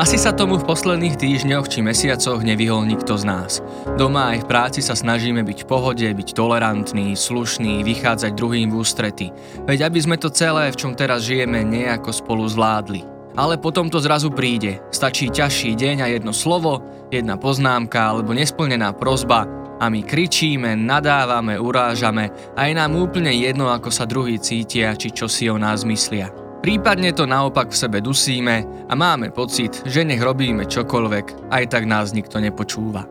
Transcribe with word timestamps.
Asi 0.00 0.16
sa 0.16 0.32
tomu 0.32 0.56
v 0.56 0.64
posledných 0.64 1.20
týždňoch 1.20 1.68
či 1.68 1.84
mesiacoch 1.84 2.40
nevyhol 2.40 2.88
nikto 2.88 3.20
z 3.20 3.24
nás. 3.28 3.60
Doma 4.00 4.32
aj 4.32 4.38
v 4.40 4.48
práci 4.48 4.80
sa 4.80 4.96
snažíme 4.96 5.44
byť 5.44 5.58
v 5.60 5.68
pohode, 5.68 6.08
byť 6.08 6.28
tolerantní, 6.32 7.12
slušní, 7.12 7.84
vychádzať 7.84 8.32
druhým 8.32 8.72
v 8.72 8.80
ústrety. 8.80 9.28
Veď 9.68 9.92
aby 9.92 10.00
sme 10.00 10.16
to 10.16 10.32
celé, 10.32 10.72
v 10.72 10.78
čom 10.80 10.96
teraz 10.96 11.28
žijeme, 11.28 11.60
nejako 11.68 12.16
spolu 12.16 12.48
zvládli. 12.48 13.04
Ale 13.36 13.60
potom 13.60 13.92
to 13.92 14.00
zrazu 14.00 14.32
príde. 14.32 14.80
Stačí 14.88 15.28
ťažší 15.28 15.76
deň 15.76 15.96
a 16.00 16.06
jedno 16.08 16.32
slovo, 16.32 16.80
jedna 17.12 17.36
poznámka 17.36 18.00
alebo 18.00 18.32
nesplnená 18.32 18.96
prozba 18.96 19.44
a 19.76 19.92
my 19.92 20.00
kričíme, 20.00 20.80
nadávame, 20.80 21.60
urážame 21.60 22.56
a 22.56 22.72
je 22.72 22.72
nám 22.72 22.96
úplne 22.96 23.36
jedno, 23.36 23.68
ako 23.68 23.92
sa 23.92 24.08
druhý 24.08 24.40
cítia 24.40 24.96
či 24.96 25.12
čo 25.12 25.28
si 25.28 25.44
o 25.52 25.60
nás 25.60 25.84
myslia. 25.84 26.49
Prípadne 26.60 27.16
to 27.16 27.24
naopak 27.24 27.72
v 27.72 27.80
sebe 27.80 27.98
dusíme 28.04 28.84
a 28.84 28.92
máme 28.92 29.32
pocit, 29.32 29.80
že 29.88 30.04
nech 30.04 30.20
robíme 30.20 30.68
čokoľvek, 30.68 31.48
aj 31.48 31.64
tak 31.72 31.88
nás 31.88 32.12
nikto 32.12 32.36
nepočúva. 32.36 33.08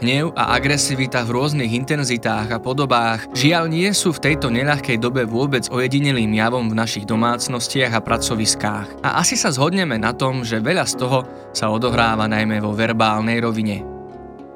Hnev 0.00 0.32
a 0.32 0.56
agresivita 0.56 1.20
v 1.28 1.36
rôznych 1.36 1.76
intenzitách 1.76 2.48
a 2.48 2.56
podobách 2.56 3.28
žiaľ 3.36 3.68
nie 3.68 3.84
sú 3.92 4.16
v 4.16 4.32
tejto 4.32 4.48
neľahkej 4.48 4.96
dobe 4.96 5.28
vôbec 5.28 5.68
ojedinelým 5.68 6.32
javom 6.40 6.72
v 6.72 6.78
našich 6.80 7.04
domácnostiach 7.04 7.92
a 7.92 8.00
pracoviskách. 8.00 9.04
A 9.04 9.20
asi 9.20 9.36
sa 9.36 9.52
zhodneme 9.52 10.00
na 10.00 10.16
tom, 10.16 10.40
že 10.40 10.56
veľa 10.56 10.88
z 10.88 11.04
toho 11.04 11.28
sa 11.52 11.68
odohráva 11.68 12.24
najmä 12.32 12.64
vo 12.64 12.72
verbálnej 12.72 13.44
rovine. 13.44 13.84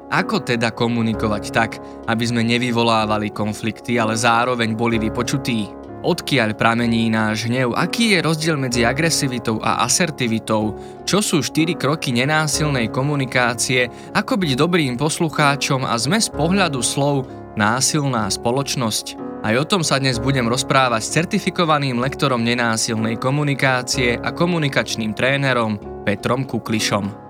Ako 0.09 0.41
teda 0.41 0.73
komunikovať 0.73 1.43
tak, 1.53 1.77
aby 2.09 2.25
sme 2.25 2.41
nevyvolávali 2.41 3.29
konflikty, 3.29 4.01
ale 4.01 4.17
zároveň 4.17 4.73
boli 4.73 4.97
vypočutí? 4.97 5.84
Odkiaľ 6.05 6.53
pramení 6.53 7.09
náš 7.09 7.49
hnev? 7.49 7.73
Aký 7.73 8.13
je 8.13 8.21
rozdiel 8.21 8.61
medzi 8.61 8.85
agresivitou 8.85 9.57
a 9.57 9.81
asertivitou? 9.81 10.77
Čo 11.01 11.25
sú 11.25 11.41
štyri 11.41 11.73
kroky 11.73 12.13
nenásilnej 12.13 12.93
komunikácie? 12.93 13.89
Ako 14.13 14.37
byť 14.37 14.51
dobrým 14.53 15.01
poslucháčom 15.01 15.81
a 15.81 15.97
sme 15.97 16.21
z 16.21 16.29
pohľadu 16.29 16.85
slov 16.85 17.25
násilná 17.57 18.29
spoločnosť? 18.29 19.17
Aj 19.41 19.57
o 19.57 19.65
tom 19.65 19.81
sa 19.81 19.97
dnes 19.97 20.21
budem 20.21 20.45
rozprávať 20.45 21.01
s 21.01 21.13
certifikovaným 21.17 21.97
lektorom 21.97 22.45
nenásilnej 22.45 23.17
komunikácie 23.17 24.21
a 24.21 24.29
komunikačným 24.29 25.17
trénerom 25.17 26.05
Petrom 26.05 26.45
Kuklišom. 26.45 27.25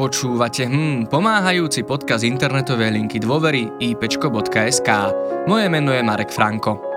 Počúvate 0.00 0.64
hm, 0.64 1.12
pomáhajúci 1.12 1.84
podcast 1.84 2.24
internetovej 2.24 2.88
linky 2.88 3.20
dôvery 3.20 3.68
ipečko.sk. 3.84 4.88
Moje 5.44 5.66
meno 5.68 5.92
je 5.92 6.00
Marek 6.00 6.32
Franko. 6.32 6.87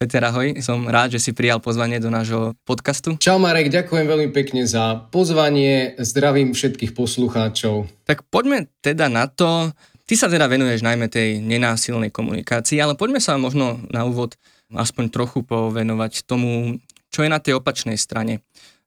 Peter, 0.00 0.24
ahoj, 0.24 0.56
som 0.64 0.88
rád, 0.88 1.12
že 1.12 1.28
si 1.28 1.36
prijal 1.36 1.60
pozvanie 1.60 2.00
do 2.00 2.08
nášho 2.08 2.56
podcastu. 2.64 3.20
Čau 3.20 3.36
Marek, 3.36 3.68
ďakujem 3.68 4.08
veľmi 4.08 4.32
pekne 4.32 4.64
za 4.64 4.96
pozvanie, 5.12 5.92
zdravím 6.00 6.56
všetkých 6.56 6.96
poslucháčov. 6.96 7.84
Tak 8.08 8.24
poďme 8.32 8.72
teda 8.80 9.12
na 9.12 9.28
to, 9.28 9.76
ty 10.08 10.16
sa 10.16 10.32
teda 10.32 10.48
venuješ 10.48 10.80
najmä 10.80 11.04
tej 11.12 11.44
nenásilnej 11.44 12.08
komunikácii, 12.08 12.80
ale 12.80 12.96
poďme 12.96 13.20
sa 13.20 13.36
možno 13.36 13.76
na 13.92 14.08
úvod 14.08 14.40
aspoň 14.72 15.12
trochu 15.12 15.44
povenovať 15.44 16.24
tomu, 16.24 16.80
čo 17.12 17.20
je 17.20 17.28
na 17.28 17.36
tej 17.36 17.60
opačnej 17.60 18.00
strane. 18.00 18.40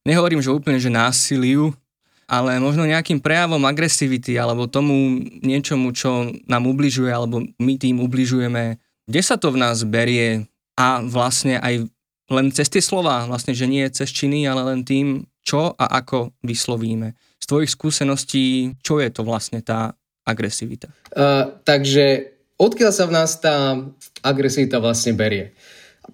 Nehovorím, 0.10 0.42
že 0.42 0.50
úplne, 0.50 0.82
že 0.82 0.90
násiliu, 0.90 1.78
ale 2.26 2.58
možno 2.58 2.90
nejakým 2.90 3.22
prejavom 3.22 3.62
agresivity 3.70 4.34
alebo 4.34 4.66
tomu 4.66 5.22
niečomu, 5.46 5.94
čo 5.94 6.34
nám 6.50 6.66
ubližuje 6.66 7.14
alebo 7.14 7.46
my 7.62 7.74
tým 7.78 8.02
ubližujeme. 8.02 8.82
Kde 9.06 9.22
sa 9.22 9.38
to 9.38 9.54
v 9.54 9.62
nás 9.62 9.86
berie? 9.86 10.50
A 10.78 11.02
vlastne 11.06 11.62
aj 11.62 11.86
len 12.32 12.48
cez 12.50 12.72
tie 12.72 12.82
slova, 12.82 13.28
vlastne, 13.30 13.54
že 13.54 13.70
nie 13.70 13.86
cez 13.94 14.10
činy, 14.10 14.48
ale 14.48 14.64
len 14.74 14.82
tým, 14.82 15.28
čo 15.44 15.76
a 15.76 15.86
ako 16.02 16.34
vyslovíme. 16.42 17.14
Z 17.38 17.46
tvojich 17.46 17.72
skúseností, 17.76 18.74
čo 18.80 19.04
je 19.04 19.10
to 19.12 19.28
vlastne 19.28 19.60
tá 19.60 19.94
agresivita? 20.24 20.88
Uh, 21.12 21.60
takže 21.68 22.32
odkiaľ 22.56 22.92
sa 22.96 23.06
v 23.06 23.16
nás 23.16 23.32
tá 23.44 23.76
agresivita 24.24 24.80
vlastne 24.80 25.14
berie? 25.14 25.52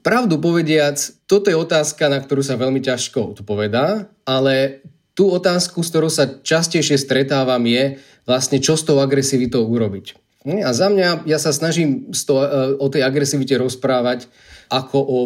Pravdu 0.02 0.42
povediac, 0.42 0.98
toto 1.30 1.50
je 1.50 1.58
otázka, 1.58 2.10
na 2.10 2.22
ktorú 2.22 2.42
sa 2.42 2.58
veľmi 2.58 2.82
ťažko 2.82 3.38
odpovedá, 3.38 4.10
ale 4.26 4.86
tú 5.18 5.34
otázku, 5.34 5.82
s 5.82 5.92
ktorou 5.92 6.10
sa 6.10 6.30
častejšie 6.30 6.96
stretávam, 6.96 7.62
je 7.66 7.98
vlastne, 8.24 8.62
čo 8.62 8.78
s 8.78 8.86
tou 8.86 9.02
agresivitou 9.02 9.66
urobiť. 9.66 10.16
A 10.48 10.72
za 10.72 10.88
mňa, 10.88 11.28
ja 11.28 11.36
sa 11.36 11.52
snažím 11.52 12.08
e, 12.08 12.32
o 12.80 12.88
tej 12.88 13.04
agresivite 13.04 13.60
rozprávať 13.60 14.32
ako 14.70 14.98
o 15.02 15.20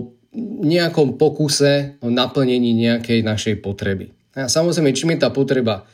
nejakom 0.65 1.21
pokuse 1.21 2.01
o 2.01 2.09
naplnení 2.09 2.73
nejakej 2.73 3.21
našej 3.21 3.55
potreby. 3.61 4.09
A 4.33 4.49
samozrejme, 4.49 4.97
čím 4.97 5.13
je 5.13 5.21
tá 5.21 5.29
potreba 5.29 5.85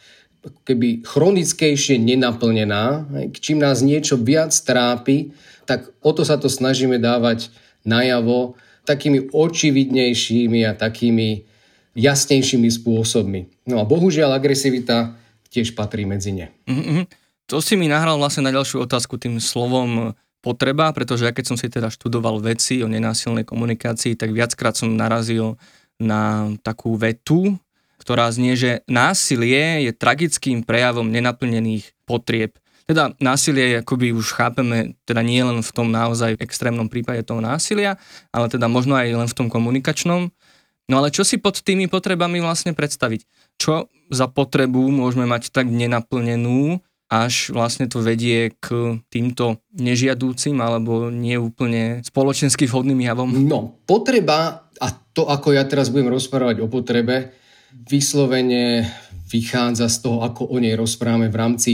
keby 0.64 1.04
chronickejšie 1.04 2.00
nenaplnená, 2.00 3.12
čím 3.36 3.60
nás 3.60 3.84
niečo 3.84 4.16
viac 4.16 4.56
trápi, 4.56 5.36
tak 5.68 5.92
o 6.00 6.16
to 6.16 6.24
sa 6.24 6.40
to 6.40 6.48
snažíme 6.48 6.96
dávať 6.96 7.52
najavo 7.84 8.56
takými 8.88 9.30
očividnejšími 9.36 10.64
a 10.64 10.74
takými 10.74 11.44
jasnejšími 12.00 12.70
spôsobmi. 12.72 13.68
No 13.68 13.84
a 13.84 13.84
bohužiaľ 13.84 14.40
agresivita 14.40 15.20
tiež 15.52 15.76
patrí 15.76 16.08
medzi 16.08 16.32
ne. 16.32 16.48
Mm-hmm. 16.66 17.04
To 17.50 17.60
si 17.60 17.76
mi 17.76 17.90
nahral 17.90 18.16
vlastne 18.22 18.46
na 18.46 18.54
ďalšiu 18.54 18.86
otázku 18.86 19.18
tým 19.20 19.42
slovom 19.42 20.16
potreba, 20.40 20.92
pretože 20.96 21.28
ja 21.28 21.36
keď 21.36 21.46
som 21.54 21.58
si 21.60 21.68
teda 21.68 21.92
študoval 21.92 22.40
veci 22.40 22.80
o 22.84 22.88
nenásilnej 22.88 23.44
komunikácii, 23.44 24.16
tak 24.16 24.32
viackrát 24.32 24.76
som 24.76 24.92
narazil 24.96 25.60
na 26.00 26.54
takú 26.64 26.96
vetu, 26.96 27.60
ktorá 28.00 28.32
znie, 28.32 28.56
že 28.56 28.72
násilie 28.88 29.84
je 29.84 29.92
tragickým 29.92 30.64
prejavom 30.64 31.12
nenaplnených 31.12 31.92
potrieb. 32.08 32.56
Teda 32.90 33.14
násilie, 33.22 33.86
akoby 33.86 34.16
už 34.16 34.34
chápeme, 34.34 34.98
teda 35.06 35.22
nie 35.22 35.44
len 35.46 35.62
v 35.62 35.72
tom 35.76 35.94
naozaj 35.94 36.40
extrémnom 36.42 36.90
prípade 36.90 37.22
toho 37.22 37.38
násilia, 37.38 38.02
ale 38.34 38.50
teda 38.50 38.66
možno 38.66 38.98
aj 38.98 39.14
len 39.14 39.30
v 39.30 39.38
tom 39.38 39.48
komunikačnom. 39.52 40.34
No 40.90 40.94
ale 40.98 41.14
čo 41.14 41.22
si 41.22 41.38
pod 41.38 41.62
tými 41.62 41.86
potrebami 41.86 42.42
vlastne 42.42 42.74
predstaviť? 42.74 43.30
Čo 43.62 43.94
za 44.10 44.26
potrebu 44.26 44.90
môžeme 44.90 45.30
mať 45.30 45.54
tak 45.54 45.70
nenaplnenú, 45.70 46.82
až 47.10 47.50
vlastne 47.50 47.90
to 47.90 48.06
vedie 48.06 48.54
k 48.62 49.02
týmto 49.10 49.58
nežiadúcim 49.74 50.54
alebo 50.62 51.10
neúplne 51.10 52.06
spoločensky 52.06 52.70
vhodným 52.70 53.02
javom? 53.02 53.34
No, 53.50 53.82
potreba, 53.90 54.70
a 54.78 54.88
to 54.94 55.26
ako 55.26 55.58
ja 55.58 55.66
teraz 55.66 55.90
budem 55.90 56.14
rozprávať 56.14 56.62
o 56.62 56.70
potrebe, 56.70 57.34
vyslovene 57.74 58.86
vychádza 59.30 59.90
z 59.90 59.98
toho, 60.06 60.22
ako 60.22 60.54
o 60.54 60.58
nej 60.62 60.78
rozprávame 60.78 61.34
v 61.34 61.38
rámci 61.38 61.72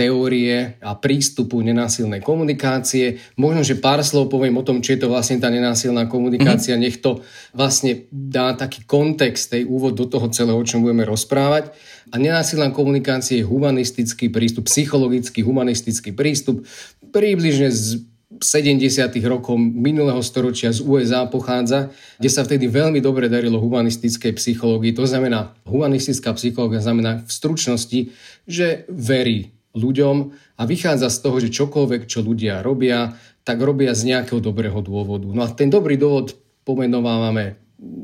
teórie 0.00 0.80
a 0.80 0.96
prístupu 0.96 1.60
nenásilnej 1.60 2.24
komunikácie. 2.24 3.20
Možno, 3.36 3.60
že 3.60 3.76
pár 3.76 4.00
slov 4.00 4.32
poviem 4.32 4.56
o 4.56 4.64
tom, 4.64 4.80
či 4.80 4.96
je 4.96 5.04
to 5.04 5.12
vlastne 5.12 5.36
tá 5.36 5.52
nenásilná 5.52 6.08
komunikácia. 6.08 6.72
Mm-hmm. 6.72 6.88
Nech 6.88 7.04
to 7.04 7.20
vlastne 7.52 8.08
dá 8.08 8.56
taký 8.56 8.88
kontext, 8.88 9.52
tej 9.52 9.68
úvod 9.68 10.00
do 10.00 10.08
toho 10.08 10.32
celého, 10.32 10.56
o 10.56 10.64
čom 10.64 10.80
budeme 10.80 11.04
rozprávať. 11.04 11.76
A 12.08 12.16
nenásilná 12.16 12.72
komunikácia 12.72 13.36
je 13.36 13.44
humanistický 13.44 14.32
prístup, 14.32 14.72
psychologický 14.72 15.44
humanistický 15.44 16.16
prístup, 16.16 16.64
približne 17.12 17.68
z 17.68 18.00
70. 18.40 19.10
rokov 19.28 19.58
minulého 19.60 20.22
storočia 20.24 20.72
z 20.72 20.80
USA 20.80 21.28
pochádza, 21.28 21.92
kde 22.16 22.30
sa 22.32 22.40
vtedy 22.46 22.72
veľmi 22.72 23.02
dobre 23.04 23.28
darilo 23.28 23.60
humanistickej 23.60 24.32
psychológii. 24.38 24.96
To 24.96 25.04
znamená, 25.04 25.52
humanistická 25.68 26.32
psychológia 26.38 26.80
znamená 26.80 27.20
v 27.20 27.30
stručnosti, 27.30 28.00
že 28.48 28.88
verí 28.88 29.59
ľuďom 29.74 30.16
a 30.58 30.62
vychádza 30.66 31.08
z 31.10 31.18
toho, 31.22 31.36
že 31.38 31.54
čokoľvek, 31.54 32.10
čo 32.10 32.26
ľudia 32.26 32.62
robia, 32.62 33.14
tak 33.46 33.62
robia 33.62 33.94
z 33.94 34.14
nejakého 34.14 34.42
dobrého 34.42 34.78
dôvodu. 34.82 35.26
No 35.30 35.40
a 35.46 35.48
ten 35.50 35.70
dobrý 35.70 35.96
dôvod 35.96 36.36
pomenovávame 36.66 37.56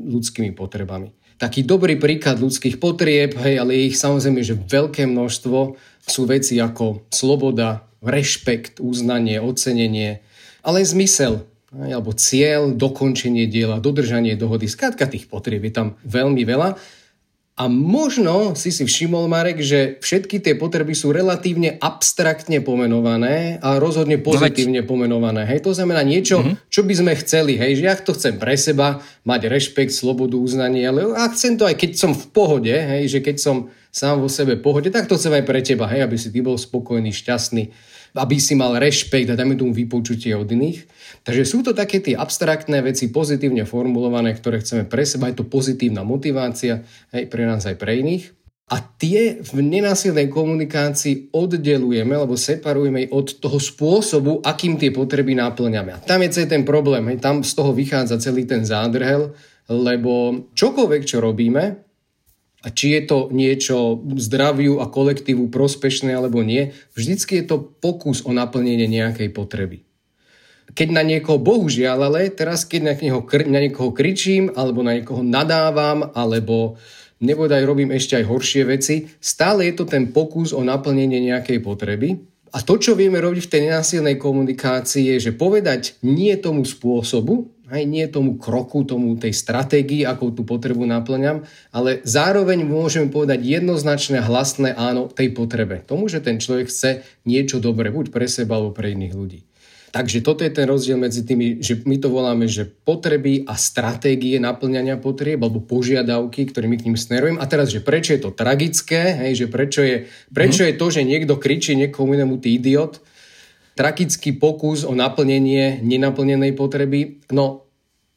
ľudskými 0.07 0.55
potrebami. 0.57 1.13
Taký 1.37 1.61
dobrý 1.61 2.01
príklad 2.01 2.41
ľudských 2.41 2.81
potrieb, 2.81 3.37
hej, 3.37 3.61
ale 3.61 3.77
ich 3.77 3.93
samozrejme, 3.93 4.41
že 4.41 4.57
veľké 4.57 5.05
množstvo 5.05 5.77
sú 6.01 6.21
veci 6.25 6.57
ako 6.57 7.05
sloboda, 7.13 7.85
rešpekt, 8.01 8.81
uznanie, 8.81 9.37
ocenenie, 9.37 10.25
ale 10.65 10.81
zmysel, 10.81 11.45
hej, 11.77 11.91
alebo 11.93 12.17
cieľ, 12.17 12.73
dokončenie 12.73 13.45
diela, 13.45 13.77
dodržanie 13.77 14.33
dohody. 14.33 14.65
Skrátka 14.65 15.05
tých 15.05 15.29
potrieb 15.29 15.61
je 15.61 15.73
tam 15.77 15.87
veľmi 16.09 16.41
veľa 16.41 16.81
a 17.57 17.65
možno 17.65 18.53
si 18.53 18.69
si 18.69 18.85
všimol, 18.85 19.25
Marek, 19.25 19.65
že 19.65 19.97
všetky 19.97 20.37
tie 20.45 20.53
potreby 20.53 20.93
sú 20.93 21.09
relatívne 21.09 21.81
abstraktne 21.81 22.61
pomenované 22.61 23.57
a 23.65 23.81
rozhodne 23.81 24.21
pozitívne 24.21 24.85
pomenované. 24.85 25.41
Hej, 25.49 25.65
to 25.65 25.73
znamená 25.73 26.05
niečo, 26.05 26.45
mm-hmm. 26.45 26.69
čo 26.69 26.85
by 26.85 26.93
sme 26.93 27.13
chceli. 27.17 27.57
Hej, 27.57 27.81
že 27.81 27.83
ja 27.89 27.97
to 27.97 28.13
chcem 28.13 28.37
pre 28.37 28.53
seba, 28.53 29.01
mať 29.25 29.49
rešpekt, 29.49 29.89
slobodu, 29.89 30.37
uznanie, 30.37 30.85
ale 30.85 31.09
a 31.17 31.25
chcem 31.33 31.57
to 31.57 31.65
aj 31.65 31.81
keď 31.81 31.97
som 31.97 32.13
v 32.13 32.29
pohode, 32.29 32.69
hej, 32.69 33.09
že 33.09 33.25
keď 33.25 33.41
som 33.41 33.73
sám 33.89 34.21
vo 34.21 34.29
sebe 34.29 34.53
pohode, 34.61 34.93
tak 34.93 35.09
to 35.09 35.17
chcem 35.17 35.33
aj 35.33 35.43
pre 35.49 35.65
teba, 35.65 35.89
hej, 35.89 36.05
aby 36.05 36.13
si 36.13 36.29
ty 36.29 36.45
bol 36.45 36.61
spokojný, 36.61 37.09
šťastný. 37.09 37.73
Aby 38.17 38.41
si 38.41 38.57
mal 38.57 38.75
rešpekt 38.81 39.29
a 39.29 39.37
dajme 39.37 39.53
tomu 39.55 39.71
vypočutie 39.71 40.33
od 40.33 40.49
iných. 40.49 40.89
Takže 41.23 41.43
sú 41.45 41.61
to 41.61 41.71
také 41.77 42.01
tie 42.01 42.17
abstraktné 42.17 42.81
veci, 42.81 43.13
pozitívne 43.13 43.63
formulované, 43.63 44.33
ktoré 44.33 44.59
chceme 44.59 44.83
pre 44.89 45.05
seba, 45.05 45.29
je 45.29 45.39
to 45.39 45.45
pozitívna 45.45 46.01
motivácia, 46.01 46.83
aj 47.13 47.23
pre 47.29 47.43
nás, 47.45 47.63
aj 47.63 47.77
pre 47.77 48.01
iných. 48.01 48.33
A 48.67 48.83
tie 48.83 49.39
v 49.39 49.63
nenásilnej 49.63 50.27
komunikácii 50.27 51.31
oddelujeme, 51.31 52.11
alebo 52.11 52.35
separujeme 52.35 53.07
od 53.15 53.39
toho 53.39 53.63
spôsobu, 53.63 54.43
akým 54.43 54.75
tie 54.75 54.91
potreby 54.91 55.39
náplňame. 55.39 55.95
A 55.95 56.03
tam 56.03 56.19
je 56.19 56.43
ten 56.43 56.67
problém, 56.67 57.07
hej, 57.07 57.23
tam 57.23 57.47
z 57.47 57.55
toho 57.55 57.71
vychádza 57.71 58.19
celý 58.19 58.43
ten 58.43 58.67
zádrhel, 58.67 59.31
lebo 59.71 60.43
čokoľvek, 60.51 61.01
čo 61.07 61.23
robíme, 61.23 61.86
a 62.65 62.73
či 62.73 62.97
je 62.97 63.01
to 63.05 63.17
niečo 63.29 64.01
zdraviu 64.17 64.81
a 64.81 64.89
kolektívu 64.89 65.53
prospešné 65.53 66.09
alebo 66.17 66.41
nie, 66.41 66.73
vždycky 66.97 67.41
je 67.41 67.45
to 67.45 67.57
pokus 67.61 68.25
o 68.25 68.33
naplnenie 68.33 68.89
nejakej 68.89 69.29
potreby. 69.29 69.85
Keď 70.73 70.87
na 70.91 71.01
niekoho, 71.05 71.39
bohužiaľ, 71.39 72.11
ale 72.11 72.29
teraz 72.33 72.67
keď 72.67 72.81
na 72.83 72.93
niekoho, 72.97 73.23
na 73.47 73.59
niekoho 73.63 73.89
kričím, 73.95 74.51
alebo 74.51 74.83
na 74.83 74.99
niekoho 74.99 75.23
nadávam, 75.23 76.11
alebo 76.11 76.75
nebodaj 77.23 77.63
robím 77.63 77.95
ešte 77.95 78.19
aj 78.19 78.25
horšie 78.29 78.63
veci, 78.67 78.95
stále 79.17 79.65
je 79.71 79.73
to 79.79 79.85
ten 79.87 80.11
pokus 80.11 80.51
o 80.51 80.61
naplnenie 80.61 81.23
nejakej 81.23 81.63
potreby. 81.63 82.19
A 82.55 82.63
to, 82.63 82.79
čo 82.79 82.95
vieme 82.95 83.19
robiť 83.19 83.47
v 83.47 83.51
tej 83.51 83.61
nenásilnej 83.69 84.15
komunikácii, 84.15 85.13
je, 85.15 85.29
že 85.29 85.31
povedať 85.35 85.99
nie 86.03 86.31
tomu 86.39 86.63
spôsobu, 86.63 87.56
aj 87.67 87.83
nie 87.83 88.07
tomu 88.07 88.39
kroku, 88.39 88.87
tomu 88.87 89.19
tej 89.19 89.35
stratégii, 89.35 90.07
ako 90.07 90.31
tú 90.31 90.41
potrebu 90.47 90.87
naplňam, 90.87 91.43
ale 91.75 91.99
zároveň 92.07 92.63
môžeme 92.63 93.11
povedať 93.11 93.43
jednoznačné 93.43 94.23
hlasné 94.23 94.71
áno 94.71 95.11
tej 95.11 95.35
potrebe. 95.35 95.83
Tomu, 95.83 96.07
že 96.07 96.23
ten 96.23 96.39
človek 96.39 96.71
chce 96.71 97.03
niečo 97.27 97.59
dobré, 97.59 97.91
buď 97.91 98.09
pre 98.09 98.25
seba 98.31 98.55
alebo 98.55 98.71
pre 98.71 98.95
iných 98.95 99.13
ľudí. 99.15 99.41
Takže 99.87 100.19
toto 100.19 100.43
je 100.43 100.51
ten 100.51 100.67
rozdiel 100.67 100.99
medzi 100.99 101.23
tými, 101.23 101.63
že 101.63 101.79
my 101.87 101.95
to 101.97 102.11
voláme, 102.11 102.45
že 102.45 102.67
potreby 102.67 103.47
a 103.47 103.55
stratégie 103.55 104.35
naplňania 104.35 104.99
potrieb 104.99 105.39
alebo 105.39 105.63
požiadavky, 105.63 106.43
ktorými 106.51 106.75
k 106.75 106.85
ním 106.91 106.99
smerujem. 106.99 107.39
A 107.39 107.47
teraz, 107.47 107.71
že 107.71 107.79
prečo 107.79 108.11
je 108.11 108.21
to 108.21 108.35
tragické, 108.35 109.15
hej, 109.25 109.43
že 109.43 109.47
prečo 109.47 109.81
je, 109.81 110.05
prečo 110.29 110.67
je 110.67 110.75
to, 110.75 110.91
že 110.91 111.07
niekto 111.07 111.39
kričí 111.39 111.73
niekomu 111.79 112.19
inému 112.19 112.37
ty 112.43 112.59
idiot, 112.59 112.99
tragický 113.77 114.33
pokus 114.33 114.81
o 114.81 114.97
naplnenie 114.97 115.85
nenaplnenej 115.85 116.57
potreby. 116.57 117.21
No, 117.29 117.69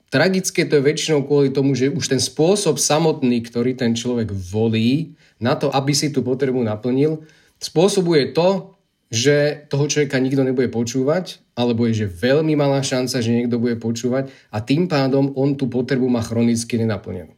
tragické 0.08 0.64
to 0.64 0.80
je 0.80 0.88
väčšinou 0.88 1.28
kvôli 1.28 1.52
tomu, 1.52 1.76
že 1.76 1.92
už 1.92 2.16
ten 2.16 2.18
spôsob 2.18 2.80
samotný, 2.80 3.44
ktorý 3.44 3.76
ten 3.76 3.92
človek 3.92 4.32
volí 4.32 5.14
na 5.36 5.60
to, 5.60 5.68
aby 5.68 5.92
si 5.92 6.08
tú 6.08 6.24
potrebu 6.24 6.64
naplnil, 6.64 7.20
spôsobuje 7.60 8.32
to, 8.32 8.74
že 9.10 9.66
toho 9.66 9.90
človeka 9.90 10.22
nikto 10.22 10.46
nebude 10.46 10.70
počúvať, 10.70 11.42
alebo 11.58 11.84
je, 11.90 12.06
že 12.06 12.14
veľmi 12.14 12.54
malá 12.54 12.78
šanca, 12.78 13.18
že 13.18 13.34
niekto 13.34 13.58
bude 13.58 13.74
počúvať 13.76 14.30
a 14.54 14.62
tým 14.62 14.86
pádom 14.86 15.34
on 15.34 15.58
tú 15.58 15.66
potrebu 15.66 16.06
má 16.06 16.22
chronicky 16.22 16.78
nenaplnenú. 16.78 17.34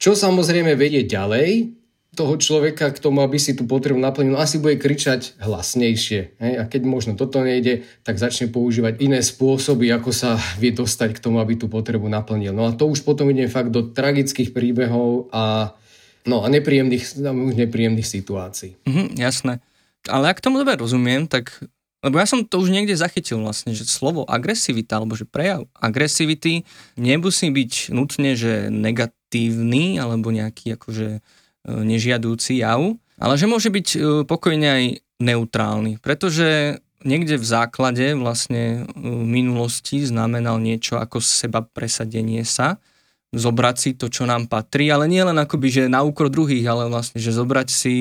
Čo 0.00 0.16
samozrejme 0.16 0.72
vedie 0.80 1.04
ďalej 1.04 1.79
toho 2.10 2.34
človeka 2.34 2.90
k 2.90 2.98
tomu, 2.98 3.22
aby 3.22 3.38
si 3.38 3.54
tú 3.54 3.70
potrebu 3.70 3.94
naplnil, 3.94 4.34
asi 4.34 4.58
bude 4.58 4.82
kričať 4.82 5.38
hlasnejšie. 5.38 6.42
Hej? 6.42 6.52
A 6.58 6.66
keď 6.66 6.82
možno 6.82 7.12
toto 7.14 7.38
nejde, 7.38 7.86
tak 8.02 8.18
začne 8.18 8.50
používať 8.50 8.98
iné 8.98 9.22
spôsoby, 9.22 9.94
ako 9.94 10.10
sa 10.10 10.34
vie 10.58 10.74
dostať 10.74 11.14
k 11.14 11.22
tomu, 11.22 11.38
aby 11.38 11.54
tú 11.54 11.70
potrebu 11.70 12.10
naplnil. 12.10 12.50
No 12.50 12.66
a 12.66 12.74
to 12.74 12.90
už 12.90 13.06
potom 13.06 13.30
ide 13.30 13.46
fakt 13.46 13.70
do 13.70 13.86
tragických 13.86 14.50
príbehov 14.50 15.30
a, 15.30 15.78
no, 16.26 16.42
a 16.42 16.50
nepríjemných, 16.50 17.22
nepríjemných 17.54 18.08
situácií. 18.10 18.74
Mhm, 18.90 19.14
jasné. 19.14 19.62
Ale 20.10 20.34
ak 20.34 20.42
tomu 20.42 20.58
dobre 20.58 20.74
rozumiem, 20.74 21.30
tak 21.30 21.62
lebo 22.00 22.16
ja 22.16 22.24
som 22.24 22.40
to 22.48 22.64
už 22.64 22.72
niekde 22.72 22.96
zachytil 22.96 23.44
vlastne, 23.44 23.76
že 23.76 23.84
slovo 23.84 24.24
agresivita, 24.24 24.96
alebo 24.96 25.12
že 25.20 25.28
prejav 25.28 25.68
agresivity 25.76 26.64
nemusí 26.96 27.52
byť 27.52 27.92
nutne, 27.92 28.32
že 28.32 28.72
negatívny, 28.72 30.00
alebo 30.00 30.32
nejaký 30.32 30.80
akože 30.80 31.20
nežiadúci 31.66 32.60
jav, 32.60 32.96
ale 33.20 33.34
že 33.36 33.46
môže 33.50 33.68
byť 33.68 33.88
e, 33.94 33.98
pokojne 34.24 34.68
aj 34.68 34.84
neutrálny, 35.20 36.00
pretože 36.00 36.80
niekde 37.04 37.36
v 37.36 37.46
základe 37.46 38.16
vlastne 38.16 38.88
v 38.96 39.24
minulosti 39.28 40.00
znamenal 40.04 40.56
niečo 40.56 40.96
ako 40.96 41.20
seba 41.20 41.60
presadenie 41.60 42.44
sa 42.44 42.80
zobrať 43.30 43.76
si 43.78 43.90
to, 43.94 44.10
čo 44.10 44.26
nám 44.26 44.50
patrí, 44.50 44.90
ale 44.90 45.06
nie 45.06 45.22
len 45.22 45.38
akoby, 45.38 45.70
že 45.70 45.82
na 45.86 46.02
úkor 46.02 46.26
druhých, 46.26 46.66
ale 46.66 46.90
vlastne, 46.90 47.22
že 47.22 47.30
zobrať 47.30 47.68
si 47.70 47.94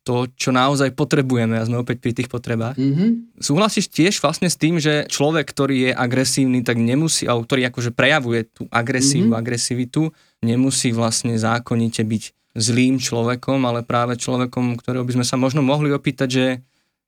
to, 0.00 0.32
čo 0.32 0.48
naozaj 0.48 0.96
potrebujeme 0.96 1.60
a 1.60 1.68
sme 1.68 1.84
opäť 1.84 2.00
pri 2.00 2.16
tých 2.16 2.32
potrebách. 2.32 2.80
Mm-hmm. 2.80 3.36
Súhlasíš 3.36 3.92
tiež 3.92 4.24
vlastne 4.24 4.48
s 4.48 4.56
tým, 4.56 4.80
že 4.80 5.04
človek, 5.12 5.44
ktorý 5.44 5.76
je 5.76 5.92
agresívny, 5.92 6.64
tak 6.64 6.80
nemusí, 6.80 7.28
alebo 7.28 7.44
ktorý 7.44 7.68
akože 7.68 7.92
prejavuje 7.92 8.48
tú 8.48 8.64
agresívu, 8.72 9.36
mm-hmm. 9.36 9.42
agresivitu, 9.44 10.02
nemusí 10.40 10.88
vlastne 10.96 11.36
zákonite 11.36 12.00
byť 12.00 12.24
zlým 12.52 13.00
človekom, 13.00 13.64
ale 13.64 13.84
práve 13.84 14.16
človekom, 14.20 14.76
ktorého 14.80 15.04
by 15.04 15.20
sme 15.20 15.26
sa 15.26 15.36
možno 15.40 15.64
mohli 15.64 15.92
opýtať, 15.92 16.28
že 16.28 16.46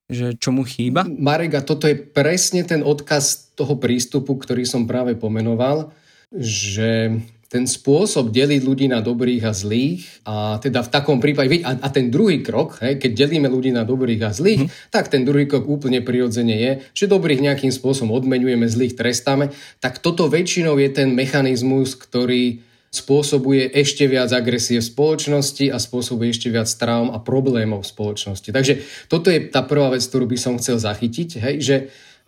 že 0.05 0.37
čo 0.37 0.53
mu 0.53 0.69
chýba? 0.69 1.09
Marek, 1.09 1.57
a 1.57 1.63
toto 1.65 1.89
je 1.89 1.97
presne 1.97 2.61
ten 2.61 2.85
odkaz 2.85 3.57
toho 3.57 3.81
prístupu, 3.81 4.37
ktorý 4.37 4.69
som 4.69 4.85
práve 4.85 5.17
pomenoval, 5.17 5.97
že 6.37 7.25
ten 7.49 7.71
spôsob 7.71 8.35
deliť 8.35 8.67
ľudí 8.67 8.91
na 8.91 8.99
dobrých 8.99 9.47
a 9.47 9.55
zlých 9.55 10.03
a 10.27 10.59
teda 10.59 10.83
v 10.83 10.91
takom 10.91 11.23
prípade, 11.23 11.63
a, 11.63 11.79
a 11.79 11.89
ten 11.89 12.11
druhý 12.11 12.43
krok, 12.43 12.83
hej, 12.83 12.99
keď 12.99 13.15
delíme 13.15 13.47
ľudí 13.47 13.71
na 13.71 13.87
dobrých 13.87 14.23
a 14.27 14.35
zlých, 14.35 14.67
mm. 14.67 14.91
tak 14.91 15.07
ten 15.07 15.23
druhý 15.23 15.47
krok 15.47 15.71
úplne 15.71 16.03
prirodzene 16.03 16.57
je, 16.59 16.73
že 16.91 17.07
dobrých 17.07 17.47
nejakým 17.47 17.71
spôsobom 17.71 18.11
odmenujeme, 18.11 18.67
zlých 18.67 18.99
trestáme, 18.99 19.55
tak 19.79 20.03
toto 20.03 20.27
väčšinou 20.27 20.83
je 20.83 20.91
ten 20.91 21.15
mechanizmus, 21.15 21.95
ktorý 21.95 22.59
spôsobuje 22.95 23.75
ešte 23.75 24.07
viac 24.07 24.31
agresie 24.31 24.79
v 24.79 24.87
spoločnosti 24.87 25.67
a 25.75 25.83
spôsobuje 25.83 26.31
ešte 26.31 26.49
viac 26.55 26.71
traum 26.71 27.11
a 27.11 27.19
problémov 27.19 27.83
v 27.83 27.91
spoločnosti. 27.91 28.55
Takže 28.55 28.81
toto 29.11 29.35
je 29.35 29.51
tá 29.51 29.67
prvá 29.67 29.91
vec, 29.91 30.07
ktorú 30.07 30.31
by 30.31 30.39
som 30.39 30.55
chcel 30.63 30.79
zachytiť, 30.79 31.29
hej, 31.43 31.57
že 31.59 31.77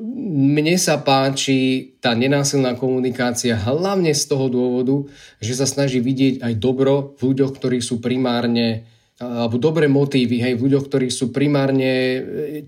mne 0.03 0.77
sa 0.77 1.01
páči 1.01 1.95
tá 2.05 2.13
nenásilná 2.13 2.77
komunikácia 2.77 3.57
hlavne 3.57 4.13
z 4.13 4.29
toho 4.29 4.53
dôvodu, 4.53 5.09
že 5.41 5.57
sa 5.57 5.65
snaží 5.65 6.05
vidieť 6.05 6.45
aj 6.45 6.53
dobro 6.61 7.17
v 7.17 7.33
ľuďoch, 7.33 7.57
ktorí 7.57 7.81
sú 7.81 8.05
primárne 8.05 8.85
alebo 9.17 9.57
dobré 9.57 9.89
motívy, 9.89 10.45
hej, 10.45 10.61
v 10.61 10.69
ľuďoch, 10.69 10.93
ktorí 10.93 11.09
sú 11.09 11.33
primárne 11.33 11.89
e, 11.89 12.19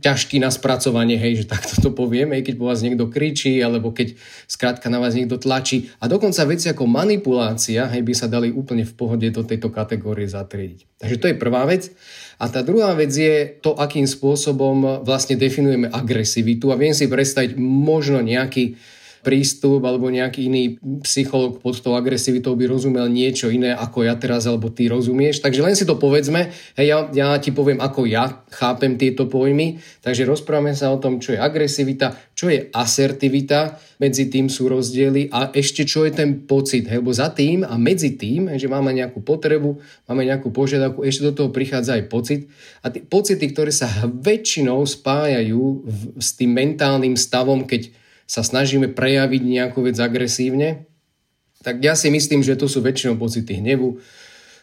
ťažkí 0.00 0.40
na 0.40 0.48
spracovanie, 0.48 1.20
hej, 1.20 1.44
že 1.44 1.50
takto 1.52 1.76
to 1.76 1.90
poviem, 1.92 2.32
hej, 2.32 2.40
keď 2.40 2.54
po 2.56 2.72
vás 2.72 2.80
niekto 2.80 3.12
kričí, 3.12 3.60
alebo 3.60 3.92
keď 3.92 4.16
skrátka 4.48 4.88
na 4.88 4.96
vás 4.96 5.12
niekto 5.12 5.36
tlačí. 5.36 5.92
A 6.00 6.08
dokonca 6.08 6.48
veci 6.48 6.72
ako 6.72 6.88
manipulácia, 6.88 7.84
hej, 7.92 8.00
by 8.00 8.14
sa 8.16 8.32
dali 8.32 8.48
úplne 8.48 8.88
v 8.88 8.96
pohode 8.96 9.28
do 9.28 9.44
tejto 9.44 9.68
kategórie 9.68 10.24
zatriediť. 10.24 10.88
Takže 11.04 11.16
to 11.20 11.28
je 11.28 11.36
prvá 11.36 11.68
vec. 11.68 11.92
A 12.40 12.48
tá 12.48 12.64
druhá 12.64 12.96
vec 12.96 13.12
je 13.12 13.44
to, 13.60 13.76
akým 13.76 14.08
spôsobom 14.08 15.04
vlastne 15.04 15.36
definujeme 15.36 15.92
agresivitu. 15.92 16.72
A 16.72 16.80
viem 16.80 16.96
si 16.96 17.12
predstaviť 17.12 17.60
možno 17.60 18.24
nejaký 18.24 18.80
prístup 19.28 19.84
alebo 19.84 20.08
nejaký 20.08 20.48
iný 20.48 20.80
psycholog 21.04 21.60
pod 21.60 21.76
tou 21.84 21.92
agresivitou 21.92 22.56
by 22.56 22.64
rozumel 22.64 23.12
niečo 23.12 23.52
iné 23.52 23.76
ako 23.76 24.08
ja 24.08 24.16
teraz 24.16 24.48
alebo 24.48 24.72
ty 24.72 24.88
rozumieš. 24.88 25.44
Takže 25.44 25.60
len 25.60 25.76
si 25.76 25.84
to 25.84 26.00
povedzme, 26.00 26.48
hej, 26.80 26.86
ja, 26.88 27.04
ja 27.12 27.36
ti 27.36 27.52
poviem, 27.52 27.76
ako 27.76 28.08
ja 28.08 28.40
chápem 28.48 28.96
tieto 28.96 29.28
pojmy. 29.28 29.84
Takže 30.00 30.24
rozprávame 30.24 30.72
sa 30.72 30.88
o 30.88 30.96
tom, 30.96 31.20
čo 31.20 31.36
je 31.36 31.44
agresivita, 31.44 32.16
čo 32.32 32.48
je 32.48 32.72
asertivita, 32.72 33.76
medzi 34.00 34.32
tým 34.32 34.48
sú 34.48 34.72
rozdiely 34.72 35.28
a 35.28 35.52
ešte 35.52 35.84
čo 35.84 36.08
je 36.08 36.16
ten 36.16 36.48
pocit, 36.48 36.88
hej, 36.88 37.04
lebo 37.04 37.12
za 37.12 37.28
tým 37.28 37.68
a 37.68 37.76
medzi 37.76 38.16
tým, 38.16 38.48
že 38.56 38.64
máme 38.64 38.96
nejakú 38.96 39.20
potrebu, 39.20 39.76
máme 40.08 40.24
nejakú 40.24 40.48
požiadavku, 40.48 41.04
ešte 41.04 41.28
do 41.28 41.36
toho 41.36 41.50
prichádza 41.52 42.00
aj 42.00 42.08
pocit 42.08 42.40
a 42.80 42.88
tie 42.88 43.04
pocity, 43.04 43.44
ktoré 43.52 43.76
sa 43.76 43.92
väčšinou 44.08 44.80
spájajú 44.88 45.84
v, 45.84 46.00
s 46.16 46.32
tým 46.32 46.56
mentálnym 46.56 47.12
stavom, 47.12 47.68
keď 47.68 47.92
sa 48.28 48.44
snažíme 48.44 48.92
prejaviť 48.92 49.42
nejakú 49.42 49.88
vec 49.88 49.96
agresívne, 49.96 50.84
tak 51.64 51.80
ja 51.82 51.96
si 51.96 52.12
myslím, 52.12 52.44
že 52.44 52.54
to 52.54 52.70
sú 52.70 52.84
väčšinou 52.84 53.18
pocity 53.18 53.58
hnevu, 53.58 53.98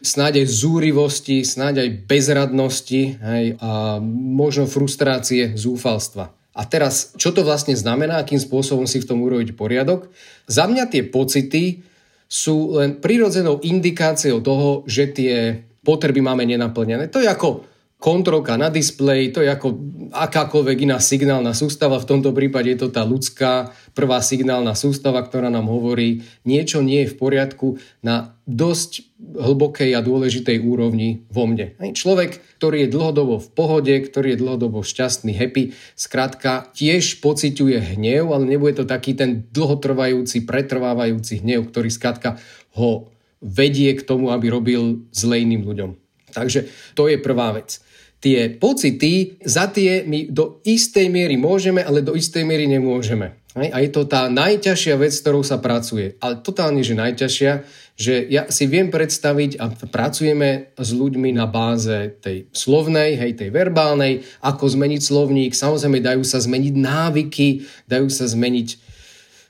snáď 0.00 0.44
aj 0.44 0.46
zúrivosti, 0.48 1.42
snáď 1.44 1.84
aj 1.84 1.88
bezradnosti 2.08 3.02
hej, 3.18 3.46
a 3.60 3.98
možno 4.06 4.64
frustrácie, 4.70 5.58
zúfalstva. 5.58 6.32
A 6.56 6.62
teraz, 6.64 7.12
čo 7.20 7.36
to 7.36 7.44
vlastne 7.44 7.76
znamená, 7.76 8.16
akým 8.16 8.40
spôsobom 8.40 8.88
si 8.88 9.04
v 9.04 9.08
tom 9.12 9.20
urobiť 9.20 9.52
poriadok? 9.52 10.08
Za 10.48 10.64
mňa 10.64 10.88
tie 10.88 11.04
pocity 11.04 11.84
sú 12.24 12.80
len 12.80 12.96
prirodzenou 12.96 13.60
indikáciou 13.60 14.40
toho, 14.40 14.80
že 14.88 15.12
tie 15.12 15.62
potreby 15.84 16.24
máme 16.24 16.48
nenaplnené. 16.48 17.12
To 17.12 17.20
je 17.20 17.28
ako 17.28 17.75
kontrolka 17.96 18.60
na 18.60 18.68
displeji, 18.68 19.32
to 19.32 19.40
je 19.40 19.48
ako 19.48 19.72
akákoľvek 20.12 20.84
iná 20.84 21.00
signálna 21.00 21.56
sústava, 21.56 21.96
v 21.96 22.08
tomto 22.08 22.30
prípade 22.36 22.68
je 22.76 22.86
to 22.86 22.88
tá 22.92 23.02
ľudská 23.02 23.72
prvá 23.96 24.20
signálna 24.20 24.76
sústava, 24.76 25.24
ktorá 25.24 25.48
nám 25.48 25.72
hovorí, 25.72 26.20
niečo 26.44 26.84
nie 26.84 27.04
je 27.04 27.16
v 27.16 27.18
poriadku 27.18 27.80
na 28.04 28.36
dosť 28.44 29.08
hlbokej 29.16 29.96
a 29.96 30.04
dôležitej 30.04 30.60
úrovni 30.60 31.24
vo 31.32 31.48
mne. 31.48 31.72
Človek, 31.80 32.60
ktorý 32.60 32.86
je 32.86 32.92
dlhodobo 32.92 33.40
v 33.40 33.48
pohode, 33.56 33.94
ktorý 33.96 34.36
je 34.36 34.40
dlhodobo 34.44 34.84
šťastný, 34.84 35.32
happy, 35.32 35.72
skrátka 35.96 36.68
tiež 36.76 37.24
pociťuje 37.24 37.96
hnev, 37.96 38.28
ale 38.30 38.44
nebude 38.44 38.76
to 38.76 38.84
taký 38.84 39.16
ten 39.16 39.48
dlhotrvajúci, 39.50 40.44
pretrvávajúci 40.44 41.42
hnev, 41.42 41.72
ktorý 41.72 41.88
skrátka 41.88 42.36
ho 42.76 43.08
vedie 43.40 43.96
k 43.96 44.04
tomu, 44.04 44.30
aby 44.30 44.52
robil 44.52 45.08
zle 45.16 45.42
iným 45.42 45.64
ľuďom. 45.64 45.90
Takže 46.36 46.68
to 46.92 47.08
je 47.08 47.16
prvá 47.16 47.56
vec 47.56 47.80
tie 48.20 48.50
pocity, 48.56 49.38
za 49.44 49.68
tie 49.68 50.02
my 50.02 50.32
do 50.32 50.60
istej 50.64 51.12
miery 51.12 51.36
môžeme, 51.36 51.84
ale 51.84 52.00
do 52.00 52.16
istej 52.16 52.42
miery 52.42 52.66
nemôžeme. 52.66 53.36
A 53.56 53.80
je 53.80 53.88
to 53.88 54.04
tá 54.04 54.28
najťažšia 54.28 55.00
vec, 55.00 55.16
s 55.16 55.24
ktorou 55.24 55.40
sa 55.40 55.56
pracuje. 55.56 56.20
Ale 56.20 56.44
totálne, 56.44 56.84
že 56.84 56.92
najťažšia, 56.92 57.52
že 57.96 58.14
ja 58.28 58.44
si 58.52 58.68
viem 58.68 58.92
predstaviť 58.92 59.56
a 59.56 59.72
pracujeme 59.72 60.76
s 60.76 60.90
ľuďmi 60.92 61.32
na 61.32 61.48
báze 61.48 62.20
tej 62.20 62.52
slovnej, 62.52 63.16
hej, 63.16 63.32
tej 63.32 63.48
verbálnej, 63.48 64.28
ako 64.44 64.68
zmeniť 64.68 65.00
slovník. 65.00 65.56
Samozrejme, 65.56 66.04
dajú 66.04 66.20
sa 66.20 66.36
zmeniť 66.36 66.74
návyky, 66.76 67.64
dajú 67.88 68.12
sa 68.12 68.28
zmeniť 68.28 68.68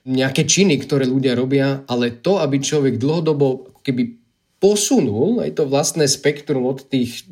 nejaké 0.06 0.46
činy, 0.46 0.78
ktoré 0.86 1.10
ľudia 1.10 1.34
robia, 1.34 1.82
ale 1.90 2.14
to, 2.22 2.38
aby 2.38 2.62
človek 2.62 3.02
dlhodobo 3.02 3.74
keby 3.82 4.25
posunul 4.66 5.46
aj 5.46 5.62
to 5.62 5.70
vlastné 5.70 6.10
spektrum 6.10 6.66
od 6.66 6.82
tých 6.90 7.22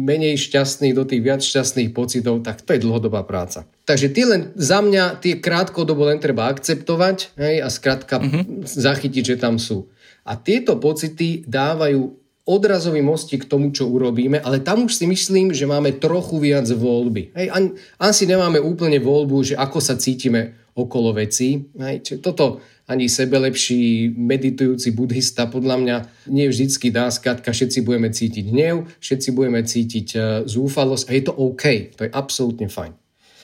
menej 0.00 0.40
šťastných 0.40 0.96
do 0.96 1.04
tých 1.04 1.20
viac 1.20 1.44
šťastných 1.44 1.92
pocitov, 1.92 2.40
tak 2.40 2.64
to 2.64 2.72
je 2.72 2.80
dlhodobá 2.80 3.20
práca. 3.28 3.68
Takže 3.84 4.08
tie 4.08 4.24
len 4.24 4.42
za 4.56 4.80
mňa, 4.80 5.20
tie 5.20 5.36
krátkodobo 5.36 6.08
len 6.08 6.16
treba 6.16 6.48
akceptovať 6.48 7.36
hej, 7.36 7.60
a 7.60 7.68
skrátka 7.68 8.16
uh-huh. 8.16 8.64
zachytiť, 8.64 9.36
že 9.36 9.36
tam 9.36 9.60
sú. 9.60 9.92
A 10.24 10.40
tieto 10.40 10.80
pocity 10.80 11.44
dávajú 11.44 12.16
odrazový 12.50 12.98
mostík 12.98 13.46
k 13.46 13.50
tomu, 13.50 13.70
čo 13.70 13.86
urobíme, 13.86 14.42
ale 14.42 14.58
tam 14.58 14.90
už 14.90 14.98
si 14.98 15.06
myslím, 15.06 15.54
že 15.54 15.70
máme 15.70 16.02
trochu 16.02 16.42
viac 16.42 16.66
voľby. 16.66 17.30
Hej, 17.38 17.46
ani, 17.54 17.68
asi 18.02 18.26
nemáme 18.26 18.58
úplne 18.58 18.98
voľbu, 18.98 19.54
že 19.54 19.54
ako 19.54 19.78
sa 19.78 19.94
cítime 19.94 20.58
okolo 20.74 21.14
vecí. 21.14 21.70
Hej, 21.78 22.18
toto 22.18 22.58
ani 22.90 23.06
sebelepší 23.06 24.10
meditujúci 24.18 24.90
buddhista 24.90 25.46
podľa 25.46 25.76
mňa 25.78 25.96
nie 26.34 26.50
vždycky 26.50 26.90
dá 26.90 27.06
skratka, 27.06 27.54
všetci 27.54 27.86
budeme 27.86 28.10
cítiť 28.10 28.44
hnev, 28.50 28.90
všetci 28.98 29.28
budeme 29.30 29.62
cítiť 29.62 30.08
e, 30.10 30.18
zúfalosť 30.50 31.06
a 31.06 31.10
je 31.14 31.22
to 31.22 31.32
OK, 31.38 31.94
to 31.94 32.02
je 32.02 32.10
absolútne 32.10 32.66
fajn. 32.66 32.99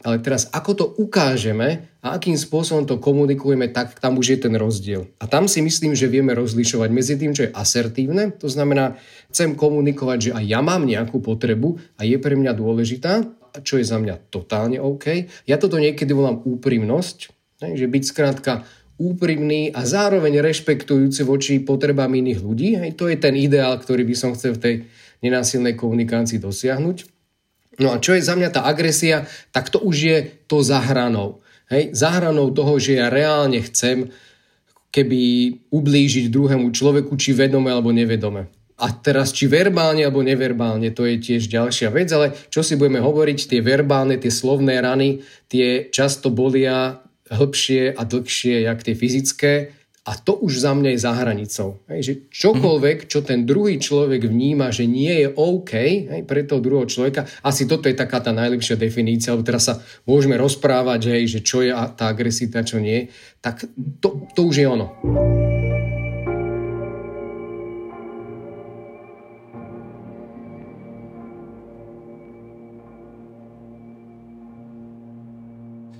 Ale 0.06 0.22
teraz, 0.22 0.46
ako 0.54 0.70
to 0.78 0.86
ukážeme 1.02 1.90
a 1.98 2.14
akým 2.14 2.38
spôsobom 2.38 2.86
to 2.86 3.02
komunikujeme, 3.02 3.66
tak 3.74 3.98
tam 3.98 4.22
už 4.22 4.38
je 4.38 4.38
ten 4.46 4.54
rozdiel. 4.54 5.10
A 5.18 5.26
tam 5.26 5.50
si 5.50 5.58
myslím, 5.58 5.98
že 5.98 6.06
vieme 6.06 6.30
rozlišovať 6.30 6.90
medzi 6.94 7.18
tým, 7.18 7.34
čo 7.34 7.50
je 7.50 7.50
asertívne, 7.50 8.30
to 8.38 8.46
znamená, 8.46 8.94
chcem 9.34 9.58
komunikovať, 9.58 10.30
že 10.30 10.34
aj 10.38 10.44
ja 10.46 10.62
mám 10.62 10.86
nejakú 10.86 11.18
potrebu 11.18 11.82
a 11.98 12.06
je 12.06 12.14
pre 12.22 12.38
mňa 12.38 12.54
dôležitá, 12.54 13.26
čo 13.66 13.82
je 13.82 13.84
za 13.88 13.98
mňa 13.98 14.30
totálne 14.30 14.78
OK. 14.78 15.26
Ja 15.50 15.58
toto 15.58 15.82
niekedy 15.82 16.14
volám 16.14 16.38
úprimnosť, 16.46 17.18
že 17.74 17.90
byť 17.90 18.02
skrátka 18.06 18.62
úprimný 19.02 19.74
a 19.74 19.82
zároveň 19.82 20.38
rešpektujúci 20.38 21.26
voči 21.26 21.58
potrebám 21.60 22.14
iných 22.14 22.40
ľudí. 22.40 22.78
Hej, 22.78 22.94
to 22.94 23.10
je 23.10 23.18
ten 23.18 23.34
ideál, 23.34 23.74
ktorý 23.76 24.06
by 24.06 24.14
som 24.14 24.30
chcel 24.38 24.54
v 24.54 24.62
tej 24.62 24.74
nenásilnej 25.26 25.74
komunikácii 25.74 26.38
dosiahnuť. 26.38 27.15
No 27.76 27.92
a 27.92 28.00
čo 28.00 28.16
je 28.16 28.24
za 28.24 28.34
mňa 28.36 28.50
tá 28.52 28.64
agresia, 28.64 29.28
tak 29.52 29.68
to 29.68 29.80
už 29.80 29.96
je 29.96 30.18
to 30.48 30.64
za 30.64 30.80
hranou. 30.80 31.44
Hej, 31.66 31.92
za 31.92 32.14
hranou 32.14 32.54
toho, 32.54 32.78
že 32.78 32.96
ja 32.96 33.10
reálne 33.10 33.58
chcem 33.58 34.08
keby 34.94 35.20
ublížiť 35.68 36.32
druhému 36.32 36.72
človeku, 36.72 37.12
či 37.20 37.36
vedome 37.36 37.68
alebo 37.68 37.92
nevedome. 37.92 38.48
A 38.76 38.92
teraz, 38.92 39.32
či 39.32 39.48
verbálne 39.48 40.04
alebo 40.04 40.20
neverbálne, 40.20 40.92
to 40.92 41.08
je 41.08 41.16
tiež 41.16 41.48
ďalšia 41.48 41.88
vec, 41.92 42.12
ale 42.12 42.36
čo 42.52 42.60
si 42.60 42.76
budeme 42.76 43.00
hovoriť, 43.00 43.48
tie 43.48 43.60
verbálne, 43.64 44.20
tie 44.20 44.28
slovné 44.28 44.80
rany, 44.84 45.24
tie 45.48 45.88
často 45.88 46.28
bolia 46.28 47.00
hĺbšie 47.32 47.96
a 47.96 48.02
dlhšie, 48.04 48.68
jak 48.68 48.84
tie 48.84 48.94
fyzické. 48.94 49.52
A 50.06 50.14
to 50.14 50.38
už 50.38 50.62
za 50.62 50.70
mňa 50.70 50.94
je 50.94 51.00
za 51.02 51.12
hranicou. 51.18 51.82
Hej, 51.90 52.00
že 52.02 52.14
čokoľvek, 52.30 53.10
čo 53.10 53.26
ten 53.26 53.42
druhý 53.42 53.82
človek 53.82 54.30
vníma, 54.30 54.70
že 54.70 54.86
nie 54.86 55.26
je 55.26 55.28
OK 55.34 55.72
hej, 55.74 56.22
pre 56.22 56.46
toho 56.46 56.62
druhého 56.62 56.86
človeka, 56.86 57.26
asi 57.42 57.66
toto 57.66 57.90
je 57.90 57.98
taká 57.98 58.22
tá 58.22 58.30
najlepšia 58.30 58.78
definícia, 58.78 59.34
lebo 59.34 59.42
teraz 59.42 59.66
sa 59.66 59.82
môžeme 60.06 60.38
rozprávať, 60.38 61.10
hej, 61.10 61.38
že 61.38 61.40
čo 61.42 61.58
je 61.66 61.74
tá 61.74 62.06
agresita, 62.06 62.62
čo 62.62 62.78
nie, 62.78 63.10
tak 63.42 63.66
to, 63.98 64.30
to 64.30 64.46
už 64.46 64.54
je 64.62 64.66
ono. 64.70 64.94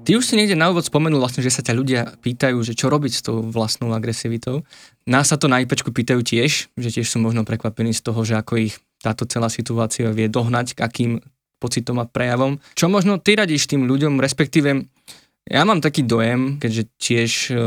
Ty 0.07 0.23
už 0.23 0.23
si 0.23 0.39
niekde 0.39 0.55
na 0.55 0.71
úvod 0.71 0.87
spomenul 0.87 1.19
vlastne, 1.19 1.43
že 1.43 1.51
sa 1.51 1.67
ťa 1.67 1.75
ľudia 1.75 2.01
pýtajú, 2.23 2.63
že 2.63 2.79
čo 2.79 2.87
robiť 2.87 3.11
s 3.11 3.27
tou 3.27 3.43
vlastnou 3.43 3.91
agresivitou. 3.91 4.63
Nás 5.03 5.35
sa 5.35 5.35
to 5.35 5.51
na 5.51 5.59
IPčku 5.59 5.91
pýtajú 5.91 6.23
tiež, 6.23 6.71
že 6.79 6.89
tiež 6.95 7.11
sú 7.11 7.19
možno 7.19 7.43
prekvapení 7.43 7.91
z 7.91 8.07
toho, 8.07 8.23
že 8.23 8.39
ako 8.39 8.71
ich 8.71 8.79
táto 9.03 9.27
celá 9.27 9.51
situácia 9.51 10.15
vie 10.15 10.31
dohnať, 10.31 10.79
k 10.79 10.87
akým 10.87 11.13
pocitom 11.59 11.99
a 11.99 12.07
prejavom. 12.07 12.63
Čo 12.79 12.87
možno 12.87 13.19
ty 13.19 13.35
radíš 13.35 13.67
tým 13.67 13.91
ľuďom, 13.91 14.23
respektíve 14.23 14.87
ja 15.51 15.63
mám 15.67 15.83
taký 15.83 16.07
dojem, 16.07 16.63
keďže 16.63 16.83
tiež 17.03 17.31
uh, 17.51 17.59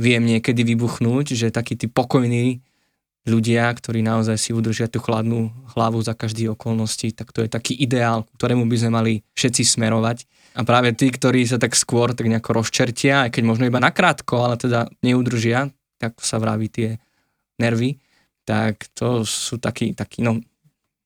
viem 0.00 0.22
niekedy 0.24 0.64
vybuchnúť, 0.64 1.36
že 1.36 1.52
takí 1.52 1.76
tí 1.76 1.84
pokojní 1.84 2.64
ľudia, 3.28 3.68
ktorí 3.70 4.00
naozaj 4.00 4.36
si 4.40 4.50
udržia 4.56 4.88
tú 4.88 4.98
chladnú 4.98 5.52
hlavu 5.76 6.00
za 6.00 6.16
každý 6.16 6.48
okolnosti, 6.50 7.12
tak 7.12 7.30
to 7.30 7.44
je 7.44 7.48
taký 7.52 7.76
ideál, 7.76 8.24
ktorému 8.40 8.64
by 8.64 8.76
sme 8.80 8.90
mali 8.90 9.12
všetci 9.36 9.62
smerovať. 9.78 10.24
A 10.58 10.64
práve 10.64 10.96
tí, 10.96 11.12
ktorí 11.12 11.44
sa 11.44 11.60
tak 11.60 11.76
skôr 11.76 12.16
tak 12.16 12.26
nejako 12.26 12.64
rozčertia, 12.64 13.28
aj 13.28 13.36
keď 13.36 13.42
možno 13.44 13.68
iba 13.68 13.78
nakrátko, 13.78 14.42
ale 14.42 14.56
teda 14.58 14.90
neudržia, 15.04 15.70
tak 16.00 16.18
sa 16.18 16.40
vraví 16.40 16.66
tie 16.72 16.98
nervy, 17.60 18.00
tak 18.48 18.88
to 18.96 19.22
sú 19.28 19.60
takí, 19.60 19.92
takí 19.92 20.24
no, 20.24 20.40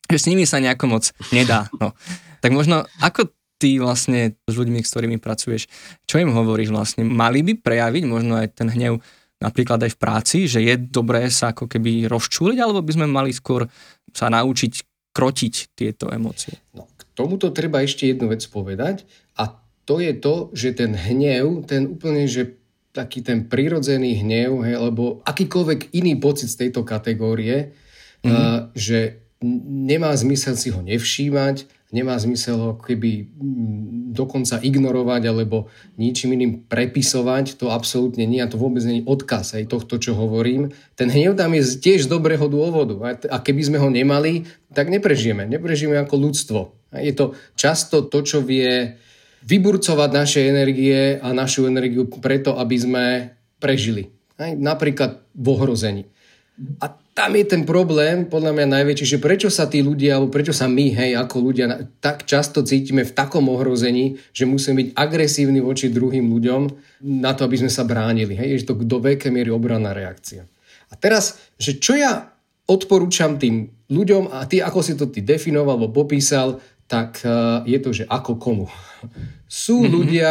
že 0.06 0.18
s 0.22 0.28
nimi 0.30 0.46
sa 0.46 0.62
nejako 0.62 0.86
moc 0.86 1.04
nedá. 1.34 1.66
No. 1.80 1.96
Tak 2.38 2.52
možno, 2.54 2.86
ako 3.00 3.32
ty 3.62 3.78
vlastne 3.78 4.34
s 4.50 4.54
ľuďmi, 4.54 4.82
s 4.82 4.90
ktorými 4.90 5.18
pracuješ, 5.22 5.70
čo 6.10 6.18
im 6.18 6.34
hovoríš 6.34 6.74
vlastne? 6.74 7.06
Mali 7.06 7.46
by 7.46 7.62
prejaviť 7.62 8.04
možno 8.10 8.38
aj 8.38 8.58
ten 8.58 8.66
hnev 8.66 8.98
napríklad 9.42 9.82
aj 9.82 9.92
v 9.92 10.00
práci, 10.00 10.38
že 10.46 10.62
je 10.62 10.78
dobré 10.78 11.26
sa 11.28 11.50
ako 11.50 11.66
keby 11.66 12.06
rozčúliť, 12.06 12.58
alebo 12.62 12.80
by 12.80 12.92
sme 12.94 13.06
mali 13.10 13.34
skôr 13.34 13.66
sa 14.14 14.30
naučiť 14.30 14.72
krotiť 15.12 15.54
tieto 15.74 16.08
emócie? 16.08 16.56
No, 16.72 16.86
k 16.86 17.02
tomuto 17.12 17.50
treba 17.50 17.82
ešte 17.82 18.08
jednu 18.08 18.30
vec 18.30 18.46
povedať 18.46 19.04
a 19.34 19.58
to 19.82 19.98
je 19.98 20.14
to, 20.14 20.54
že 20.54 20.78
ten 20.78 20.94
hnev, 20.94 21.66
ten 21.66 21.98
úplne, 21.98 22.30
že 22.30 22.62
taký 22.94 23.24
ten 23.24 23.48
prirodzený 23.48 24.22
hnev, 24.22 24.62
hej, 24.62 24.76
alebo 24.76 25.24
akýkoľvek 25.24 25.96
iný 25.96 26.20
pocit 26.20 26.52
z 26.52 26.68
tejto 26.68 26.84
kategórie, 26.84 27.72
mm-hmm. 28.22 28.30
uh, 28.30 28.68
že 28.76 29.24
nemá 29.66 30.12
zmysel 30.14 30.54
si 30.54 30.70
ho 30.70 30.78
nevšímať, 30.84 31.66
nemá 31.92 32.16
zmysel 32.16 32.56
ho 32.56 32.72
keby 32.80 33.28
mm, 33.28 34.16
dokonca 34.16 34.58
ignorovať 34.58 35.22
alebo 35.28 35.68
ničím 36.00 36.34
iným 36.34 36.52
prepisovať, 36.64 37.60
to 37.60 37.68
absolútne 37.68 38.24
nie 38.24 38.40
a 38.40 38.48
to 38.48 38.56
vôbec 38.56 38.80
nie 38.82 39.04
je 39.04 39.08
odkaz 39.08 39.54
aj 39.60 39.68
tohto, 39.68 40.00
čo 40.00 40.16
hovorím. 40.16 40.72
Ten 40.96 41.12
hnev 41.12 41.36
tam 41.36 41.52
je 41.52 41.62
tiež 41.78 42.08
z 42.08 42.12
dobrého 42.12 42.48
dôvodu 42.48 42.96
a 43.28 43.36
keby 43.38 43.62
sme 43.68 43.78
ho 43.78 43.92
nemali, 43.92 44.48
tak 44.72 44.88
neprežijeme. 44.88 45.44
Neprežijeme 45.44 46.00
ako 46.00 46.16
ľudstvo. 46.16 46.60
Je 46.96 47.12
to 47.12 47.36
často 47.54 48.08
to, 48.08 48.24
čo 48.24 48.40
vie 48.40 48.96
vyburcovať 49.44 50.10
naše 50.12 50.40
energie 50.48 51.20
a 51.20 51.34
našu 51.36 51.68
energiu 51.68 52.08
preto, 52.08 52.56
aby 52.56 52.76
sme 52.80 53.04
prežili. 53.60 54.08
Napríklad 54.40 55.22
v 55.36 55.46
ohrození. 55.52 56.04
A 56.80 57.01
tam 57.12 57.36
je 57.36 57.44
ten 57.44 57.68
problém, 57.68 58.24
podľa 58.24 58.56
mňa 58.56 58.66
najväčší, 58.80 59.04
že 59.04 59.18
prečo 59.20 59.52
sa 59.52 59.68
tí 59.68 59.84
ľudia, 59.84 60.16
alebo 60.16 60.32
prečo 60.32 60.56
sa 60.56 60.64
my, 60.64 60.96
hej, 60.96 61.12
ako 61.20 61.36
ľudia, 61.44 61.92
tak 62.00 62.24
často 62.24 62.64
cítime 62.64 63.04
v 63.04 63.12
takom 63.12 63.52
ohrození, 63.52 64.16
že 64.32 64.48
musíme 64.48 64.80
byť 64.80 64.88
agresívni 64.96 65.60
voči 65.60 65.92
druhým 65.92 66.24
ľuďom 66.24 66.62
na 67.20 67.36
to, 67.36 67.44
aby 67.44 67.60
sme 67.60 67.68
sa 67.68 67.84
bránili. 67.84 68.32
Hej, 68.32 68.64
že 68.64 68.72
to 68.72 68.80
do 68.80 68.96
veľkej 68.96 69.28
miery 69.28 69.52
obranná 69.52 69.92
reakcia. 69.92 70.48
A 70.88 70.96
teraz, 70.96 71.36
že 71.60 71.76
čo 71.76 71.92
ja 71.92 72.32
odporúčam 72.64 73.36
tým 73.36 73.68
ľuďom, 73.92 74.32
a 74.32 74.48
ty 74.48 74.64
ako 74.64 74.80
si 74.80 74.96
to 74.96 75.12
ty 75.12 75.20
definoval 75.20 75.76
alebo 75.76 75.92
popísal, 75.92 76.64
tak 76.88 77.20
uh, 77.28 77.60
je 77.68 77.76
to, 77.76 77.92
že 77.92 78.04
ako 78.08 78.40
komu. 78.40 78.66
Sú 79.52 79.84
mm-hmm. 79.84 79.92
ľudia, 79.92 80.30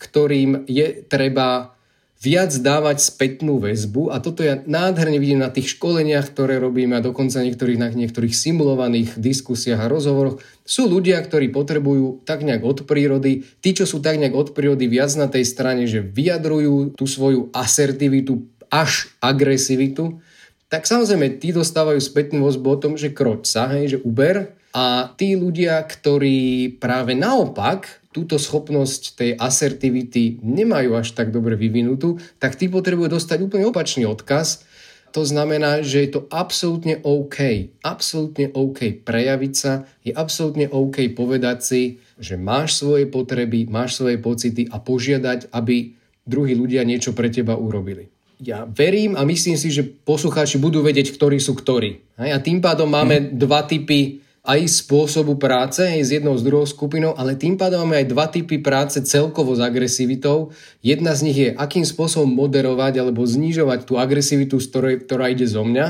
ktorým 0.00 0.64
je 0.64 1.04
treba 1.04 1.76
viac 2.22 2.54
dávať 2.54 3.02
spätnú 3.02 3.58
väzbu. 3.58 4.14
A 4.14 4.22
toto 4.22 4.46
ja 4.46 4.62
nádherne 4.62 5.18
vidím 5.18 5.42
na 5.42 5.50
tých 5.50 5.74
školeniach, 5.74 6.30
ktoré 6.30 6.62
robíme 6.62 6.94
a 6.94 7.02
dokonca 7.02 7.42
niektorých, 7.42 7.82
na 7.82 7.90
niektorých 7.90 8.30
simulovaných 8.30 9.18
diskusiách 9.18 9.82
a 9.82 9.90
rozhovoroch. 9.90 10.38
Sú 10.62 10.86
ľudia, 10.86 11.18
ktorí 11.18 11.50
potrebujú 11.50 12.22
tak 12.22 12.46
nejak 12.46 12.62
od 12.62 12.78
prírody, 12.86 13.42
tí, 13.58 13.74
čo 13.74 13.90
sú 13.90 13.98
tak 13.98 14.22
nejak 14.22 14.38
od 14.38 14.48
prírody 14.54 14.86
viac 14.86 15.10
na 15.18 15.26
tej 15.26 15.42
strane, 15.42 15.90
že 15.90 15.98
vyjadrujú 15.98 16.94
tú 16.94 17.10
svoju 17.10 17.50
asertivitu 17.50 18.46
až 18.70 19.10
agresivitu, 19.18 20.22
tak 20.70 20.88
samozrejme 20.88 21.36
tí 21.36 21.52
dostávajú 21.52 22.00
spätnú 22.00 22.48
väzbu 22.48 22.68
o 22.70 22.80
tom, 22.80 22.92
že 22.96 23.12
kroč 23.12 23.50
sa, 23.50 23.68
hej, 23.76 23.98
že 23.98 24.02
uber. 24.06 24.56
A 24.72 25.12
tí 25.20 25.36
ľudia, 25.36 25.76
ktorí 25.84 26.80
práve 26.80 27.12
naopak 27.12 28.01
túto 28.12 28.36
schopnosť 28.36 29.16
tej 29.16 29.30
asertivity 29.40 30.38
nemajú 30.44 30.94
až 31.00 31.16
tak 31.16 31.32
dobre 31.32 31.56
vyvinutú, 31.56 32.20
tak 32.36 32.54
tí 32.60 32.68
potrebujú 32.68 33.16
dostať 33.16 33.38
úplne 33.40 33.66
opačný 33.66 34.04
odkaz. 34.04 34.68
To 35.12 35.28
znamená, 35.28 35.84
že 35.84 36.08
je 36.08 36.10
to 36.16 36.20
absolútne 36.32 37.00
OK. 37.04 37.68
Absolútne 37.84 38.48
OK 38.56 39.04
prejaviť 39.04 39.52
sa, 39.52 39.84
je 40.00 40.12
absolútne 40.12 40.72
OK 40.72 41.12
povedať 41.12 41.58
si, 41.60 41.82
že 42.16 42.40
máš 42.40 42.80
svoje 42.80 43.04
potreby, 43.04 43.68
máš 43.68 44.00
svoje 44.00 44.16
pocity 44.16 44.68
a 44.72 44.80
požiadať, 44.80 45.52
aby 45.52 45.92
druhí 46.24 46.56
ľudia 46.56 46.86
niečo 46.88 47.12
pre 47.12 47.28
teba 47.28 47.60
urobili. 47.60 48.08
Ja 48.42 48.66
verím 48.66 49.14
a 49.14 49.22
myslím 49.22 49.54
si, 49.54 49.70
že 49.70 49.86
poslucháči 49.86 50.58
budú 50.58 50.82
vedieť, 50.82 51.14
ktorí 51.14 51.38
sú 51.38 51.54
ktorí. 51.54 52.02
A 52.18 52.42
tým 52.42 52.58
pádom 52.58 52.90
máme 52.90 53.20
hmm. 53.20 53.28
dva 53.38 53.62
typy 53.68 54.18
aj 54.42 54.66
spôsobu 54.66 55.38
práce, 55.38 55.86
aj 55.86 56.02
s 56.02 56.10
jednou, 56.18 56.34
z 56.34 56.42
druhou 56.42 56.66
skupinou, 56.66 57.14
ale 57.14 57.38
tým 57.38 57.54
pádom 57.54 57.86
máme 57.86 58.02
aj 58.02 58.06
dva 58.10 58.26
typy 58.26 58.58
práce 58.58 58.98
celkovo 59.06 59.54
s 59.54 59.62
agresivitou. 59.62 60.50
Jedna 60.82 61.14
z 61.14 61.20
nich 61.30 61.38
je, 61.38 61.50
akým 61.54 61.86
spôsobom 61.86 62.26
moderovať 62.26 62.98
alebo 62.98 63.22
znižovať 63.22 63.86
tú 63.86 64.02
agresivitu, 64.02 64.58
ktorá 65.06 65.30
ide 65.30 65.46
zo 65.46 65.62
mňa. 65.62 65.86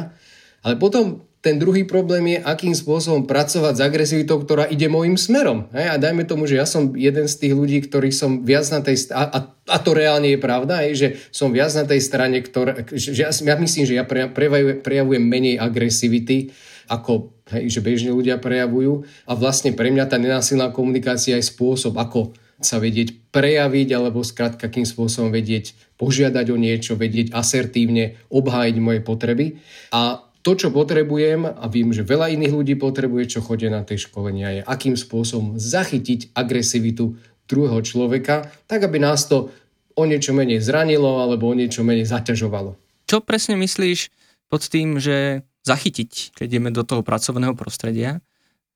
Ale 0.69 0.77
potom 0.77 1.25
ten 1.43 1.59
druhý 1.59 1.83
problém 1.83 2.37
je, 2.37 2.39
akým 2.39 2.71
spôsobom 2.77 3.27
pracovať 3.27 3.75
s 3.75 3.83
agresivitou, 3.83 4.39
ktorá 4.39 4.69
ide 4.71 4.87
môjim 4.87 5.19
smerom. 5.19 5.67
Hej? 5.75 5.87
A 5.91 5.95
dajme 5.99 6.23
tomu, 6.23 6.47
že 6.47 6.61
ja 6.61 6.69
som 6.69 6.95
jeden 6.95 7.27
z 7.27 7.35
tých 7.35 7.57
ľudí, 7.57 7.83
ktorí 7.83 8.15
som 8.15 8.47
viac 8.47 8.69
na 8.71 8.79
tej... 8.85 9.11
A, 9.11 9.27
a, 9.27 9.39
a 9.51 9.77
to 9.83 9.91
reálne 9.91 10.31
je 10.31 10.39
pravda, 10.39 10.87
hej? 10.87 10.93
že 10.95 11.09
som 11.35 11.51
viac 11.51 11.75
na 11.75 11.83
tej 11.83 11.99
strane, 11.99 12.39
ktorá... 12.39 12.87
Že 12.87 13.11
ja, 13.17 13.35
ja 13.35 13.57
myslím, 13.59 13.85
že 13.89 13.99
ja 13.99 14.07
prejavujem, 14.07 14.87
prejavujem 14.87 15.25
menej 15.25 15.59
agresivity, 15.59 16.55
ako 16.87 17.32
hej, 17.51 17.65
že 17.67 17.81
bežne 17.83 18.15
ľudia 18.15 18.39
prejavujú. 18.39 19.03
A 19.27 19.33
vlastne 19.35 19.75
pre 19.75 19.91
mňa 19.91 20.07
tá 20.07 20.21
nenásilná 20.21 20.71
komunikácia 20.71 21.35
je 21.41 21.45
spôsob, 21.49 21.99
ako 21.99 22.37
sa 22.63 22.79
vedieť 22.79 23.35
prejaviť 23.35 23.89
alebo 23.91 24.23
skrátka 24.23 24.71
akým 24.71 24.87
spôsobom 24.87 25.35
vedieť 25.35 25.75
požiadať 25.99 26.47
o 26.55 26.57
niečo, 26.57 26.95
vedieť 26.95 27.35
asertívne 27.35 28.23
obhájiť 28.31 28.77
moje 28.79 29.01
potreby. 29.03 29.59
A 29.91 30.23
to, 30.43 30.59
čo 30.59 30.75
potrebujem, 30.75 31.47
a 31.47 31.65
viem, 31.71 31.95
že 31.95 32.07
veľa 32.07 32.35
iných 32.35 32.55
ľudí 32.55 32.75
potrebuje, 32.75 33.39
čo 33.39 33.47
chodia 33.47 33.71
na 33.71 33.87
tej 33.87 34.11
školenia, 34.11 34.59
je 34.59 34.63
akým 34.67 34.99
spôsobom 34.99 35.59
zachytiť 35.59 36.35
agresivitu 36.35 37.15
druhého 37.47 37.79
človeka, 37.83 38.51
tak 38.67 38.87
aby 38.87 38.99
nás 38.99 39.27
to 39.27 39.55
o 39.95 40.03
niečo 40.03 40.35
menej 40.35 40.59
zranilo 40.59 41.23
alebo 41.23 41.51
o 41.51 41.55
niečo 41.55 41.87
menej 41.87 42.11
zaťažovalo. 42.11 42.75
Čo 43.07 43.23
presne 43.23 43.55
myslíš 43.61 44.11
pod 44.49 44.67
tým, 44.67 44.99
že 44.99 45.47
zachytiť, 45.63 46.35
keď 46.35 46.47
ideme 46.47 46.71
do 46.75 46.83
toho 46.83 47.07
pracovného 47.07 47.55
prostredia, 47.55 48.19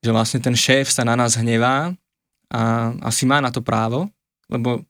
že 0.00 0.14
vlastne 0.14 0.38
ten 0.38 0.54
šéf 0.54 0.86
sa 0.90 1.02
na 1.02 1.18
nás 1.18 1.34
hnevá 1.34 1.94
a 2.50 2.60
asi 3.02 3.26
má 3.26 3.42
na 3.42 3.50
to 3.50 3.60
právo, 3.60 4.06
lebo 4.46 4.86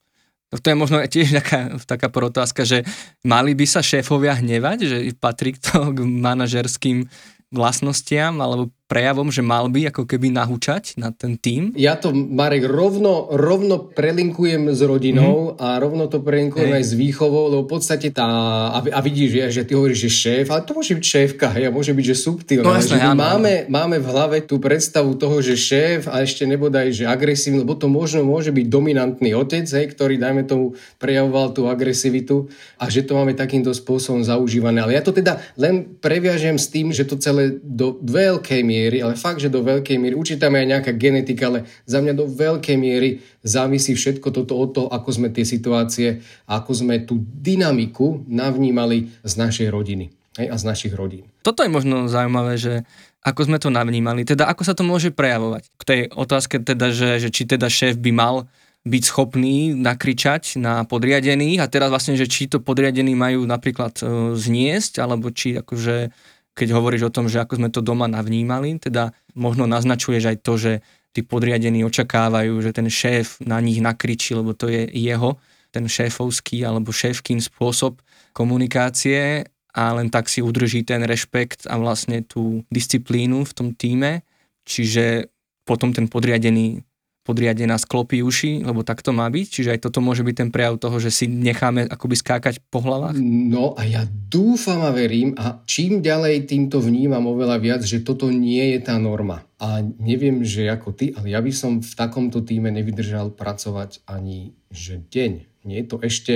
to 0.53 0.67
je 0.71 0.77
možno 0.79 1.03
tiež 1.03 1.35
taká, 1.43 1.75
taká 1.83 2.09
porotázka, 2.13 2.63
že 2.63 2.87
mali 3.27 3.57
by 3.57 3.67
sa 3.67 3.83
šéfovia 3.83 4.39
hnevať, 4.39 4.79
že 4.87 4.99
patrí 5.19 5.57
to 5.59 5.91
k 5.91 5.99
manažerským 6.07 7.09
vlastnostiam 7.51 8.39
alebo 8.39 8.71
prejavom, 8.87 9.35
že 9.35 9.43
mal 9.43 9.67
by 9.67 9.91
ako 9.91 10.07
keby 10.07 10.31
nahúčať 10.31 10.95
na 10.95 11.11
ten 11.11 11.35
tým? 11.35 11.75
Ja 11.75 11.99
to, 11.99 12.15
Marek, 12.15 12.71
rovno, 12.71 13.27
rovno 13.35 13.83
prelinkujem 13.83 14.71
s 14.71 14.81
rodinou 14.87 15.53
mm-hmm. 15.53 15.59
a 15.59 15.69
rovno 15.83 16.07
to 16.07 16.23
prelinkujem 16.23 16.71
hey. 16.71 16.79
aj 16.79 16.85
s 16.87 16.93
výchovou, 16.95 17.51
lebo 17.51 17.67
v 17.67 17.71
podstate 17.75 18.15
tá, 18.15 18.27
a, 18.71 18.79
a 18.79 19.01
vidíš, 19.03 19.51
že 19.51 19.67
ty 19.67 19.75
hovoríš, 19.75 20.07
že 20.07 20.11
šéf, 20.11 20.47
ale 20.55 20.63
to 20.63 20.79
môže 20.79 20.95
byť 20.95 21.05
šéfka, 21.05 21.47
hej, 21.59 21.67
a 21.67 21.75
môže 21.75 21.91
byť, 21.91 22.05
že 22.07 22.17
subtilná. 22.17 22.63
No, 22.63 22.79
jasné, 22.79 23.03
že 23.03 23.11
máme, 23.11 23.67
máme 23.67 23.99
v 23.99 24.07
hlave 24.07 24.39
tú 24.47 24.63
predstavu 24.63 25.19
toho, 25.19 25.43
že 25.43 25.59
šéf 25.59 26.07
a 26.07 26.23
ešte 26.23 26.47
nebodaj, 26.47 26.95
že 26.95 27.11
agresívny, 27.11 27.67
lebo 27.67 27.75
to 27.75 27.91
možno 27.91 28.23
môže 28.23 28.55
byť 28.55 28.67
dominantný 28.71 29.35
otec, 29.35 29.67
hej, 29.67 29.91
ktorý, 29.99 30.15
dajme 30.15 30.47
tomu, 30.47 30.79
prejavoval 31.03 31.51
tú 31.51 31.67
agresivitu 31.67 32.47
a 32.79 32.87
že 32.87 33.03
to 33.03 33.19
máme 33.19 33.35
takýmto 33.35 33.75
spôsobom 33.75 34.23
zaužívané. 34.23 34.79
Ale 34.79 34.95
ja 34.95 35.03
to 35.03 35.11
teda 35.11 35.43
len 35.59 35.99
previažem 35.99 36.55
s 36.55 36.71
tým, 36.71 36.95
že 36.95 37.03
to 37.03 37.19
celé 37.19 37.59
do 37.59 37.99
veľkej 37.99 38.63
miery 38.63 38.76
miery, 38.77 39.01
ale 39.01 39.17
fakt, 39.17 39.41
že 39.41 39.49
do 39.49 39.65
veľkej 39.65 39.97
miery, 39.97 40.13
určite 40.13 40.45
tam 40.45 40.53
je 40.53 40.61
aj 40.61 40.69
nejaká 40.77 40.93
genetika, 40.93 41.49
ale 41.49 41.65
za 41.89 42.05
mňa 42.05 42.13
do 42.13 42.29
veľkej 42.29 42.77
miery 42.77 43.25
závisí 43.41 43.97
všetko 43.97 44.29
toto 44.29 44.53
od 44.61 44.71
toho, 44.77 44.89
ako 44.93 45.09
sme 45.17 45.29
tie 45.33 45.49
situácie, 45.49 46.21
ako 46.45 46.71
sme 46.77 47.09
tú 47.09 47.17
dynamiku 47.21 48.21
navnímali 48.29 49.09
z 49.25 49.33
našej 49.41 49.73
rodiny 49.73 50.13
hej, 50.37 50.47
a 50.53 50.57
z 50.61 50.65
našich 50.69 50.93
rodín. 50.93 51.25
Toto 51.41 51.65
je 51.65 51.73
možno 51.73 52.07
zaujímavé, 52.13 52.61
že 52.61 52.85
ako 53.25 53.41
sme 53.49 53.59
to 53.59 53.73
navnímali, 53.73 54.23
teda 54.23 54.47
ako 54.47 54.63
sa 54.63 54.77
to 54.77 54.87
môže 54.87 55.11
prejavovať. 55.11 55.63
K 55.81 55.83
tej 55.83 56.01
otázke 56.15 56.63
teda, 56.63 56.95
že, 56.95 57.19
že 57.19 57.29
či 57.33 57.43
teda 57.49 57.67
šéf 57.67 57.99
by 57.99 58.13
mal 58.15 58.47
byť 58.87 59.03
schopný 59.03 59.75
nakričať 59.75 60.63
na 60.63 60.87
podriadených 60.87 61.59
a 61.59 61.67
teraz 61.67 61.91
vlastne, 61.91 62.15
že 62.15 62.31
či 62.31 62.47
to 62.47 62.63
podriadení 62.63 63.19
majú 63.19 63.43
napríklad 63.43 63.99
e, 63.99 64.05
zniesť, 64.39 65.03
alebo 65.03 65.35
či 65.35 65.59
akože 65.59 66.15
keď 66.57 66.73
hovoríš 66.73 67.13
o 67.13 67.15
tom, 67.15 67.29
že 67.29 67.45
ako 67.45 67.61
sme 67.61 67.69
to 67.69 67.85
doma 67.85 68.09
navnímali, 68.09 68.81
teda 68.81 69.13
možno 69.37 69.69
naznačuješ 69.69 70.25
aj 70.25 70.37
to, 70.41 70.53
že 70.57 70.73
tí 71.13 71.21
podriadení 71.21 71.85
očakávajú, 71.85 72.57
že 72.65 72.73
ten 72.73 72.89
šéf 72.89 73.45
na 73.45 73.61
nich 73.61 73.85
nakričí, 73.85 74.33
lebo 74.33 74.57
to 74.57 74.73
je 74.73 74.89
jeho, 74.89 75.37
ten 75.69 75.85
šéfovský 75.85 76.65
alebo 76.65 76.97
šéfkým 76.97 77.45
spôsob 77.45 78.01
komunikácie 78.33 79.45
a 79.77 79.83
len 79.93 80.09
tak 80.09 80.33
si 80.33 80.41
udrží 80.41 80.89
ten 80.89 81.05
rešpekt 81.05 81.69
a 81.69 81.77
vlastne 81.77 82.25
tú 82.25 82.65
disciplínu 82.73 83.45
v 83.45 83.53
tom 83.53 83.69
týme, 83.77 84.25
čiže 84.65 85.29
potom 85.69 85.93
ten 85.93 86.09
podriadený 86.09 86.81
podriadená 87.27 87.75
sklopí 87.75 88.23
uši, 88.23 88.63
lebo 88.63 88.87
tak 88.87 89.03
to 89.03 89.11
má 89.11 89.27
byť? 89.27 89.47
Čiže 89.51 89.73
aj 89.75 89.81
toto 89.91 89.99
môže 89.99 90.23
byť 90.23 90.37
ten 90.39 90.51
prejav 90.55 90.79
toho, 90.79 91.03
že 91.03 91.11
si 91.11 91.27
necháme 91.27 91.91
akoby 91.91 92.15
skákať 92.15 92.63
po 92.71 92.79
hlavách? 92.79 93.19
No 93.19 93.75
a 93.75 93.83
ja 93.83 94.07
dúfam 94.07 94.87
a 94.87 94.95
verím 94.95 95.35
a 95.35 95.59
čím 95.67 95.99
ďalej 95.99 96.47
týmto 96.47 96.79
vnímam 96.79 97.27
oveľa 97.27 97.59
viac, 97.59 97.83
že 97.83 98.07
toto 98.07 98.31
nie 98.31 98.79
je 98.79 98.87
tá 98.87 98.95
norma. 99.03 99.43
A 99.59 99.83
neviem, 99.83 100.47
že 100.47 100.71
ako 100.71 100.95
ty, 100.95 101.11
ale 101.19 101.35
ja 101.35 101.43
by 101.43 101.51
som 101.51 101.83
v 101.83 101.93
takomto 101.99 102.47
týme 102.47 102.71
nevydržal 102.71 103.35
pracovať 103.35 104.07
ani 104.07 104.55
že 104.71 105.03
deň. 105.03 105.65
Nie 105.67 105.83
je 105.83 105.87
to 105.89 105.97
ešte 106.05 106.35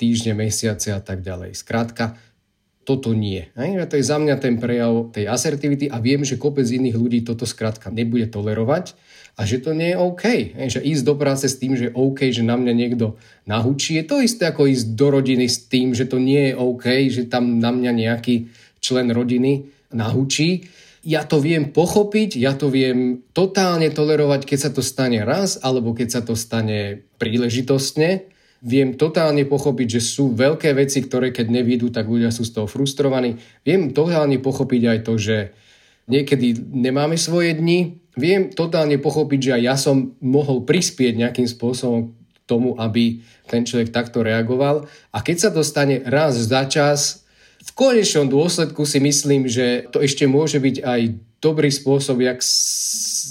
týždne, 0.00 0.32
mesiace 0.32 0.94
a 0.94 1.02
tak 1.02 1.20
ďalej. 1.20 1.52
Skrátka, 1.58 2.16
toto 2.82 3.14
nie. 3.14 3.46
A 3.54 3.86
to 3.86 3.94
je 3.94 4.04
za 4.04 4.18
mňa 4.18 4.36
ten 4.42 4.58
prejav 4.58 5.14
tej 5.14 5.30
asertivity 5.30 5.86
a 5.86 6.02
viem, 6.02 6.26
že 6.26 6.40
kopec 6.40 6.66
iných 6.66 6.98
ľudí 6.98 7.20
toto 7.22 7.46
skrátka 7.46 7.94
nebude 7.94 8.26
tolerovať 8.26 8.98
a 9.38 9.46
že 9.46 9.62
to 9.62 9.72
nie 9.72 9.94
je 9.94 10.00
OK. 10.02 10.24
Že 10.58 10.80
ísť 10.82 11.02
do 11.06 11.14
práce 11.14 11.46
s 11.46 11.56
tým, 11.56 11.78
že 11.78 11.88
je 11.88 11.96
OK, 11.96 12.34
že 12.34 12.42
na 12.42 12.58
mňa 12.58 12.72
niekto 12.74 13.16
nahučí, 13.46 13.96
je 14.02 14.04
to 14.04 14.20
isté 14.20 14.50
ako 14.50 14.68
ísť 14.68 14.86
do 14.98 15.06
rodiny 15.14 15.46
s 15.46 15.70
tým, 15.70 15.94
že 15.94 16.10
to 16.10 16.18
nie 16.18 16.52
je 16.52 16.54
OK, 16.58 16.86
že 17.08 17.30
tam 17.30 17.62
na 17.62 17.70
mňa 17.70 17.92
nejaký 17.94 18.50
člen 18.82 19.08
rodiny 19.14 19.70
nahučí. 19.94 20.66
Ja 21.02 21.26
to 21.26 21.42
viem 21.42 21.74
pochopiť, 21.74 22.38
ja 22.38 22.54
to 22.54 22.70
viem 22.70 23.26
totálne 23.34 23.90
tolerovať, 23.90 24.46
keď 24.46 24.58
sa 24.58 24.70
to 24.70 24.82
stane 24.86 25.22
raz, 25.26 25.58
alebo 25.58 25.94
keď 25.94 26.08
sa 26.18 26.20
to 26.22 26.38
stane 26.38 27.02
príležitostne. 27.18 28.31
Viem 28.62 28.94
totálne 28.94 29.42
pochopiť, 29.42 29.98
že 29.98 30.00
sú 30.00 30.38
veľké 30.38 30.70
veci, 30.78 31.02
ktoré 31.02 31.34
keď 31.34 31.50
nevídu, 31.50 31.90
tak 31.90 32.06
ľudia 32.06 32.30
sú 32.30 32.46
z 32.46 32.54
toho 32.54 32.70
frustrovaní. 32.70 33.42
Viem 33.66 33.90
totálne 33.90 34.38
pochopiť 34.38 34.82
aj 34.86 34.98
to, 35.02 35.18
že 35.18 35.36
niekedy 36.06 36.54
nemáme 36.70 37.18
svoje 37.18 37.58
dni, 37.58 37.98
viem 38.14 38.54
totálne 38.54 39.02
pochopiť, 39.02 39.40
že 39.42 39.54
aj 39.58 39.62
ja 39.62 39.74
som 39.74 40.14
mohol 40.22 40.62
prispieť 40.62 41.18
nejakým 41.18 41.48
spôsobom 41.50 42.14
k 42.14 42.38
tomu, 42.46 42.78
aby 42.78 43.18
ten 43.50 43.66
človek 43.66 43.90
takto 43.90 44.22
reagoval. 44.22 44.86
A 45.10 45.18
keď 45.26 45.36
sa 45.36 45.50
to 45.50 45.66
stane 45.66 46.02
raz 46.06 46.38
za 46.38 46.62
čas, 46.70 47.26
v 47.62 47.70
konečnom 47.78 48.26
dôsledku 48.26 48.82
si 48.82 48.98
myslím, 48.98 49.46
že 49.46 49.86
to 49.94 50.02
ešte 50.02 50.26
môže 50.26 50.58
byť 50.58 50.76
aj 50.82 51.00
dobrý 51.38 51.70
spôsob, 51.70 52.22
jak 52.22 52.42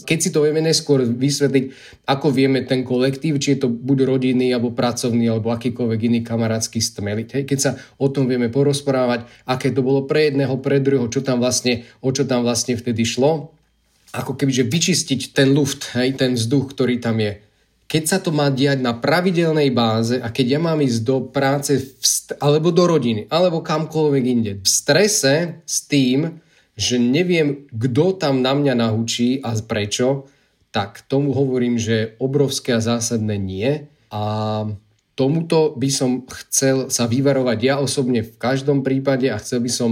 keď 0.08 0.18
si 0.22 0.30
to 0.32 0.44
vieme 0.48 0.64
neskôr 0.64 1.04
vysvetliť, 1.04 1.66
ako 2.08 2.32
vieme 2.32 2.64
ten 2.64 2.88
kolektív, 2.88 3.38
či 3.38 3.56
je 3.56 3.66
to 3.66 3.70
buď 3.70 4.08
rodinný, 4.08 4.50
alebo 4.56 4.72
pracovný, 4.72 5.28
alebo 5.28 5.52
akýkoľvek 5.52 6.00
iný 6.08 6.20
kamarátsky 6.24 6.80
stmeliť. 6.80 7.28
Hej, 7.38 7.44
keď 7.48 7.60
sa 7.60 7.72
o 8.00 8.08
tom 8.08 8.26
vieme 8.26 8.48
porozprávať, 8.52 9.28
aké 9.48 9.70
to 9.76 9.84
bolo 9.84 10.08
pre 10.08 10.32
jedného, 10.32 10.58
pre 10.64 10.80
druhého, 10.80 11.12
čo 11.12 11.20
tam 11.22 11.44
vlastne, 11.44 11.84
o 12.00 12.10
čo 12.10 12.24
tam 12.24 12.48
vlastne 12.48 12.80
vtedy 12.80 13.04
šlo, 13.04 13.54
ako 14.12 14.36
keby, 14.36 14.52
že 14.52 14.68
vyčistiť 14.68 15.32
ten 15.32 15.56
luft, 15.56 15.96
hej, 15.96 16.20
ten 16.20 16.36
vzduch, 16.36 16.76
ktorý 16.76 17.00
tam 17.00 17.20
je. 17.24 17.40
keď 17.92 18.04
sa 18.08 18.24
to 18.24 18.32
má 18.32 18.48
diať 18.48 18.80
na 18.80 18.96
pravidelnej 18.96 19.68
báze 19.76 20.16
a 20.16 20.32
keď 20.32 20.56
ja 20.56 20.60
mám 20.64 20.80
ísť 20.80 21.00
do 21.04 21.28
práce 21.28 21.76
st- 22.00 22.40
alebo 22.40 22.72
do 22.72 22.88
rodiny, 22.88 23.28
alebo 23.28 23.60
kamkoľvek 23.60 24.24
inde, 24.24 24.52
v 24.64 24.68
strese 24.68 25.60
s 25.68 25.78
tým, 25.92 26.40
že 26.76 26.98
neviem, 26.98 27.68
kto 27.72 28.16
tam 28.16 28.40
na 28.40 28.56
mňa 28.56 28.74
naučí 28.76 29.44
a 29.44 29.56
prečo, 29.60 30.28
tak 30.72 31.04
tomu 31.06 31.36
hovorím, 31.36 31.76
že 31.76 32.16
obrovské 32.18 32.80
a 32.80 32.84
zásadné 32.84 33.36
nie. 33.36 33.92
A 34.12 34.24
tomuto 35.20 35.76
by 35.76 35.90
som 35.92 36.24
chcel 36.48 36.88
sa 36.88 37.06
vyvarovať 37.12 37.60
ja 37.60 37.76
osobne 37.78 38.24
v 38.24 38.34
každom 38.40 38.82
prípade 38.82 39.28
a 39.28 39.40
chcel 39.40 39.64
by 39.64 39.72
som 39.72 39.92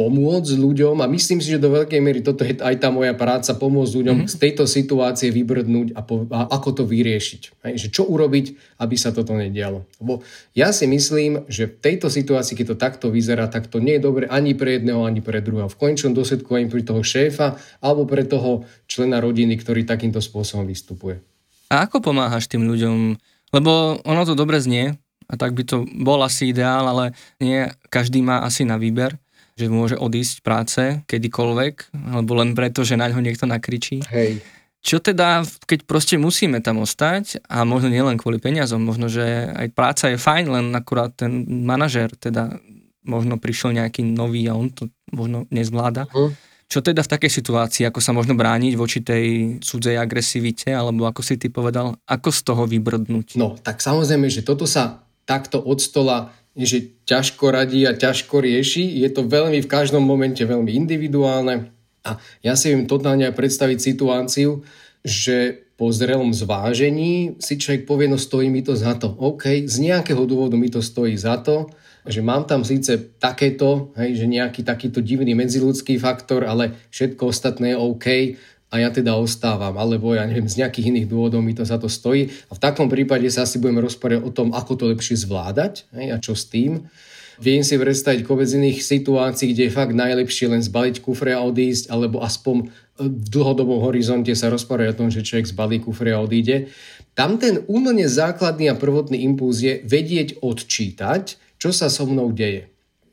pomôcť 0.00 0.56
ľuďom 0.56 1.04
a 1.04 1.06
myslím 1.12 1.44
si, 1.44 1.52
že 1.52 1.60
do 1.60 1.76
veľkej 1.76 2.00
miery 2.00 2.24
toto 2.24 2.40
je 2.40 2.56
aj 2.56 2.80
tá 2.80 2.88
moja 2.88 3.12
práca, 3.12 3.52
pomôcť 3.52 3.92
ľuďom 4.00 4.16
mm-hmm. 4.24 4.32
z 4.32 4.36
tejto 4.40 4.64
situácie 4.64 5.28
vybrdnúť 5.28 5.92
a, 5.92 6.00
po, 6.00 6.24
a 6.32 6.48
ako 6.48 6.80
to 6.80 6.82
vyriešiť. 6.88 7.68
Hej, 7.68 7.74
že 7.76 7.88
čo 7.92 8.08
urobiť, 8.08 8.56
aby 8.80 8.96
sa 8.96 9.12
toto 9.12 9.36
nedialo. 9.36 9.84
Lebo 10.00 10.24
ja 10.56 10.72
si 10.72 10.88
myslím, 10.88 11.44
že 11.52 11.68
v 11.68 11.76
tejto 11.84 12.08
situácii, 12.08 12.56
keď 12.56 12.66
to 12.72 12.76
takto 12.80 13.06
vyzerá, 13.12 13.44
tak 13.52 13.68
to 13.68 13.76
nie 13.76 14.00
je 14.00 14.06
dobre 14.08 14.24
ani 14.24 14.56
pre 14.56 14.80
jedného, 14.80 15.04
ani 15.04 15.20
pre 15.20 15.44
druhého. 15.44 15.68
V 15.68 15.76
konečnom 15.76 16.16
dôsledku 16.16 16.48
ani 16.56 16.72
pre 16.72 16.80
toho 16.80 17.04
šéfa 17.04 17.60
alebo 17.84 18.08
pre 18.08 18.24
toho 18.24 18.64
člena 18.88 19.20
rodiny, 19.20 19.60
ktorý 19.60 19.84
takýmto 19.84 20.24
spôsobom 20.24 20.64
vystupuje. 20.64 21.20
A 21.68 21.84
ako 21.84 22.00
pomáhaš 22.00 22.48
tým 22.48 22.64
ľuďom? 22.64 23.20
Lebo 23.52 24.00
ono 24.00 24.22
to 24.24 24.32
dobre 24.32 24.64
znie, 24.64 24.96
a 25.30 25.34
tak 25.36 25.54
by 25.54 25.62
to 25.62 25.84
bol 26.00 26.18
asi 26.24 26.50
ideál, 26.50 26.88
ale 26.88 27.12
nie 27.38 27.68
každý 27.92 28.24
má 28.24 28.42
asi 28.42 28.64
na 28.64 28.80
výber 28.80 29.20
že 29.60 29.68
môže 29.68 29.96
odísť 30.00 30.40
práce 30.40 31.04
kedykoľvek, 31.04 31.92
alebo 32.16 32.40
len 32.40 32.56
preto, 32.56 32.80
že 32.80 32.96
na 32.96 33.12
ňo 33.12 33.20
niekto 33.20 33.44
nakričí. 33.44 34.00
Hej. 34.08 34.40
Čo 34.80 34.96
teda, 34.96 35.44
keď 35.68 35.84
proste 35.84 36.16
musíme 36.16 36.64
tam 36.64 36.80
ostať 36.80 37.44
a 37.44 37.68
možno 37.68 37.92
nielen 37.92 38.16
kvôli 38.16 38.40
peniazom, 38.40 38.80
možno, 38.80 39.12
že 39.12 39.52
aj 39.52 39.76
práca 39.76 40.08
je 40.08 40.16
fajn, 40.16 40.44
len 40.48 40.66
akurát 40.72 41.12
ten 41.12 41.44
manažer 41.44 42.08
teda 42.16 42.56
možno 43.04 43.36
prišiel 43.36 43.76
nejaký 43.76 44.00
nový 44.04 44.48
a 44.48 44.56
on 44.56 44.72
to 44.72 44.88
možno 45.12 45.44
nezvláda. 45.52 46.08
Uh. 46.16 46.32
Čo 46.70 46.86
teda 46.86 47.02
v 47.02 47.12
takej 47.12 47.32
situácii, 47.34 47.82
ako 47.82 47.98
sa 47.98 48.14
možno 48.14 48.38
brániť 48.38 48.78
voči 48.78 49.02
tej 49.02 49.58
cudzej 49.58 49.98
agresivite, 49.98 50.70
alebo 50.70 51.02
ako 51.04 51.18
si 51.18 51.34
ty 51.34 51.50
povedal, 51.50 51.98
ako 52.06 52.30
z 52.30 52.40
toho 52.46 52.62
vybrdnúť? 52.62 53.34
No, 53.34 53.58
tak 53.58 53.82
samozrejme, 53.82 54.30
že 54.30 54.46
toto 54.46 54.70
sa 54.70 55.02
takto 55.26 55.58
od 55.58 55.82
stola 55.82 56.30
že 56.56 56.94
ťažko 57.06 57.54
radí 57.54 57.86
a 57.86 57.94
ťažko 57.94 58.42
rieši. 58.42 58.82
Je 59.00 59.08
to 59.10 59.26
veľmi 59.26 59.62
v 59.62 59.70
každom 59.70 60.02
momente 60.02 60.42
veľmi 60.42 60.74
individuálne. 60.74 61.70
A 62.02 62.16
ja 62.42 62.56
si 62.56 62.72
viem 62.72 62.88
totálne 62.88 63.28
aj 63.28 63.36
predstaviť 63.36 63.78
situáciu, 63.78 64.64
že 65.04 65.68
po 65.80 65.88
zrelom 65.88 66.36
zvážení 66.36 67.40
si 67.40 67.56
človek 67.56 67.88
povie, 67.88 68.04
no 68.04 68.20
stojí 68.20 68.52
mi 68.52 68.60
to 68.60 68.76
za 68.76 69.00
to. 69.00 69.08
OK, 69.16 69.64
z 69.64 69.76
nejakého 69.80 70.28
dôvodu 70.28 70.52
mi 70.60 70.68
to 70.68 70.84
stojí 70.84 71.16
za 71.16 71.40
to, 71.40 71.72
že 72.04 72.20
mám 72.20 72.44
tam 72.44 72.64
síce 72.64 73.16
takéto, 73.16 73.92
hej, 73.96 74.20
že 74.20 74.26
nejaký 74.28 74.60
takýto 74.60 75.00
divný 75.00 75.32
medziludský 75.32 75.96
faktor, 75.96 76.44
ale 76.44 76.76
všetko 76.92 77.32
ostatné 77.32 77.72
je 77.72 77.80
OK 77.80 78.06
a 78.70 78.78
ja 78.78 78.88
teda 78.94 79.18
ostávam, 79.18 79.74
alebo 79.74 80.14
ja 80.14 80.22
neviem, 80.22 80.46
z 80.46 80.62
nejakých 80.62 80.94
iných 80.94 81.06
dôvodov 81.10 81.42
mi 81.42 81.58
to 81.58 81.66
za 81.66 81.74
to 81.74 81.90
stojí. 81.90 82.30
A 82.48 82.54
v 82.54 82.62
takom 82.62 82.86
prípade 82.86 83.26
sa 83.26 83.42
asi 83.42 83.58
budeme 83.58 83.82
rozprávať 83.82 84.22
o 84.22 84.30
tom, 84.30 84.54
ako 84.54 84.78
to 84.78 84.84
lepšie 84.94 85.18
zvládať 85.18 85.90
hej, 85.90 86.14
a 86.14 86.16
čo 86.22 86.38
s 86.38 86.46
tým. 86.46 86.86
Viem 87.42 87.66
si 87.66 87.74
predstaviť 87.74 88.22
kopec 88.22 88.46
iných 88.46 88.78
situácií, 88.78 89.50
kde 89.56 89.66
je 89.66 89.72
fakt 89.74 89.96
najlepšie 89.96 90.54
len 90.54 90.62
zbaliť 90.62 91.02
kufre 91.02 91.34
a 91.34 91.42
odísť, 91.42 91.90
alebo 91.90 92.22
aspoň 92.22 92.70
v 93.00 93.26
dlhodobom 93.32 93.80
horizonte 93.80 94.30
sa 94.36 94.52
rozprávať 94.52 94.94
o 94.94 94.98
tom, 95.02 95.08
že 95.08 95.24
človek 95.24 95.50
zbalí 95.50 95.80
kufre 95.80 96.12
a 96.14 96.20
odíde. 96.20 96.70
Tam 97.16 97.40
ten 97.40 97.64
úplne 97.66 98.06
základný 98.06 98.70
a 98.70 98.78
prvotný 98.78 99.24
impuls 99.24 99.64
je 99.64 99.82
vedieť 99.82 100.44
odčítať, 100.44 101.40
čo 101.58 101.74
sa 101.74 101.90
so 101.90 102.06
mnou 102.06 102.30
deje 102.30 102.70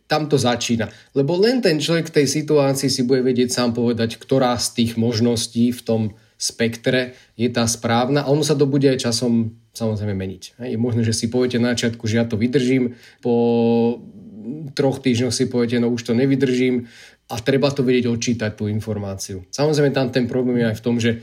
tam 0.08 0.32
to 0.32 0.39
začína. 0.39 0.88
Lebo 1.13 1.36
len 1.36 1.60
ten 1.60 1.78
človek 1.78 2.10
v 2.10 2.15
tej 2.24 2.28
situácii 2.41 2.88
si 2.88 3.04
bude 3.04 3.22
vedieť 3.22 3.52
sám 3.52 3.76
povedať, 3.76 4.15
ktorá 4.15 4.56
z 4.56 4.84
tých 4.84 4.91
možností 4.96 5.76
v 5.76 5.82
tom 5.84 6.02
spektre 6.39 7.17
je 7.36 7.50
tá 7.52 7.67
správna 7.67 8.24
a 8.24 8.32
ono 8.32 8.46
sa 8.46 8.54
to 8.54 8.70
bude 8.70 8.86
aj 8.88 9.04
časom 9.10 9.58
samozrejme 9.74 10.17
meniť. 10.17 10.43
Je 10.63 10.78
možné, 10.78 11.06
že 11.06 11.13
si 11.13 11.30
poviete 11.30 11.62
na 11.62 11.78
začiatku, 11.78 12.10
že 12.10 12.17
ja 12.17 12.26
to 12.26 12.38
vydržím, 12.38 12.98
po 13.22 13.36
troch 14.74 15.04
týždňoch 15.04 15.34
si 15.34 15.46
poviete, 15.52 15.78
no 15.78 15.93
už 15.93 16.08
to 16.08 16.13
nevydržím 16.17 16.88
a 17.28 17.36
treba 17.43 17.67
to 17.70 17.84
vedieť 17.84 18.08
odčítať 18.08 18.52
tú 18.56 18.72
informáciu. 18.72 19.43
Samozrejme 19.52 19.91
tam 19.91 20.08
ten 20.10 20.26
problém 20.26 20.63
je 20.63 20.70
aj 20.72 20.78
v 20.80 20.86
tom, 20.86 20.96
že 20.98 21.22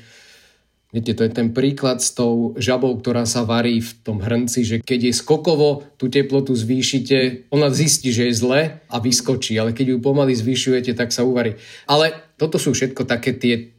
Viete, 0.95 1.11
to 1.19 1.27
je 1.27 1.35
ten 1.35 1.51
príklad 1.51 1.99
s 1.99 2.15
tou 2.15 2.55
žabou, 2.55 2.95
ktorá 2.95 3.27
sa 3.27 3.43
varí 3.43 3.83
v 3.83 3.91
tom 4.07 4.23
hrnci, 4.23 4.63
že 4.63 4.77
keď 4.79 5.11
je 5.11 5.19
skokovo 5.19 5.83
tú 5.99 6.07
teplotu 6.07 6.55
zvýšite, 6.55 7.51
ona 7.51 7.75
zistí, 7.75 8.15
že 8.15 8.31
je 8.31 8.39
zle 8.39 8.61
a 8.79 8.97
vyskočí, 9.03 9.59
ale 9.59 9.75
keď 9.75 9.91
ju 9.91 9.99
pomaly 9.99 10.31
zvyšujete, 10.39 10.95
tak 10.95 11.11
sa 11.11 11.27
uvarí. 11.27 11.59
Ale 11.91 12.15
toto 12.39 12.63
sú 12.63 12.71
všetko 12.71 13.11
také 13.11 13.35
tie 13.35 13.75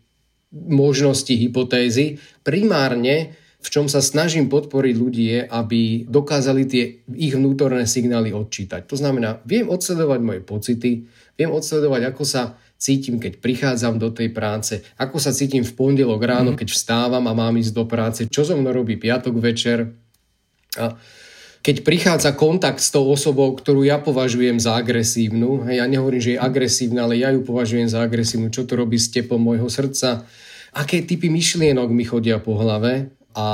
možnosti, 0.51 1.31
hypotézy. 1.31 2.19
Primárne, 2.43 3.39
v 3.63 3.67
čom 3.71 3.87
sa 3.87 4.03
snažím 4.03 4.51
podporiť 4.51 4.95
ľudí 4.99 5.25
je, 5.31 5.41
aby 5.47 6.03
dokázali 6.11 6.63
tie 6.67 6.83
ich 7.15 7.31
vnútorné 7.31 7.87
signály 7.87 8.35
odčítať. 8.35 8.91
To 8.91 8.99
znamená, 8.99 9.39
viem 9.47 9.71
odsledovať 9.71 10.19
moje 10.19 10.41
pocity, 10.43 11.07
viem 11.39 11.51
odsledovať, 11.51 12.11
ako 12.11 12.23
sa 12.27 12.59
cítim, 12.75 13.17
keď 13.17 13.39
prichádzam 13.39 13.97
do 13.97 14.11
tej 14.11 14.29
práce, 14.35 14.83
ako 14.99 15.17
sa 15.17 15.31
cítim 15.31 15.63
v 15.63 15.75
pondelok 15.75 16.21
ráno, 16.21 16.53
mm. 16.53 16.57
keď 16.59 16.67
vstávam 16.75 17.25
a 17.25 17.33
mám 17.33 17.55
ísť 17.55 17.73
do 17.73 17.85
práce, 17.87 18.21
čo 18.27 18.43
so 18.43 18.53
mnou 18.53 18.75
robí 18.75 18.99
piatok 18.99 19.35
večer. 19.39 19.95
A 20.75 20.99
keď 21.65 21.81
prichádza 21.81 22.37
kontakt 22.37 22.77
s 22.77 22.93
tou 22.93 23.09
osobou, 23.09 23.49
ktorú 23.57 23.81
ja 23.81 23.97
považujem 23.97 24.61
za 24.61 24.77
agresívnu, 24.77 25.65
hej, 25.65 25.81
ja 25.81 25.85
nehovorím, 25.89 26.21
že 26.21 26.31
je 26.37 26.43
agresívna, 26.43 27.09
ale 27.09 27.17
ja 27.17 27.33
ju 27.33 27.41
považujem 27.41 27.89
za 27.89 28.05
agresívnu, 28.05 28.53
čo 28.53 28.69
to 28.69 28.77
robí 28.77 29.01
s 29.01 29.09
tepom 29.09 29.41
môjho 29.41 29.65
srdca, 29.65 30.29
aké 30.77 31.01
typy 31.01 31.33
myšlienok 31.33 31.89
mi 31.89 32.05
chodia 32.05 32.37
po 32.37 32.53
hlave 32.53 33.09
a 33.33 33.47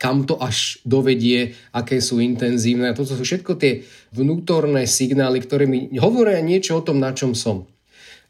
kam 0.00 0.24
to 0.24 0.40
až 0.40 0.80
dovedie, 0.82 1.54
aké 1.70 2.02
sú 2.02 2.18
intenzívne. 2.18 2.90
A 2.90 2.96
toto 2.96 3.14
sú 3.14 3.22
všetko 3.22 3.54
tie 3.60 3.86
vnútorné 4.16 4.88
signály, 4.88 5.44
ktoré 5.44 5.68
mi 5.68 5.92
hovoria 6.00 6.42
niečo 6.42 6.80
o 6.80 6.82
tom, 6.82 6.98
na 6.98 7.12
čom 7.12 7.36
som. 7.36 7.68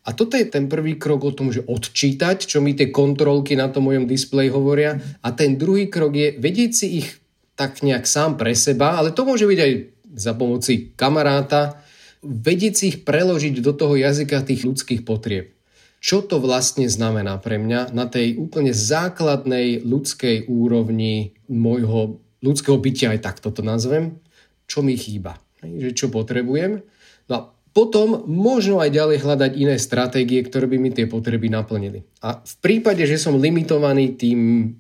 A 0.09 0.17
toto 0.17 0.41
je 0.41 0.49
ten 0.49 0.73
prvý 0.73 0.97
krok 0.97 1.21
o 1.29 1.37
tom, 1.37 1.53
že 1.53 1.61
odčítať, 1.69 2.49
čo 2.49 2.65
mi 2.65 2.73
tie 2.73 2.89
kontrolky 2.89 3.53
na 3.53 3.69
tom 3.69 3.93
mojom 3.93 4.09
displeji 4.09 4.49
hovoria. 4.49 4.97
A 5.21 5.37
ten 5.37 5.61
druhý 5.61 5.93
krok 5.93 6.17
je 6.17 6.33
vedieť 6.41 6.71
si 6.73 7.05
ich 7.05 7.21
tak 7.53 7.85
nejak 7.85 8.09
sám 8.09 8.41
pre 8.41 8.57
seba, 8.57 8.97
ale 8.97 9.13
to 9.13 9.29
môže 9.29 9.45
byť 9.45 9.59
aj 9.61 9.73
za 10.17 10.33
pomoci 10.33 10.97
kamaráta, 10.97 11.85
vedieť 12.25 12.73
si 12.73 12.85
ich 12.95 12.99
preložiť 13.05 13.61
do 13.61 13.77
toho 13.77 14.01
jazyka 14.01 14.49
tých 14.49 14.65
ľudských 14.65 15.05
potrieb. 15.05 15.53
Čo 15.99 16.23
to 16.23 16.39
vlastne 16.39 16.87
znamená 16.87 17.43
pre 17.43 17.59
mňa 17.59 17.91
na 17.91 18.07
tej 18.07 18.39
úplne 18.39 18.71
základnej 18.71 19.83
ľudskej 19.83 20.47
úrovni 20.47 21.35
môjho 21.51 22.23
ľudského 22.39 22.79
bytia, 22.79 23.13
aj 23.13 23.27
takto 23.27 23.51
to 23.51 23.67
nazvem, 23.67 24.23
čo 24.71 24.81
mi 24.87 24.95
chýba, 24.95 25.43
že 25.59 25.91
čo 25.93 26.07
potrebujem. 26.07 26.87
No 27.27 27.33
a 27.35 27.41
potom 27.79 28.27
možno 28.27 28.83
aj 28.83 28.91
ďalej 28.91 29.23
hľadať 29.23 29.53
iné 29.55 29.79
stratégie, 29.79 30.43
ktoré 30.43 30.67
by 30.67 30.83
mi 30.83 30.91
tie 30.91 31.07
potreby 31.07 31.47
naplnili. 31.47 32.03
A 32.27 32.43
v 32.43 32.55
prípade, 32.59 33.07
že 33.07 33.15
som 33.15 33.39
limitovaný 33.39 34.19
tým 34.19 34.75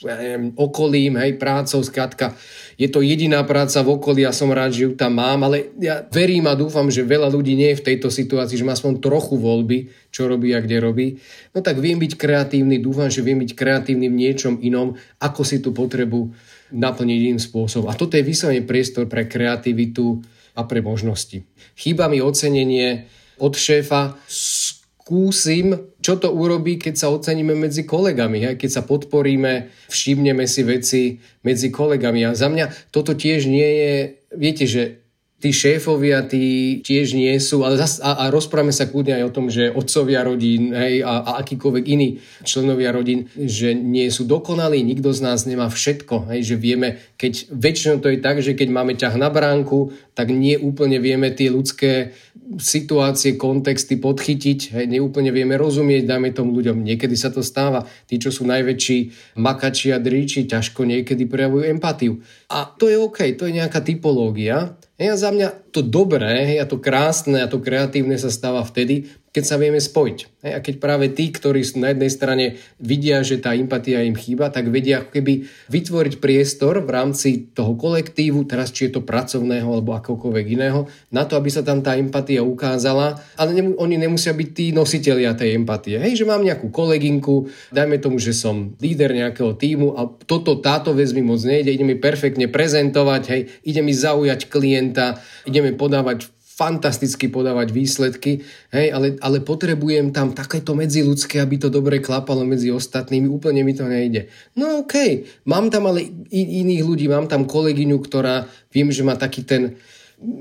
neviem, 0.00 0.54
okolím, 0.56 1.20
hej, 1.20 1.36
prácou, 1.36 1.84
skratka, 1.84 2.32
je 2.80 2.88
to 2.88 3.04
jediná 3.04 3.44
práca 3.44 3.84
v 3.84 4.00
okolí 4.00 4.24
a 4.24 4.32
som 4.32 4.48
rád, 4.48 4.72
že 4.72 4.88
ju 4.88 4.92
tam 4.96 5.20
mám, 5.20 5.44
ale 5.44 5.76
ja 5.76 6.06
verím 6.08 6.48
a 6.48 6.56
dúfam, 6.56 6.88
že 6.88 7.04
veľa 7.04 7.28
ľudí 7.28 7.52
nie 7.52 7.74
je 7.74 7.80
v 7.84 7.86
tejto 7.92 8.08
situácii, 8.08 8.56
že 8.56 8.64
má 8.64 8.72
aspoň 8.72 9.02
trochu 9.02 9.36
voľby, 9.36 9.92
čo 10.08 10.24
robí 10.24 10.56
a 10.56 10.62
kde 10.64 10.76
robí. 10.80 11.20
No 11.52 11.60
tak 11.60 11.82
viem 11.82 12.00
byť 12.00 12.16
kreatívny, 12.16 12.80
dúfam, 12.80 13.12
že 13.12 13.20
viem 13.20 13.42
byť 13.44 13.52
kreatívny 13.52 14.08
v 14.08 14.18
niečom 14.24 14.56
inom, 14.64 14.96
ako 15.20 15.42
si 15.44 15.60
tú 15.60 15.76
potrebu 15.76 16.32
naplniť 16.72 17.18
iným 17.28 17.40
spôsobom. 17.42 17.92
A 17.92 17.98
toto 17.98 18.16
je 18.16 18.24
vyslovene 18.24 18.64
priestor 18.64 19.04
pre 19.04 19.26
kreativitu, 19.26 20.22
a 20.56 20.64
pre 20.64 20.80
možnosti. 20.80 21.44
Chýba 21.76 22.08
mi 22.08 22.24
ocenenie 22.24 23.06
od 23.36 23.52
šéfa, 23.52 24.16
skúsim, 24.26 25.94
čo 26.02 26.18
to 26.18 26.34
urobí, 26.34 26.82
keď 26.82 26.94
sa 26.98 27.12
oceníme 27.14 27.54
medzi 27.54 27.86
kolegami, 27.86 28.42
hej? 28.42 28.54
keď 28.58 28.70
sa 28.80 28.82
podporíme, 28.82 29.70
všimneme 29.86 30.48
si 30.50 30.66
veci 30.66 31.02
medzi 31.46 31.70
kolegami. 31.70 32.26
A 32.26 32.34
za 32.34 32.50
mňa 32.50 32.90
toto 32.90 33.14
tiež 33.14 33.46
nie 33.46 33.70
je, 33.70 33.94
viete, 34.34 34.66
že 34.66 35.05
tí 35.46 35.54
šéfovia, 35.54 36.26
tí 36.26 36.82
tiež 36.82 37.14
nie 37.14 37.30
sú, 37.38 37.62
ale 37.62 37.78
zas, 37.78 38.02
a, 38.02 38.26
a 38.26 38.34
rozprávame 38.34 38.74
sa 38.74 38.90
kľudne 38.90 39.22
aj 39.22 39.24
o 39.30 39.34
tom, 39.34 39.46
že 39.46 39.70
otcovia 39.70 40.26
rodín 40.26 40.74
hej, 40.74 41.06
a, 41.06 41.22
a 41.22 41.30
akýkoľvek 41.38 41.84
iní 41.86 42.18
členovia 42.42 42.90
rodín, 42.90 43.30
že 43.38 43.70
nie 43.78 44.10
sú 44.10 44.26
dokonalí, 44.26 44.82
nikto 44.82 45.14
z 45.14 45.22
nás 45.22 45.46
nemá 45.46 45.70
všetko, 45.70 46.34
hej, 46.34 46.42
že 46.42 46.56
vieme, 46.58 46.98
keď 47.14 47.46
väčšinou 47.54 48.02
to 48.02 48.10
je 48.10 48.18
tak, 48.18 48.42
že 48.42 48.58
keď 48.58 48.68
máme 48.74 48.98
ťah 48.98 49.14
na 49.14 49.30
bránku, 49.30 49.94
tak 50.18 50.34
nie 50.34 50.58
úplne 50.58 50.98
vieme 50.98 51.30
tie 51.30 51.46
ľudské 51.46 52.10
situácie, 52.58 53.38
kontexty 53.38 54.02
podchytiť, 54.02 54.74
hej, 54.74 54.84
neúplne 54.90 55.30
vieme 55.30 55.54
rozumieť, 55.54 56.10
dáme 56.10 56.34
tomu 56.34 56.58
ľuďom. 56.58 56.82
Niekedy 56.82 57.14
sa 57.14 57.30
to 57.30 57.42
stáva. 57.42 57.86
Tí, 58.06 58.18
čo 58.18 58.30
sú 58.30 58.46
najväčší 58.46 58.98
makači 59.38 59.90
a 59.94 59.98
dríči, 59.98 60.46
ťažko 60.46 60.86
niekedy 60.86 61.26
prejavujú 61.26 61.66
empatiu. 61.70 62.22
A 62.50 62.66
to 62.66 62.86
je 62.86 62.96
OK, 62.98 63.34
to 63.34 63.50
je 63.50 63.58
nejaká 63.58 63.82
typológia. 63.82 64.78
Hej, 64.96 65.20
za 65.20 65.28
mňa 65.28 65.72
to 65.76 65.84
dobré 65.84 66.56
hej, 66.56 66.64
to 66.64 66.80
krásne 66.80 67.44
a 67.44 67.50
to 67.52 67.60
kreatívne 67.60 68.16
sa 68.16 68.32
stáva 68.32 68.64
vtedy, 68.64 69.12
keď 69.36 69.44
sa 69.44 69.60
vieme 69.60 69.76
spojiť. 69.76 70.48
A 70.48 70.64
keď 70.64 70.80
práve 70.80 71.12
tí, 71.12 71.28
ktorí 71.28 71.60
na 71.76 71.92
jednej 71.92 72.08
strane 72.08 72.46
vidia, 72.80 73.20
že 73.20 73.36
tá 73.36 73.52
empatia 73.52 74.00
im 74.00 74.16
chýba, 74.16 74.48
tak 74.48 74.72
vedia 74.72 75.04
ako 75.04 75.12
keby 75.12 75.44
vytvoriť 75.68 76.14
priestor 76.24 76.80
v 76.80 76.88
rámci 76.88 77.52
toho 77.52 77.76
kolektívu, 77.76 78.48
teraz 78.48 78.72
či 78.72 78.88
je 78.88 78.96
to 78.96 79.04
pracovného 79.04 79.68
alebo 79.68 79.92
akokoľvek 79.92 80.46
iného, 80.56 80.88
na 81.12 81.28
to, 81.28 81.36
aby 81.36 81.52
sa 81.52 81.60
tam 81.60 81.84
tá 81.84 82.00
empatia 82.00 82.40
ukázala, 82.40 83.20
ale 83.36 83.52
nem, 83.52 83.76
oni 83.76 84.00
nemusia 84.00 84.32
byť 84.32 84.48
tí 84.56 84.72
nositeľia 84.72 85.36
tej 85.36 85.52
empatie. 85.60 86.00
Hej, 86.00 86.24
že 86.24 86.24
mám 86.24 86.40
nejakú 86.40 86.72
koleginku, 86.72 87.52
dajme 87.76 88.00
tomu, 88.00 88.16
že 88.16 88.32
som 88.32 88.72
líder 88.80 89.12
nejakého 89.12 89.52
týmu 89.52 90.00
a 90.00 90.08
toto, 90.24 90.56
táto 90.64 90.96
vec 90.96 91.12
mi 91.12 91.20
moc 91.20 91.44
nejde, 91.44 91.76
ide 91.76 91.84
mi 91.84 92.00
perfektne 92.00 92.48
prezentovať, 92.48 93.22
hej, 93.28 93.42
ide 93.68 93.84
mi 93.84 93.92
zaujať 93.92 94.48
klienta, 94.48 95.20
ideme 95.44 95.76
podávať 95.76 96.32
fantasticky 96.56 97.28
podávať 97.28 97.68
výsledky, 97.68 98.40
hej, 98.72 98.88
ale, 98.88 99.20
ale 99.20 99.44
potrebujem 99.44 100.08
tam 100.08 100.32
takéto 100.32 100.72
medziludské, 100.72 101.36
aby 101.44 101.60
to 101.60 101.68
dobre 101.68 102.00
klapalo 102.00 102.48
medzi 102.48 102.72
ostatnými, 102.72 103.28
úplne 103.28 103.60
mi 103.60 103.76
to 103.76 103.84
nejde. 103.84 104.32
No 104.56 104.80
okay. 104.80 105.28
mám 105.44 105.68
tam 105.68 105.92
ale 105.92 106.08
i, 106.32 106.64
iných 106.64 106.82
ľudí, 106.82 107.04
mám 107.12 107.28
tam 107.28 107.44
kolegyňu, 107.44 108.00
ktorá 108.00 108.48
viem, 108.72 108.88
že 108.88 109.04
má 109.04 109.20
taký 109.20 109.44
ten, 109.44 109.76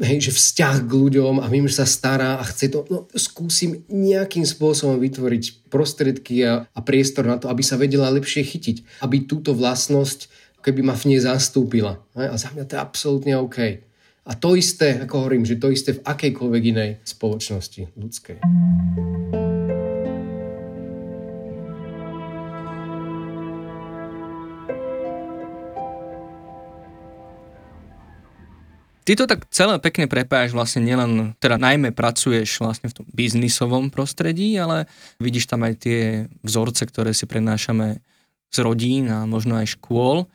hej, 0.08 0.32
že 0.32 0.32
vzťah 0.32 0.88
k 0.88 0.92
ľuďom 0.96 1.44
a 1.44 1.52
viem, 1.52 1.68
že 1.68 1.84
sa 1.84 1.88
stará 1.88 2.40
a 2.40 2.48
chce 2.48 2.72
to, 2.72 2.88
no 2.88 3.12
skúsim 3.12 3.84
nejakým 3.92 4.48
spôsobom 4.48 4.96
vytvoriť 5.04 5.68
prostredky 5.68 6.48
a, 6.48 6.64
a 6.64 6.80
priestor 6.80 7.28
na 7.28 7.36
to, 7.36 7.52
aby 7.52 7.60
sa 7.60 7.76
vedela 7.76 8.08
lepšie 8.08 8.40
chytiť, 8.40 9.04
aby 9.04 9.28
túto 9.28 9.52
vlastnosť 9.52 10.32
keby 10.66 10.82
ma 10.82 10.98
v 10.98 11.14
nej 11.14 11.22
zastúpila. 11.22 12.02
A 12.18 12.34
za 12.42 12.50
mňa 12.50 12.66
to 12.66 12.74
je 12.74 12.82
absolútne 12.82 13.34
OK. 13.38 13.85
A 14.26 14.34
to 14.34 14.58
isté, 14.58 14.98
ako 15.06 15.22
hovorím, 15.22 15.46
že 15.46 15.62
to 15.62 15.70
isté 15.70 15.94
v 15.94 16.02
akejkoľvek 16.02 16.64
inej 16.74 16.92
spoločnosti 17.06 17.94
ľudskej. 17.94 18.42
Ty 29.06 29.12
to 29.14 29.30
tak 29.30 29.46
celé 29.54 29.78
pekne 29.78 30.10
prepájaš 30.10 30.58
vlastne 30.58 30.82
nielen, 30.82 31.38
teda 31.38 31.62
najmä 31.62 31.94
pracuješ 31.94 32.58
vlastne 32.58 32.90
v 32.90 32.98
tom 32.98 33.06
biznisovom 33.14 33.94
prostredí, 33.94 34.58
ale 34.58 34.90
vidíš 35.22 35.46
tam 35.46 35.62
aj 35.62 35.86
tie 35.86 36.26
vzorce, 36.42 36.82
ktoré 36.90 37.14
si 37.14 37.30
prenášame 37.30 38.02
z 38.50 38.58
rodín 38.66 39.06
a 39.14 39.30
možno 39.30 39.54
aj 39.62 39.78
škôl. 39.78 40.26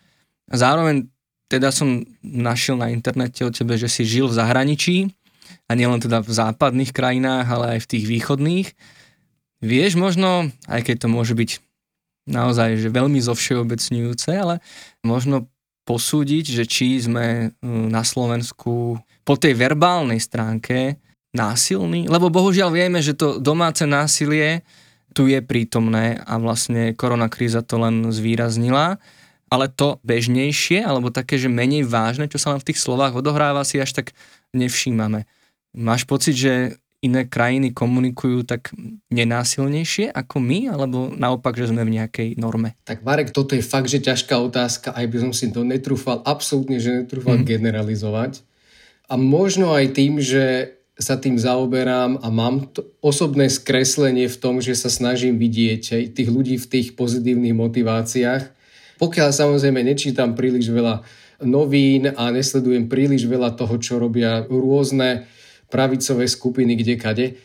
A 0.47 0.55
zároveň 0.55 1.11
teda 1.51 1.75
som 1.75 2.07
našiel 2.23 2.79
na 2.79 2.95
internete 2.95 3.43
o 3.43 3.51
tebe, 3.51 3.75
že 3.75 3.91
si 3.91 4.07
žil 4.07 4.31
v 4.31 4.39
zahraničí 4.39 5.11
a 5.67 5.75
nielen 5.75 5.99
teda 5.99 6.23
v 6.23 6.31
západných 6.31 6.95
krajinách, 6.95 7.47
ale 7.51 7.67
aj 7.77 7.79
v 7.83 7.91
tých 7.91 8.05
východných. 8.07 8.69
Vieš 9.61 9.99
možno, 9.99 10.55
aj 10.71 10.87
keď 10.87 10.97
to 11.05 11.09
môže 11.11 11.35
byť 11.35 11.59
naozaj 12.31 12.79
že 12.79 12.89
veľmi 12.95 13.19
zovšeobecňujúce, 13.19 14.31
ale 14.39 14.63
možno 15.03 15.51
posúdiť, 15.83 16.63
že 16.63 16.65
či 16.71 17.03
sme 17.03 17.51
hm, 17.59 17.91
na 17.91 18.07
Slovensku 18.07 19.03
po 19.27 19.35
tej 19.35 19.59
verbálnej 19.59 20.23
stránke 20.23 21.03
násilní, 21.35 22.07
lebo 22.07 22.31
bohužiaľ 22.31 22.71
vieme, 22.71 23.03
že 23.03 23.19
to 23.19 23.43
domáce 23.43 23.83
násilie 23.83 24.63
tu 25.11 25.27
je 25.27 25.43
prítomné 25.43 26.23
a 26.23 26.39
vlastne 26.39 26.95
koronakríza 26.95 27.67
to 27.67 27.83
len 27.83 28.15
zvýraznila 28.15 29.03
ale 29.51 29.67
to 29.67 29.99
bežnejšie, 30.07 30.81
alebo 30.87 31.11
také, 31.11 31.35
že 31.35 31.51
menej 31.51 31.83
vážne, 31.83 32.31
čo 32.31 32.39
sa 32.39 32.55
len 32.55 32.63
v 32.63 32.71
tých 32.71 32.79
slovách 32.79 33.19
odohráva, 33.19 33.67
si 33.67 33.83
až 33.83 33.93
tak 33.99 34.15
nevšímame. 34.55 35.27
Máš 35.75 36.07
pocit, 36.07 36.39
že 36.39 36.79
iné 37.01 37.25
krajiny 37.25 37.73
komunikujú 37.73 38.45
tak 38.45 38.71
nenásilnejšie 39.09 40.13
ako 40.13 40.37
my, 40.39 40.59
alebo 40.69 41.09
naopak, 41.11 41.57
že 41.57 41.73
sme 41.73 41.83
v 41.83 41.97
nejakej 41.99 42.29
norme? 42.37 42.77
Tak 42.85 43.03
Marek, 43.03 43.33
toto 43.33 43.57
je 43.57 43.65
fakt, 43.65 43.89
že 43.89 44.05
ťažká 44.05 44.37
otázka, 44.37 44.93
aj 44.93 45.07
by 45.09 45.17
som 45.19 45.33
si 45.33 45.49
to 45.49 45.65
netrúfal, 45.65 46.21
absolútne, 46.23 46.77
že 46.79 47.05
netrúfal 47.05 47.41
mm. 47.41 47.47
generalizovať. 47.49 48.45
A 49.11 49.19
možno 49.19 49.75
aj 49.75 49.97
tým, 49.97 50.23
že 50.23 50.77
sa 51.01 51.17
tým 51.17 51.41
zaoberám 51.41 52.21
a 52.21 52.29
mám 52.29 52.69
to 52.71 52.85
osobné 53.01 53.49
skreslenie 53.49 54.29
v 54.29 54.37
tom, 54.37 54.61
že 54.61 54.77
sa 54.77 54.93
snažím 54.93 55.41
vidieť 55.41 55.83
aj 55.97 56.03
tých 56.13 56.29
ľudí 56.29 56.61
v 56.61 56.69
tých 56.69 56.89
pozitívnych 56.93 57.57
motiváciách, 57.57 58.60
pokiaľ 59.01 59.33
samozrejme 59.33 59.81
nečítam 59.81 60.37
príliš 60.37 60.69
veľa 60.69 61.01
novín 61.49 62.13
a 62.13 62.29
nesledujem 62.29 62.87
príliš 62.87 63.25
veľa 63.25 63.57
toho, 63.57 63.81
čo 63.81 63.97
robia 63.97 64.45
rôzne 64.45 65.25
pravicové 65.73 66.29
skupiny 66.29 66.77
kdekade, 66.77 67.41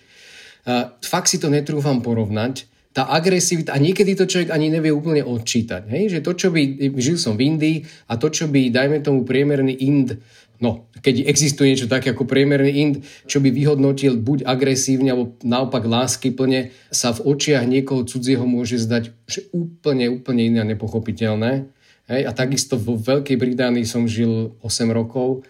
fakt 0.99 1.29
si 1.31 1.39
to 1.39 1.47
netrúfam 1.47 2.03
porovnať 2.03 2.67
tá 2.95 3.11
agresivita, 3.11 3.75
a 3.75 3.83
niekedy 3.83 4.15
to 4.15 4.23
človek 4.23 4.55
ani 4.55 4.71
nevie 4.71 4.87
úplne 4.87 5.19
odčítať, 5.19 5.91
hej? 5.91 6.15
že 6.15 6.19
to, 6.23 6.31
čo 6.31 6.47
by, 6.47 6.95
žil 6.95 7.19
som 7.19 7.35
v 7.35 7.51
Indii 7.51 7.77
a 8.07 8.15
to, 8.15 8.31
čo 8.31 8.47
by, 8.47 8.71
dajme 8.71 9.03
tomu, 9.03 9.27
priemerný 9.27 9.75
Ind 9.83 10.15
no, 10.61 10.87
keď 10.99 11.25
existuje 11.25 11.71
niečo 11.71 11.89
také 11.89 12.11
ako 12.11 12.27
priemerný 12.27 12.71
ind, 12.71 12.95
čo 13.25 13.39
by 13.39 13.49
vyhodnotil 13.49 14.19
buď 14.19 14.45
agresívne, 14.45 15.13
alebo 15.13 15.33
naopak 15.41 15.85
lásky 15.85 16.35
plne, 16.35 16.75
sa 16.91 17.15
v 17.15 17.35
očiach 17.35 17.65
niekoho 17.65 18.03
cudzieho 18.03 18.43
môže 18.43 18.81
zdať 18.81 19.15
že 19.25 19.47
úplne, 19.55 20.11
úplne 20.11 20.41
iné 20.45 20.59
a 20.61 20.69
nepochopiteľné. 20.69 21.69
Hej? 22.11 22.21
A 22.25 22.31
takisto 22.33 22.77
vo 22.77 22.97
Veľkej 22.97 23.37
Británii 23.37 23.85
som 23.87 24.05
žil 24.05 24.53
8 24.61 24.89
rokov 24.93 25.47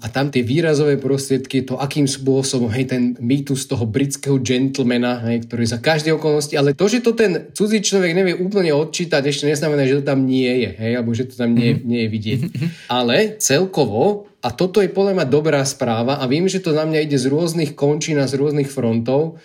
a 0.00 0.08
tam 0.08 0.32
tie 0.32 0.40
výrazové 0.40 0.96
prostriedky, 0.96 1.68
to 1.68 1.76
akým 1.76 2.08
spôsobom, 2.08 2.72
hej, 2.72 2.88
ten 2.88 3.02
mýtus 3.20 3.68
toho 3.68 3.84
britského 3.84 4.40
gentlemana, 4.40 5.20
hej, 5.28 5.44
ktorý 5.44 5.64
za 5.68 5.76
každé 5.76 6.16
okolnosti, 6.16 6.56
ale 6.56 6.72
to, 6.72 6.88
že 6.88 7.04
to 7.04 7.12
ten 7.12 7.52
cudzí 7.52 7.84
človek 7.84 8.16
nevie 8.16 8.32
úplne 8.32 8.72
odčítať, 8.72 9.20
ešte 9.28 9.44
neznamená, 9.44 9.84
že 9.84 10.00
to 10.00 10.08
tam 10.08 10.24
nie 10.24 10.48
je, 10.48 10.70
hej, 10.72 10.92
alebo 10.96 11.12
že 11.12 11.28
to 11.28 11.36
tam 11.36 11.52
nie, 11.52 11.76
mm-hmm. 11.76 11.84
nie 11.84 12.00
je 12.00 12.08
vidieť. 12.08 12.40
Ale 12.88 13.36
celkovo, 13.36 14.32
a 14.40 14.48
toto 14.56 14.80
je 14.80 14.88
podľa 14.88 15.20
mňa 15.20 15.26
dobrá 15.28 15.60
správa 15.68 16.16
a 16.16 16.24
viem, 16.24 16.48
že 16.48 16.64
to 16.64 16.72
na 16.72 16.88
mňa 16.88 17.04
ide 17.04 17.20
z 17.20 17.28
rôznych 17.28 17.76
končín 17.76 18.16
a 18.16 18.24
z 18.24 18.40
rôznych 18.40 18.72
frontov, 18.72 19.36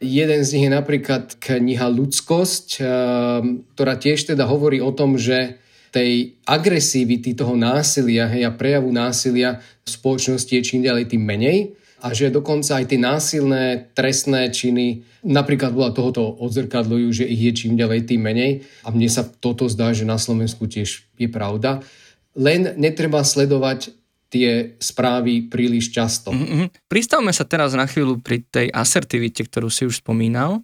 Jeden 0.00 0.40
z 0.48 0.56
nich 0.56 0.64
je 0.64 0.72
napríklad 0.72 1.36
kniha 1.36 1.92
Ľudskosť, 1.92 2.80
ehm, 2.80 3.68
ktorá 3.76 4.00
tiež 4.00 4.32
teda 4.32 4.48
hovorí 4.48 4.80
o 4.80 4.96
tom, 4.96 5.20
že 5.20 5.60
tej 5.90 6.38
agresivity, 6.46 7.34
toho 7.34 7.58
násilia 7.58 8.30
hej, 8.30 8.46
a 8.46 8.54
prejavu 8.54 8.94
násilia 8.94 9.58
v 9.82 9.88
spoločnosti 9.90 10.50
je 10.50 10.62
čím 10.62 10.86
ďalej 10.86 11.10
tým 11.10 11.22
menej 11.22 11.74
a 12.00 12.16
že 12.16 12.32
dokonca 12.32 12.80
aj 12.80 12.84
tie 12.88 13.00
násilné 13.00 13.92
trestné 13.92 14.48
činy 14.48 15.04
napríklad 15.20 15.76
bola 15.76 15.92
tohoto 15.92 16.24
odzrkadľujú, 16.40 17.08
že 17.12 17.28
ich 17.28 17.42
je 17.44 17.52
čím 17.52 17.76
ďalej 17.76 18.08
tým 18.08 18.24
menej 18.24 18.64
a 18.86 18.88
mne 18.88 19.08
sa 19.10 19.26
toto 19.26 19.68
zdá, 19.68 19.92
že 19.92 20.08
na 20.08 20.16
Slovensku 20.16 20.64
tiež 20.64 21.04
je 21.20 21.28
pravda. 21.28 21.84
Len 22.32 22.72
netreba 22.80 23.20
sledovať 23.20 23.92
tie 24.30 24.78
správy 24.78 25.50
príliš 25.50 25.90
často. 25.90 26.30
Mm-hmm. 26.30 26.86
Pristavme 26.86 27.34
sa 27.34 27.42
teraz 27.42 27.74
na 27.74 27.84
chvíľu 27.84 28.22
pri 28.22 28.46
tej 28.46 28.70
asertivite, 28.70 29.42
ktorú 29.42 29.68
si 29.68 29.84
už 29.84 30.00
spomínal 30.00 30.62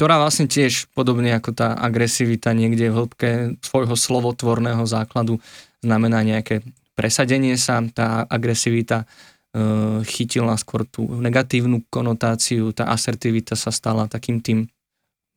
ktorá 0.00 0.16
vlastne 0.16 0.48
tiež 0.48 0.88
podobne 0.96 1.28
ako 1.36 1.52
tá 1.52 1.76
agresivita 1.76 2.56
niekde 2.56 2.88
v 2.88 3.04
hĺbke 3.04 3.30
svojho 3.60 3.92
slovotvorného 3.92 4.80
základu 4.88 5.36
znamená 5.84 6.24
nejaké 6.24 6.64
presadenie 6.96 7.60
sa, 7.60 7.84
tá 7.92 8.24
agresivita 8.24 9.04
e, 9.04 10.00
chytila 10.08 10.56
skôr 10.56 10.88
tú 10.88 11.04
negatívnu 11.04 11.84
konotáciu, 11.92 12.72
tá 12.72 12.88
asertivita 12.88 13.52
sa 13.60 13.68
stala 13.68 14.08
takým 14.08 14.40
tým 14.40 14.72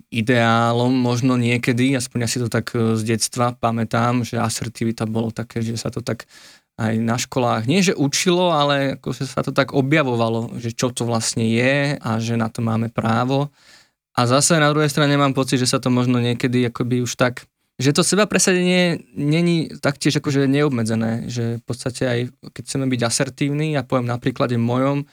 ideálom 0.07 0.95
možno 0.95 1.35
niekedy, 1.35 1.99
aspoň 1.99 2.23
ja 2.23 2.29
si 2.31 2.39
to 2.39 2.47
tak 2.47 2.71
e, 2.71 2.95
z 2.95 3.03
detstva 3.03 3.51
pamätám, 3.59 4.23
že 4.23 4.39
asertivita 4.39 5.03
bolo 5.03 5.35
také, 5.35 5.59
že 5.59 5.75
sa 5.75 5.91
to 5.91 5.99
tak 5.99 6.23
aj 6.79 7.03
na 7.03 7.19
školách, 7.19 7.67
nie 7.67 7.83
že 7.83 7.99
učilo, 7.99 8.55
ale 8.55 8.95
ako 8.95 9.11
sa 9.11 9.43
to 9.43 9.51
tak 9.51 9.75
objavovalo, 9.75 10.55
že 10.55 10.71
čo 10.71 10.87
to 10.95 11.03
vlastne 11.03 11.43
je 11.51 11.99
a 11.99 12.09
že 12.23 12.39
na 12.39 12.47
to 12.47 12.63
máme 12.63 12.87
právo. 12.87 13.51
A 14.13 14.29
zase 14.29 14.61
na 14.61 14.69
druhej 14.69 14.93
strane 14.93 15.17
mám 15.17 15.33
pocit, 15.33 15.57
že 15.57 15.69
sa 15.69 15.81
to 15.81 15.89
možno 15.89 16.21
niekedy 16.21 16.69
akoby 16.69 17.01
už 17.01 17.17
tak 17.17 17.49
že 17.81 17.89
to 17.89 18.05
seba 18.05 18.29
presadenie 18.29 19.01
není 19.17 19.65
taktiež 19.81 20.21
akože 20.21 20.45
neobmedzené, 20.45 21.25
že 21.25 21.57
v 21.57 21.63
podstate 21.65 22.03
aj 22.05 22.19
keď 22.53 22.63
chceme 22.69 22.85
byť 22.85 23.01
asertívni, 23.01 23.73
ja 23.73 23.81
poviem 23.81 24.05
na 24.05 24.21
príklade 24.21 24.61
mojom, 24.61 25.09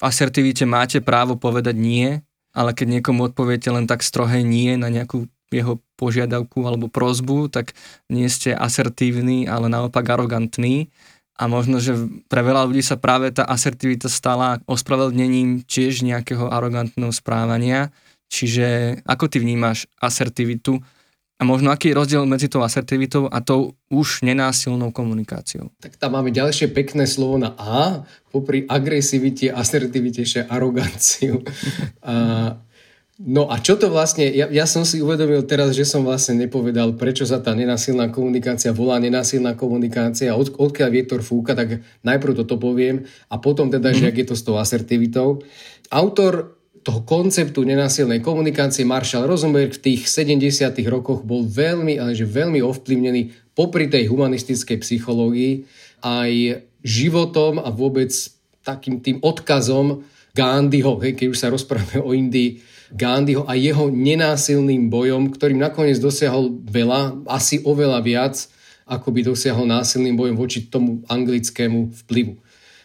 v 0.00 0.02
asertivite 0.02 0.66
máte 0.66 0.98
právo 0.98 1.38
povedať 1.38 1.78
nie, 1.78 2.18
ale 2.50 2.74
keď 2.74 2.98
niekomu 2.98 3.30
odpoviete 3.30 3.70
len 3.70 3.86
tak 3.86 4.02
strohé 4.02 4.42
nie 4.42 4.74
na 4.74 4.90
nejakú 4.90 5.30
jeho 5.50 5.82
požiadavku 5.98 6.62
alebo 6.66 6.90
prozbu, 6.90 7.50
tak 7.50 7.74
nie 8.10 8.26
ste 8.30 8.54
asertívni, 8.54 9.46
ale 9.50 9.66
naopak 9.66 10.06
arogantní. 10.06 10.90
A 11.40 11.48
možno, 11.48 11.80
že 11.80 11.96
pre 12.28 12.44
veľa 12.44 12.68
ľudí 12.68 12.84
sa 12.84 13.00
práve 13.00 13.32
tá 13.32 13.48
asertivita 13.48 14.12
stala 14.12 14.60
ospravedlnením 14.68 15.64
tiež 15.64 16.04
nejakého 16.04 16.52
arogantného 16.52 17.10
správania. 17.10 17.90
Čiže 18.30 19.02
ako 19.02 19.26
ty 19.26 19.42
vnímaš 19.42 19.90
asertivitu 19.98 20.78
a 21.40 21.42
možno 21.42 21.72
aký 21.72 21.90
je 21.90 21.98
rozdiel 21.98 22.28
medzi 22.28 22.52
tou 22.52 22.60
asertivitou 22.60 23.24
a 23.26 23.40
tou 23.40 23.72
už 23.88 24.20
nenásilnou 24.20 24.92
komunikáciou? 24.92 25.72
Tak 25.80 25.96
tam 25.96 26.14
máme 26.14 26.30
ďalšie 26.30 26.68
pekné 26.68 27.08
slovo 27.08 27.40
na 27.40 27.56
A, 27.56 28.04
popri 28.28 28.68
agresivite, 28.68 29.48
asertivite, 29.48 30.22
aroganciu. 30.46 31.40
a, 32.04 32.60
no 33.24 33.48
a 33.48 33.56
čo 33.56 33.80
to 33.80 33.88
vlastne, 33.88 34.28
ja, 34.28 34.52
ja 34.52 34.68
som 34.68 34.84
si 34.84 35.00
uvedomil 35.00 35.40
teraz, 35.48 35.72
že 35.72 35.88
som 35.88 36.04
vlastne 36.04 36.36
nepovedal, 36.44 36.92
prečo 37.00 37.24
sa 37.24 37.40
tá 37.40 37.56
nenásilná 37.56 38.12
komunikácia 38.12 38.76
volá 38.76 39.00
nenásilná 39.00 39.56
komunikácia, 39.56 40.36
od, 40.36 40.52
odkiaľ 40.52 40.88
vietor 40.92 41.24
fúka, 41.24 41.56
tak 41.56 41.80
najprv 42.04 42.44
toto 42.44 42.60
poviem 42.60 43.08
a 43.32 43.40
potom 43.40 43.72
teda, 43.72 43.96
že 43.96 44.06
mhm. 44.06 44.10
ak 44.12 44.16
je 44.20 44.26
to 44.28 44.36
s 44.36 44.44
tou 44.44 44.60
asertivitou. 44.60 45.40
Autor 45.88 46.59
toho 46.80 47.04
konceptu 47.04 47.60
nenásilnej 47.60 48.24
komunikácie 48.24 48.88
Marshall 48.88 49.28
Rosenberg 49.28 49.76
v 49.76 49.84
tých 49.92 50.08
70. 50.08 50.72
rokoch 50.88 51.20
bol 51.20 51.44
veľmi, 51.44 52.00
ale 52.00 52.16
že 52.16 52.24
veľmi 52.24 52.64
ovplyvnený 52.64 53.52
popri 53.52 53.92
tej 53.92 54.08
humanistickej 54.08 54.80
psychológii 54.80 55.68
aj 56.00 56.64
životom 56.80 57.60
a 57.60 57.68
vôbec 57.68 58.08
takým 58.64 59.04
tým 59.04 59.20
odkazom 59.20 60.04
Gandhiho, 60.32 60.96
hej, 61.02 61.18
keď 61.18 61.26
už 61.28 61.38
sa 61.38 61.52
rozprávame 61.52 62.00
o 62.00 62.14
Indii, 62.14 62.62
Gandhiho 62.90 63.46
a 63.46 63.54
jeho 63.54 63.90
nenásilným 63.90 64.90
bojom, 64.90 65.30
ktorým 65.30 65.58
nakoniec 65.58 65.98
dosiahol 65.98 66.58
veľa, 66.66 67.26
asi 67.28 67.62
oveľa 67.62 68.00
viac, 68.02 68.34
ako 68.90 69.14
by 69.14 69.20
dosiahol 69.22 69.66
násilným 69.70 70.18
bojom 70.18 70.34
voči 70.34 70.66
tomu 70.66 71.02
anglickému 71.06 71.94
vplyvu 72.06 72.34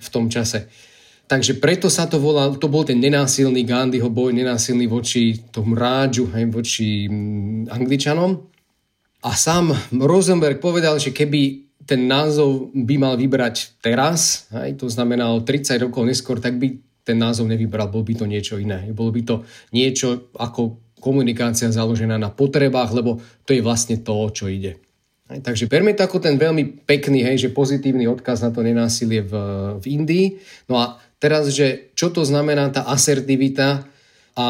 v 0.01 0.07
tom 0.13 0.29
čase. 0.29 0.69
Takže 1.25 1.57
preto 1.57 1.89
sa 1.89 2.05
to 2.05 2.21
volá, 2.21 2.53
to 2.53 2.69
bol 2.69 2.85
ten 2.85 3.01
nenásilný 3.01 3.65
Gandhiho 3.65 4.13
boj, 4.13 4.29
nenásilný 4.29 4.85
voči 4.85 5.41
tomu 5.49 5.73
rádžu, 5.73 6.29
hej, 6.29 6.45
voči 6.53 7.09
mm, 7.09 7.73
Angličanom. 7.73 8.37
A 9.25 9.33
sám 9.33 9.73
Rosenberg 9.89 10.61
povedal, 10.61 11.01
že 11.01 11.09
keby 11.09 11.65
ten 11.89 12.05
názov 12.05 12.69
by 12.77 12.95
mal 13.01 13.17
vybrať 13.17 13.81
teraz, 13.81 14.45
hej, 14.53 14.77
to 14.77 14.85
znamená 14.85 15.33
o 15.33 15.41
30 15.41 15.89
rokov 15.89 16.05
neskôr, 16.05 16.37
tak 16.37 16.61
by 16.61 16.77
ten 17.01 17.17
názov 17.17 17.49
nevybral, 17.49 17.89
bol 17.89 18.05
by 18.05 18.21
to 18.21 18.25
niečo 18.29 18.61
iné. 18.61 18.85
Bolo 18.93 19.09
by 19.09 19.21
to 19.25 19.35
niečo 19.73 20.29
ako 20.37 20.77
komunikácia 21.01 21.69
založená 21.69 22.17
na 22.17 22.33
potrebách, 22.33 22.93
lebo 22.93 23.21
to 23.45 23.53
je 23.53 23.61
vlastne 23.65 24.01
to, 24.01 24.29
čo 24.29 24.49
ide. 24.49 24.81
Takže 25.25 25.65
berme 25.65 25.97
to 25.97 26.05
ako 26.05 26.21
ten 26.21 26.37
veľmi 26.37 26.85
pekný, 26.85 27.25
hej, 27.25 27.49
že 27.49 27.55
pozitívny 27.55 28.05
odkaz 28.05 28.45
na 28.45 28.53
to 28.53 28.61
nenásilie 28.61 29.25
v, 29.25 29.33
v 29.81 29.85
Indii. 29.89 30.37
No 30.69 30.77
a 30.77 31.01
Teraz, 31.25 31.49
že 31.55 31.89
čo 31.95 32.13
to 32.13 32.27
znamená 32.27 32.69
tá 32.69 32.85
asertivita 32.91 33.87
a 34.35 34.47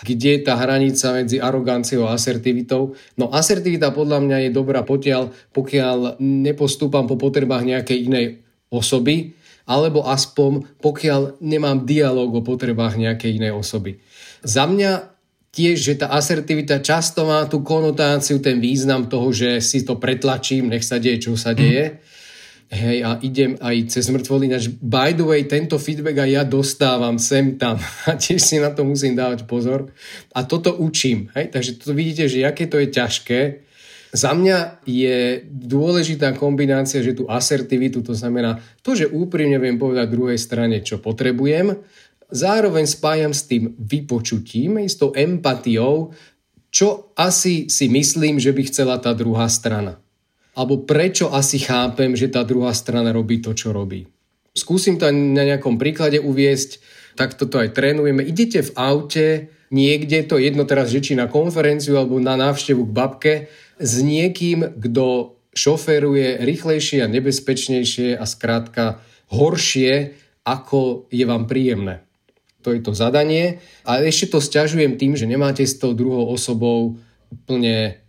kde 0.00 0.28
je 0.34 0.40
tá 0.42 0.56
hranica 0.56 1.12
medzi 1.12 1.36
aroganciou 1.36 2.08
a 2.08 2.18
asertivitou? 2.18 2.96
No 3.14 3.30
asertivita 3.30 3.92
podľa 3.92 4.24
mňa 4.24 4.36
je 4.48 4.50
dobrá 4.50 4.80
potiaľ, 4.80 5.30
pokiaľ 5.54 6.18
nepostúpam 6.18 7.04
po 7.04 7.14
potrebách 7.14 7.68
nejakej 7.68 8.10
inej 8.10 8.26
osoby, 8.72 9.38
alebo 9.70 10.08
aspoň 10.08 10.82
pokiaľ 10.82 11.38
nemám 11.44 11.86
dialog 11.86 12.32
o 12.32 12.42
potrebách 12.42 12.98
nejakej 12.98 13.38
inej 13.38 13.52
osoby. 13.54 14.02
Za 14.42 14.64
mňa 14.64 15.09
tiež, 15.50 15.76
že 15.78 15.94
tá 15.98 16.14
asertivita 16.14 16.78
často 16.78 17.26
má 17.26 17.46
tú 17.46 17.62
konotáciu, 17.66 18.38
ten 18.38 18.62
význam 18.62 19.10
toho, 19.10 19.34
že 19.34 19.58
si 19.58 19.82
to 19.82 19.98
pretlačím, 19.98 20.70
nech 20.70 20.86
sa 20.86 21.02
deje, 21.02 21.30
čo 21.30 21.34
sa 21.34 21.54
deje. 21.54 21.98
Mm 21.98 22.18
Hej, 22.70 23.02
a 23.02 23.18
idem 23.26 23.58
aj 23.58 23.90
cez 23.90 24.06
mŕtvoly. 24.14 24.46
By 24.78 25.10
the 25.18 25.26
way, 25.26 25.42
tento 25.42 25.74
feedback 25.74 26.22
aj 26.22 26.30
ja 26.30 26.42
dostávam 26.46 27.18
sem 27.18 27.58
tam 27.58 27.82
a 28.08 28.14
tiež 28.14 28.38
si 28.38 28.62
na 28.62 28.70
to 28.70 28.86
musím 28.86 29.18
dávať 29.18 29.42
pozor. 29.50 29.90
A 30.30 30.46
toto 30.46 30.78
učím. 30.78 31.34
Hej? 31.34 31.50
Takže 31.50 31.82
to 31.82 31.90
vidíte, 31.90 32.30
že 32.30 32.46
aké 32.46 32.70
to 32.70 32.78
je 32.78 32.94
ťažké. 32.94 33.40
Za 34.14 34.38
mňa 34.38 34.86
je 34.86 35.42
dôležitá 35.50 36.30
kombinácia, 36.38 37.02
že 37.02 37.14
tú 37.14 37.26
asertivitu, 37.26 38.06
to 38.06 38.14
znamená 38.14 38.62
to, 38.86 38.94
že 38.94 39.10
úprimne 39.10 39.58
viem 39.58 39.78
povedať 39.78 40.06
druhej 40.06 40.38
strane, 40.38 40.78
čo 40.82 41.02
potrebujem, 41.02 41.74
zároveň 42.30 42.86
spájam 42.86 43.34
s 43.34 43.46
tým 43.46 43.74
vypočutím, 43.78 44.82
s 44.86 44.96
tou 44.96 45.12
empatiou, 45.12 46.14
čo 46.70 47.10
asi 47.18 47.66
si 47.66 47.90
myslím, 47.90 48.38
že 48.38 48.54
by 48.54 48.62
chcela 48.70 48.96
tá 49.02 49.10
druhá 49.12 49.50
strana 49.50 49.98
alebo 50.54 50.82
prečo 50.82 51.30
asi 51.30 51.62
chápem, 51.62 52.12
že 52.12 52.28
tá 52.28 52.42
druhá 52.42 52.74
strana 52.74 53.14
robí 53.14 53.38
to, 53.38 53.54
čo 53.54 53.70
robí. 53.70 54.06
Skúsim 54.50 54.98
to 54.98 55.06
aj 55.06 55.14
na 55.14 55.46
nejakom 55.46 55.78
príklade 55.78 56.18
uviesť, 56.18 56.82
tak 57.14 57.38
toto 57.38 57.56
aj 57.62 57.72
trénujeme. 57.72 58.20
Idete 58.26 58.66
v 58.66 58.74
aute 58.74 59.26
niekde, 59.70 60.26
to 60.26 60.42
jedno 60.42 60.66
teraz, 60.66 60.90
že 60.90 61.00
či 61.00 61.12
na 61.14 61.30
konferenciu 61.30 61.94
alebo 61.96 62.18
na 62.18 62.34
návštevu 62.34 62.90
k 62.90 62.94
babke, 62.94 63.34
s 63.78 64.02
niekým, 64.02 64.76
kto 64.76 65.38
šoferuje 65.54 66.42
rýchlejšie 66.42 67.06
a 67.06 67.08
nebezpečnejšie 67.10 68.18
a 68.18 68.24
skrátka 68.26 69.00
horšie, 69.30 70.18
ako 70.42 71.06
je 71.14 71.24
vám 71.24 71.46
príjemné. 71.46 72.02
To 72.62 72.76
je 72.76 72.80
to 72.84 72.92
zadanie. 72.92 73.60
A 73.88 74.04
ešte 74.04 74.36
to 74.36 74.38
stiažujem 74.38 75.00
tým, 75.00 75.16
že 75.16 75.24
nemáte 75.24 75.64
s 75.64 75.80
tou 75.80 75.96
druhou 75.96 76.28
osobou 76.28 77.00
úplne 77.32 78.00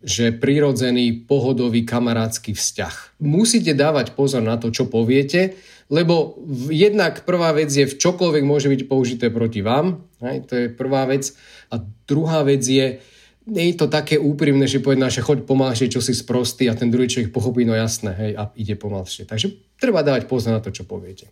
že 0.00 0.32
prirodzený, 0.32 1.28
pohodový, 1.28 1.84
kamarádsky 1.84 2.56
vzťah. 2.56 3.20
Musíte 3.20 3.76
dávať 3.76 4.16
pozor 4.16 4.40
na 4.40 4.56
to, 4.56 4.72
čo 4.72 4.88
poviete, 4.88 5.60
lebo 5.92 6.40
jednak 6.72 7.28
prvá 7.28 7.52
vec 7.52 7.68
je, 7.68 7.84
v 7.84 7.98
čokoľvek 8.00 8.44
môže 8.48 8.72
byť 8.72 8.88
použité 8.88 9.28
proti 9.28 9.60
vám, 9.60 10.00
hej, 10.24 10.48
to 10.48 10.52
je 10.56 10.66
prvá 10.72 11.04
vec. 11.04 11.28
A 11.68 11.84
druhá 12.08 12.40
vec 12.48 12.64
je, 12.64 12.96
nie 13.44 13.64
je 13.68 13.76
to 13.76 13.92
také 13.92 14.16
úprimné, 14.16 14.64
že 14.64 14.80
povie 14.80 14.96
naše 14.96 15.20
choď 15.20 15.44
pomalšie, 15.44 15.92
čo 15.92 16.00
si 16.00 16.16
sprostý 16.16 16.72
a 16.72 16.78
ten 16.78 16.88
druhý 16.88 17.04
človek 17.04 17.28
pochopí, 17.28 17.68
no 17.68 17.76
jasné, 17.76 18.16
hej, 18.16 18.32
a 18.40 18.48
ide 18.56 18.80
pomalšie. 18.80 19.28
Takže 19.28 19.76
treba 19.76 20.00
dávať 20.00 20.24
pozor 20.24 20.56
na 20.56 20.64
to, 20.64 20.72
čo 20.72 20.88
poviete. 20.88 21.28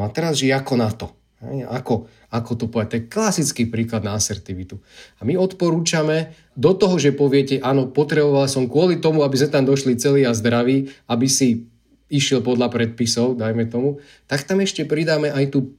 No 0.00 0.06
a 0.06 0.08
teraz, 0.08 0.40
že 0.40 0.48
ako 0.48 0.80
na 0.80 0.88
to? 0.88 1.12
Ako, 1.42 2.06
ako 2.30 2.52
to 2.54 2.64
povedať? 2.70 2.88
To 2.88 2.98
je 3.02 3.10
klasický 3.10 3.66
príklad 3.66 4.06
na 4.06 4.14
asertivitu. 4.14 4.78
A 5.18 5.26
my 5.26 5.34
odporúčame 5.34 6.38
do 6.54 6.70
toho, 6.70 7.02
že 7.02 7.10
poviete, 7.10 7.58
áno, 7.58 7.90
potreboval 7.90 8.46
som 8.46 8.70
kvôli 8.70 9.02
tomu, 9.02 9.26
aby 9.26 9.34
sme 9.34 9.50
tam 9.50 9.64
došli 9.66 9.98
celý 9.98 10.22
a 10.22 10.38
zdraví, 10.38 10.94
aby 11.10 11.26
si 11.26 11.66
išiel 12.12 12.44
podľa 12.44 12.70
predpisov, 12.70 13.34
dajme 13.40 13.66
tomu, 13.66 13.98
tak 14.30 14.44
tam 14.46 14.62
ešte 14.62 14.86
pridáme 14.86 15.32
aj 15.32 15.50
tu 15.50 15.74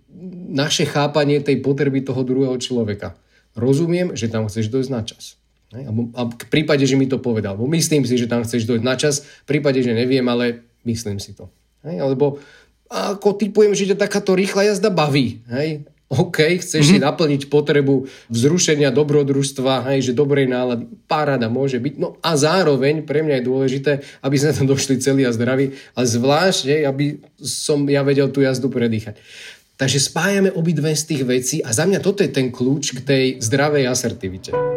naše 0.52 0.84
chápanie 0.84 1.40
tej 1.40 1.64
potreby 1.64 2.04
toho 2.04 2.26
druhého 2.26 2.58
človeka. 2.60 3.16
Rozumiem, 3.54 4.18
že 4.18 4.28
tam 4.28 4.50
chceš 4.50 4.68
dojsť 4.68 4.92
na 4.92 5.02
čas. 5.06 5.38
A 6.14 6.22
v 6.30 6.48
prípade, 6.50 6.86
že 6.86 6.98
mi 6.98 7.10
to 7.10 7.18
povedal, 7.18 7.58
bo 7.58 7.70
myslím 7.70 8.06
si, 8.06 8.18
že 8.18 8.30
tam 8.30 8.46
chceš 8.46 8.66
dojsť 8.66 8.86
na 8.86 8.96
čas, 8.98 9.26
v 9.46 9.58
prípade, 9.58 9.82
že 9.82 9.94
neviem, 9.94 10.26
ale 10.26 10.66
myslím 10.86 11.18
si 11.18 11.34
to. 11.34 11.50
Alebo 11.86 12.40
ako 12.94 13.34
typujem, 13.42 13.74
že 13.74 13.90
ťa 13.90 14.06
takáto 14.06 14.38
rýchla 14.38 14.70
jazda 14.70 14.94
baví. 14.94 15.42
Hej? 15.50 15.90
OK, 16.14 16.62
chceš 16.62 16.86
mm-hmm. 16.86 16.94
si 16.94 16.98
mhm. 17.02 17.06
naplniť 17.10 17.42
potrebu 17.50 18.06
vzrušenia 18.30 18.94
dobrodružstva, 18.94 19.90
hej, 19.94 20.12
že 20.12 20.14
dobrej 20.14 20.46
nálady, 20.46 20.86
paráda 21.10 21.50
môže 21.50 21.82
byť. 21.82 21.94
No 21.98 22.22
a 22.22 22.38
zároveň 22.38 23.02
pre 23.02 23.26
mňa 23.26 23.42
je 23.42 23.48
dôležité, 23.50 23.92
aby 24.22 24.36
sme 24.38 24.54
tam 24.54 24.68
došli 24.70 25.02
celý 25.02 25.26
a 25.26 25.34
zdraví 25.34 25.74
a 25.98 26.02
zvlášť, 26.06 26.64
hej, 26.70 26.82
aby 26.86 27.18
som 27.42 27.82
ja 27.90 28.06
vedel 28.06 28.30
tú 28.30 28.46
jazdu 28.46 28.70
predýchať. 28.70 29.18
Takže 29.74 29.98
spájame 29.98 30.54
obidve 30.54 30.94
z 30.94 31.04
tých 31.10 31.24
vecí 31.26 31.58
a 31.66 31.74
za 31.74 31.90
mňa 31.90 31.98
toto 31.98 32.22
je 32.22 32.30
ten 32.30 32.54
kľúč 32.54 32.94
k 32.94 33.00
tej 33.02 33.26
zdravej 33.42 33.90
asertivite. 33.90 34.73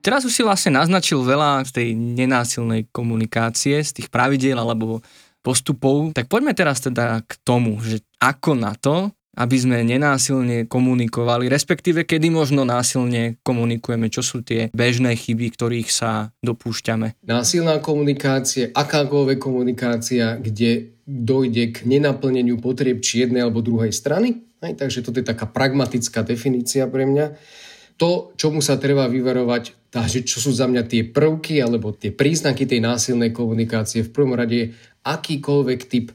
Teraz 0.00 0.24
už 0.24 0.32
si 0.32 0.42
vlastne 0.42 0.80
naznačil 0.80 1.20
veľa 1.20 1.64
z 1.68 1.70
tej 1.76 1.88
nenásilnej 1.94 2.88
komunikácie, 2.88 3.84
z 3.84 4.00
tých 4.00 4.08
pravidiel 4.08 4.56
alebo 4.56 5.04
postupov. 5.44 6.16
Tak 6.16 6.28
poďme 6.28 6.56
teraz 6.56 6.80
teda 6.80 7.20
k 7.24 7.32
tomu, 7.44 7.80
že 7.80 8.00
ako 8.20 8.56
na 8.56 8.72
to, 8.76 9.12
aby 9.38 9.56
sme 9.56 9.86
nenásilne 9.86 10.66
komunikovali, 10.66 11.46
respektíve 11.46 12.04
kedy 12.04 12.28
možno 12.28 12.66
násilne 12.66 13.38
komunikujeme, 13.46 14.10
čo 14.10 14.20
sú 14.20 14.42
tie 14.44 14.68
bežné 14.74 15.16
chyby, 15.16 15.54
ktorých 15.54 15.88
sa 15.88 16.34
dopúšťame. 16.44 17.24
Násilná 17.24 17.78
komunikácia, 17.78 18.74
akákoľvek 18.74 19.38
komunikácia, 19.38 20.36
kde 20.36 20.98
dojde 21.06 21.72
k 21.72 21.88
nenaplneniu 21.88 22.58
potrieb 22.58 23.00
či 23.00 23.24
jednej 23.24 23.46
alebo 23.46 23.64
druhej 23.64 23.94
strany, 23.94 24.50
Hej, 24.60 24.76
takže 24.76 25.00
toto 25.00 25.16
je 25.24 25.26
taká 25.26 25.48
pragmatická 25.48 26.20
definícia 26.20 26.84
pre 26.84 27.08
mňa. 27.08 27.32
To, 27.96 28.32
čomu 28.36 28.60
sa 28.60 28.76
treba 28.76 29.08
vyverovať, 29.08 29.79
takže 29.90 30.22
čo 30.22 30.38
sú 30.38 30.54
za 30.54 30.70
mňa 30.70 30.86
tie 30.86 31.02
prvky 31.06 31.58
alebo 31.58 31.90
tie 31.90 32.14
príznaky 32.14 32.66
tej 32.66 32.80
násilnej 32.82 33.34
komunikácie, 33.34 34.06
v 34.06 34.14
prvom 34.14 34.38
rade 34.38 34.74
akýkoľvek 35.02 35.80
typ 35.90 36.14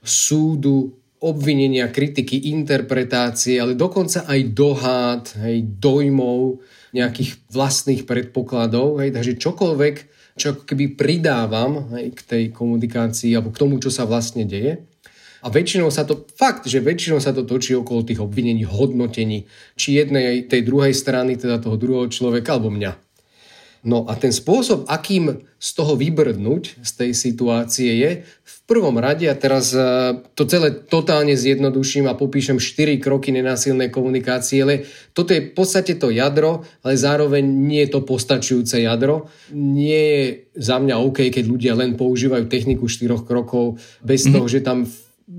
súdu, 0.00 0.96
obvinenia, 1.20 1.92
kritiky, 1.92 2.48
interpretácie, 2.48 3.60
ale 3.60 3.76
dokonca 3.76 4.24
aj 4.24 4.40
dohád, 4.56 5.24
hej, 5.44 5.68
dojmov, 5.76 6.64
nejakých 6.96 7.44
vlastných 7.52 8.08
predpokladov. 8.08 9.04
Hej, 9.04 9.12
takže 9.12 9.36
čokoľvek, 9.36 9.94
čo 10.40 10.64
keby 10.64 10.96
pridávam 10.96 11.92
hej, 11.92 12.16
k 12.16 12.20
tej 12.24 12.44
komunikácii 12.56 13.36
alebo 13.36 13.52
k 13.52 13.60
tomu, 13.60 13.76
čo 13.76 13.92
sa 13.92 14.08
vlastne 14.08 14.48
deje. 14.48 14.80
A 15.40 15.48
väčšinou 15.48 15.88
sa 15.88 16.04
to, 16.04 16.28
fakt, 16.36 16.68
že 16.68 16.84
väčšinou 16.84 17.18
sa 17.20 17.32
to 17.32 17.48
točí 17.48 17.72
okolo 17.72 18.04
tých 18.04 18.20
obvinení, 18.20 18.68
hodnotení, 18.68 19.48
či 19.76 19.96
jednej, 19.96 20.44
tej 20.44 20.62
druhej 20.64 20.92
strany, 20.92 21.40
teda 21.40 21.60
toho 21.60 21.80
druhého 21.80 22.12
človeka, 22.12 22.60
alebo 22.60 22.68
mňa. 22.68 22.92
No 23.80 24.04
a 24.04 24.12
ten 24.12 24.28
spôsob, 24.28 24.84
akým 24.92 25.40
z 25.56 25.70
toho 25.72 25.96
vybrdnúť, 25.96 26.84
z 26.84 26.90
tej 27.00 27.10
situácie 27.16 27.88
je 27.96 28.10
v 28.28 28.56
prvom 28.68 29.00
rade, 29.00 29.24
a 29.24 29.32
teraz 29.32 29.72
e, 29.72 29.80
to 30.36 30.44
celé 30.44 30.68
totálne 30.84 31.32
zjednoduším 31.32 32.04
a 32.04 32.12
popíšem 32.12 32.60
4 32.60 33.00
kroky 33.00 33.32
nenásilnej 33.32 33.88
komunikácie, 33.88 34.60
ale 34.60 34.84
toto 35.16 35.32
je 35.32 35.48
v 35.48 35.52
podstate 35.56 35.96
to 35.96 36.12
jadro, 36.12 36.60
ale 36.84 36.94
zároveň 37.00 37.40
nie 37.40 37.88
je 37.88 37.96
to 37.96 38.04
postačujúce 38.04 38.84
jadro. 38.84 39.32
Nie 39.56 40.04
je 40.04 40.24
za 40.60 40.76
mňa 40.76 41.00
OK, 41.00 41.32
keď 41.32 41.44
ľudia 41.48 41.72
len 41.72 41.96
používajú 41.96 42.52
techniku 42.52 42.84
4 42.84 43.24
krokov 43.24 43.80
bez 44.04 44.28
mm-hmm. 44.28 44.34
toho, 44.36 44.44
že 44.44 44.60
tam 44.60 44.84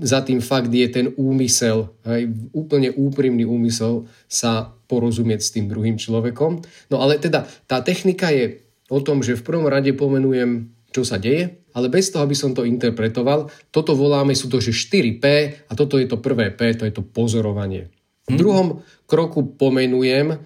za 0.00 0.24
tým 0.24 0.40
fakt 0.40 0.72
je 0.72 0.88
ten 0.88 1.12
úmysel, 1.20 1.92
hej, 2.08 2.32
úplne 2.56 2.88
úprimný 2.96 3.44
úmysel 3.44 4.08
sa 4.24 4.72
porozumieť 4.88 5.40
s 5.44 5.52
tým 5.52 5.68
druhým 5.68 6.00
človekom. 6.00 6.64
No 6.88 6.96
ale 7.04 7.20
teda 7.20 7.44
tá 7.68 7.84
technika 7.84 8.32
je 8.32 8.64
o 8.88 9.04
tom, 9.04 9.20
že 9.20 9.36
v 9.36 9.44
prvom 9.44 9.68
rade 9.68 9.92
pomenujem, 9.92 10.72
čo 10.92 11.04
sa 11.04 11.20
deje, 11.20 11.60
ale 11.72 11.88
bez 11.88 12.08
toho, 12.12 12.24
aby 12.24 12.36
som 12.36 12.52
to 12.52 12.68
interpretoval, 12.68 13.48
toto 13.72 13.92
voláme, 13.96 14.36
sú 14.36 14.48
to 14.48 14.60
že 14.60 14.72
4P 14.72 15.24
a 15.68 15.72
toto 15.72 15.96
je 15.96 16.08
to 16.08 16.20
prvé 16.20 16.52
P, 16.52 16.72
to 16.76 16.84
je 16.88 16.92
to 16.92 17.04
pozorovanie. 17.04 17.88
V 18.28 18.36
druhom 18.36 18.84
kroku 19.08 19.56
pomenujem, 19.56 20.40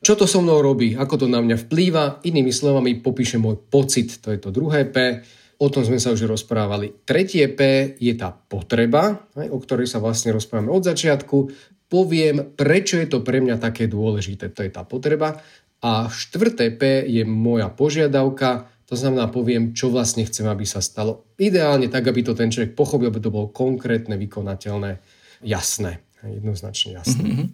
čo 0.00 0.16
to 0.16 0.24
so 0.24 0.40
mnou 0.40 0.62
robí, 0.62 0.96
ako 0.96 1.26
to 1.26 1.26
na 1.28 1.42
mňa 1.42 1.56
vplýva, 1.68 2.24
inými 2.24 2.54
slovami 2.54 3.02
popíšem 3.02 3.42
môj 3.42 3.58
pocit, 3.68 4.22
to 4.22 4.32
je 4.32 4.38
to 4.40 4.54
druhé 4.54 4.88
P, 4.88 5.20
O 5.60 5.68
tom 5.68 5.84
sme 5.84 6.00
sa 6.00 6.16
už 6.16 6.24
rozprávali. 6.24 7.04
Tretie 7.04 7.44
P 7.52 7.92
je 8.00 8.16
tá 8.16 8.32
potreba, 8.32 9.28
o 9.36 9.60
ktorej 9.60 9.92
sa 9.92 10.00
vlastne 10.00 10.32
rozprávame 10.32 10.72
od 10.72 10.88
začiatku. 10.88 11.36
Poviem, 11.84 12.56
prečo 12.56 12.96
je 12.96 13.04
to 13.04 13.20
pre 13.20 13.44
mňa 13.44 13.60
také 13.60 13.84
dôležité. 13.84 14.48
To 14.56 14.64
je 14.64 14.72
tá 14.72 14.88
potreba. 14.88 15.36
A 15.84 16.08
štvrté 16.08 16.72
P 16.80 17.04
je 17.04 17.28
moja 17.28 17.68
požiadavka, 17.68 18.72
to 18.90 18.98
znamená, 18.98 19.30
poviem, 19.30 19.70
čo 19.70 19.86
vlastne 19.86 20.26
chcem, 20.26 20.50
aby 20.50 20.66
sa 20.66 20.82
stalo. 20.82 21.30
Ideálne 21.38 21.86
tak, 21.86 22.10
aby 22.10 22.26
to 22.26 22.34
ten 22.34 22.50
človek 22.50 22.74
pochopil, 22.74 23.06
aby 23.06 23.22
to 23.22 23.30
bolo 23.30 23.46
konkrétne, 23.54 24.18
vykonateľné, 24.18 24.98
jasné. 25.46 26.02
Jednoznačne 26.26 26.98
jasné. 26.98 27.22
Mm-hmm. 27.22 27.48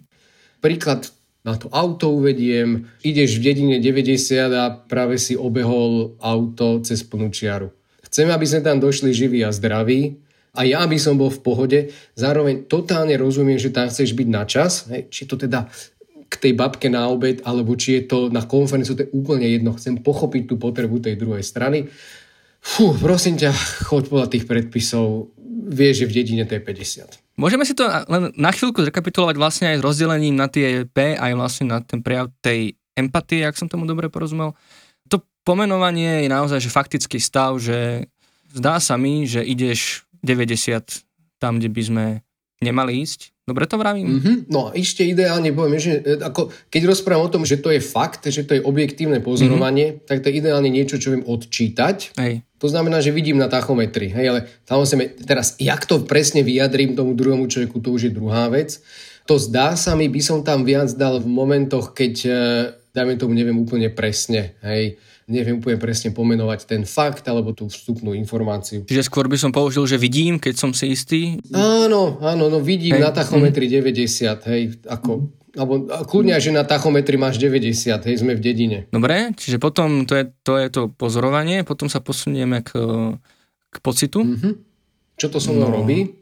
Príklad 0.65 1.13
na 1.45 1.53
to 1.53 1.69
auto 1.69 2.09
uvediem. 2.09 2.89
Ideš 3.05 3.37
v 3.37 3.53
dedine 3.53 3.77
90 3.77 4.17
a 4.49 4.65
práve 4.89 5.21
si 5.21 5.37
obehol 5.37 6.17
auto 6.17 6.81
cez 6.81 7.05
plnú 7.05 7.29
čiaru. 7.29 7.69
Chcem, 8.07 8.27
aby 8.31 8.45
sme 8.47 8.63
tam 8.63 8.79
došli 8.79 9.11
živí 9.11 9.43
a 9.43 9.51
zdraví 9.51 10.17
a 10.57 10.65
ja 10.65 10.81
by 10.89 10.97
som 10.97 11.19
bol 11.21 11.29
v 11.29 11.43
pohode. 11.43 11.79
Zároveň 12.17 12.65
totálne 12.65 13.13
rozumiem, 13.13 13.61
že 13.61 13.69
tam 13.69 13.91
chceš 13.91 14.17
byť 14.17 14.27
na 14.27 14.43
čas. 14.49 14.89
Hej, 14.89 15.13
či 15.13 15.29
to 15.29 15.37
teda 15.37 15.69
k 16.27 16.35
tej 16.35 16.53
babke 16.57 16.91
na 16.91 17.07
obed, 17.07 17.39
alebo 17.47 17.77
či 17.77 18.01
je 18.01 18.03
to 18.09 18.19
na 18.27 18.43
konferenciu, 18.43 18.97
to 18.97 19.07
je 19.07 19.13
úplne 19.15 19.47
jedno. 19.47 19.77
Chcem 19.77 20.01
pochopiť 20.01 20.49
tú 20.49 20.55
potrebu 20.59 20.99
tej 20.99 21.15
druhej 21.15 21.45
strany. 21.45 21.87
Fú, 22.59 22.91
prosím 22.97 23.39
ťa, 23.39 23.53
choď 23.87 24.03
podľa 24.11 24.27
tých 24.33 24.43
predpisov. 24.49 25.31
Vieš, 25.67 26.03
že 26.03 26.07
v 26.09 26.15
dedine 26.19 26.43
to 26.43 26.57
je 26.57 26.63
50. 26.63 27.37
Môžeme 27.37 27.63
si 27.63 27.77
to 27.77 27.85
len 27.85 28.33
na 28.33 28.49
chvíľku 28.49 28.81
zrekapitulovať 28.81 29.35
vlastne 29.37 29.65
aj 29.71 29.77
s 29.79 29.85
rozdelením 29.85 30.35
na 30.35 30.49
tie 30.49 30.89
P, 30.89 31.13
aj 31.13 31.31
vlastne 31.37 31.65
na 31.69 31.79
ten 31.85 32.01
prejav 32.01 32.33
tej 32.41 32.75
empatie, 32.97 33.45
ak 33.45 33.53
som 33.53 33.69
tomu 33.69 33.85
dobre 33.85 34.09
porozumel 34.09 34.57
pomenovanie 35.47 36.27
je 36.27 36.29
naozaj 36.29 36.59
že 36.59 36.67
faktický 36.67 37.23
stav, 37.23 37.55
že 37.55 38.11
zdá 38.51 38.83
sa 38.83 38.99
mi, 38.99 39.23
že 39.23 39.39
ideš 39.39 40.03
90 40.19 41.07
tam, 41.39 41.63
kde 41.63 41.71
by 41.71 41.81
sme 41.87 42.05
nemali 42.59 42.99
ísť. 43.07 43.31
Dobre 43.47 43.63
to 43.63 43.79
vravím? 43.79 44.19
Mm-hmm. 44.19 44.37
No 44.51 44.75
ešte 44.75 45.07
ideálne 45.07 45.55
poviem, 45.55 45.79
že 45.79 46.03
e, 46.03 46.19
ako, 46.19 46.51
keď 46.67 46.81
rozprávam 46.91 47.31
o 47.31 47.31
tom, 47.31 47.47
že 47.47 47.63
to 47.63 47.71
je 47.71 47.79
fakt, 47.79 48.27
že 48.27 48.43
to 48.43 48.59
je 48.59 48.65
objektívne 48.65 49.23
pozorovanie, 49.23 49.95
mm-hmm. 49.95 50.03
tak 50.03 50.19
to 50.19 50.27
je 50.27 50.43
ideálne 50.43 50.67
niečo, 50.67 50.99
čo 50.99 51.15
viem 51.15 51.23
odčítať. 51.23 52.19
Hej. 52.19 52.43
To 52.59 52.67
znamená, 52.67 52.99
že 52.99 53.15
vidím 53.15 53.39
na 53.39 53.47
tachometri. 53.47 54.11
Hej, 54.11 54.25
ale 54.35 54.39
samozrejme, 54.67 55.23
teraz, 55.23 55.55
jak 55.63 55.87
to 55.87 56.03
presne 56.03 56.43
vyjadrím 56.43 56.99
tomu 56.99 57.15
druhému 57.15 57.47
človeku, 57.47 57.79
to 57.79 57.95
už 57.95 58.11
je 58.11 58.17
druhá 58.17 58.51
vec. 58.51 58.83
To 59.31 59.39
zdá 59.39 59.79
sa 59.79 59.95
mi, 59.95 60.11
by 60.11 60.19
som 60.19 60.43
tam 60.43 60.67
viac 60.67 60.91
dal 60.99 61.23
v 61.23 61.31
momentoch, 61.31 61.95
keď, 61.95 62.13
e, 62.27 62.31
dajme 62.91 63.15
tomu, 63.15 63.31
neviem 63.31 63.55
úplne 63.55 63.87
presne. 63.87 64.59
Hej, 64.59 64.99
neviem 65.27 65.59
úplne 65.59 65.75
presne 65.75 66.15
pomenovať 66.15 66.59
ten 66.63 66.81
fakt 66.87 67.27
alebo 67.27 67.51
tú 67.51 67.67
vstupnú 67.67 68.15
informáciu. 68.15 68.87
Čiže 68.87 69.11
skôr 69.11 69.27
by 69.27 69.35
som 69.35 69.51
použil, 69.51 69.83
že 69.83 69.99
vidím, 69.99 70.39
keď 70.39 70.55
som 70.55 70.71
si 70.71 70.95
istý? 70.95 71.43
Áno, 71.51 72.17
áno, 72.23 72.47
no 72.47 72.63
vidím 72.63 72.95
hej. 72.95 73.03
na 73.03 73.11
tachometri 73.11 73.67
mm. 73.67 73.91
90, 73.93 74.51
hej, 74.51 74.61
ako 74.87 75.27
alebo 75.57 75.89
kľudne, 75.89 76.37
že 76.37 76.53
na 76.53 76.61
tachometri 76.61 77.17
máš 77.17 77.41
90, 77.41 77.73
hej, 78.05 78.15
sme 78.21 78.37
v 78.37 78.41
dedine. 78.45 78.79
Dobre, 78.93 79.33
čiže 79.33 79.57
potom 79.57 80.05
to 80.05 80.13
je 80.13 80.29
to, 80.45 80.53
je 80.53 80.69
to 80.69 80.81
pozorovanie, 80.93 81.65
potom 81.65 81.89
sa 81.89 81.97
posunieme 81.97 82.61
k, 82.61 82.77
k 83.73 83.75
pocitu. 83.81 84.21
Mm-hmm. 84.21 84.53
Čo 85.17 85.27
to 85.33 85.41
so 85.41 85.49
mnou 85.57 85.73
no. 85.73 85.81
robí? 85.81 86.13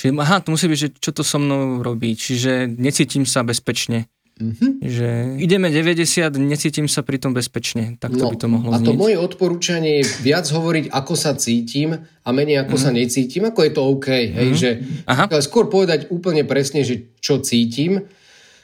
Čiže, 0.00 0.16
aha, 0.16 0.40
to 0.40 0.56
musí 0.56 0.72
byť, 0.72 0.78
že 0.80 0.88
čo 1.04 1.12
to 1.12 1.20
so 1.20 1.36
mnou 1.36 1.84
robí, 1.84 2.16
čiže 2.16 2.64
necítim 2.80 3.28
sa 3.28 3.44
bezpečne. 3.44 4.08
Mm-hmm. 4.42 4.70
Že 4.82 5.08
ideme 5.38 5.70
90, 5.70 6.34
necítim 6.42 6.90
sa 6.90 7.06
pri 7.06 7.22
tom 7.22 7.30
bezpečne. 7.30 7.94
Tak 8.02 8.18
to 8.18 8.26
no, 8.26 8.30
by 8.34 8.36
to 8.36 8.48
mohlo 8.50 8.68
A 8.74 8.82
to 8.82 8.98
moje 8.98 9.14
odporúčanie 9.14 10.02
je 10.02 10.04
viac 10.26 10.50
hovoriť, 10.50 10.90
ako 10.90 11.14
sa 11.14 11.38
cítim 11.38 11.94
a 11.94 12.28
menej 12.34 12.66
ako 12.66 12.74
mm-hmm. 12.74 12.82
sa 12.82 12.90
necítim, 12.90 13.42
ako 13.46 13.60
je 13.62 13.72
to 13.72 13.82
OK. 13.86 14.08
Mm-hmm. 14.10 14.36
Hej, 14.36 14.48
že, 14.58 14.70
Aha. 15.06 15.24
Skôr 15.38 15.70
povedať 15.70 16.10
úplne 16.10 16.42
presne, 16.42 16.82
že 16.82 17.14
čo 17.22 17.38
cítim. 17.38 18.10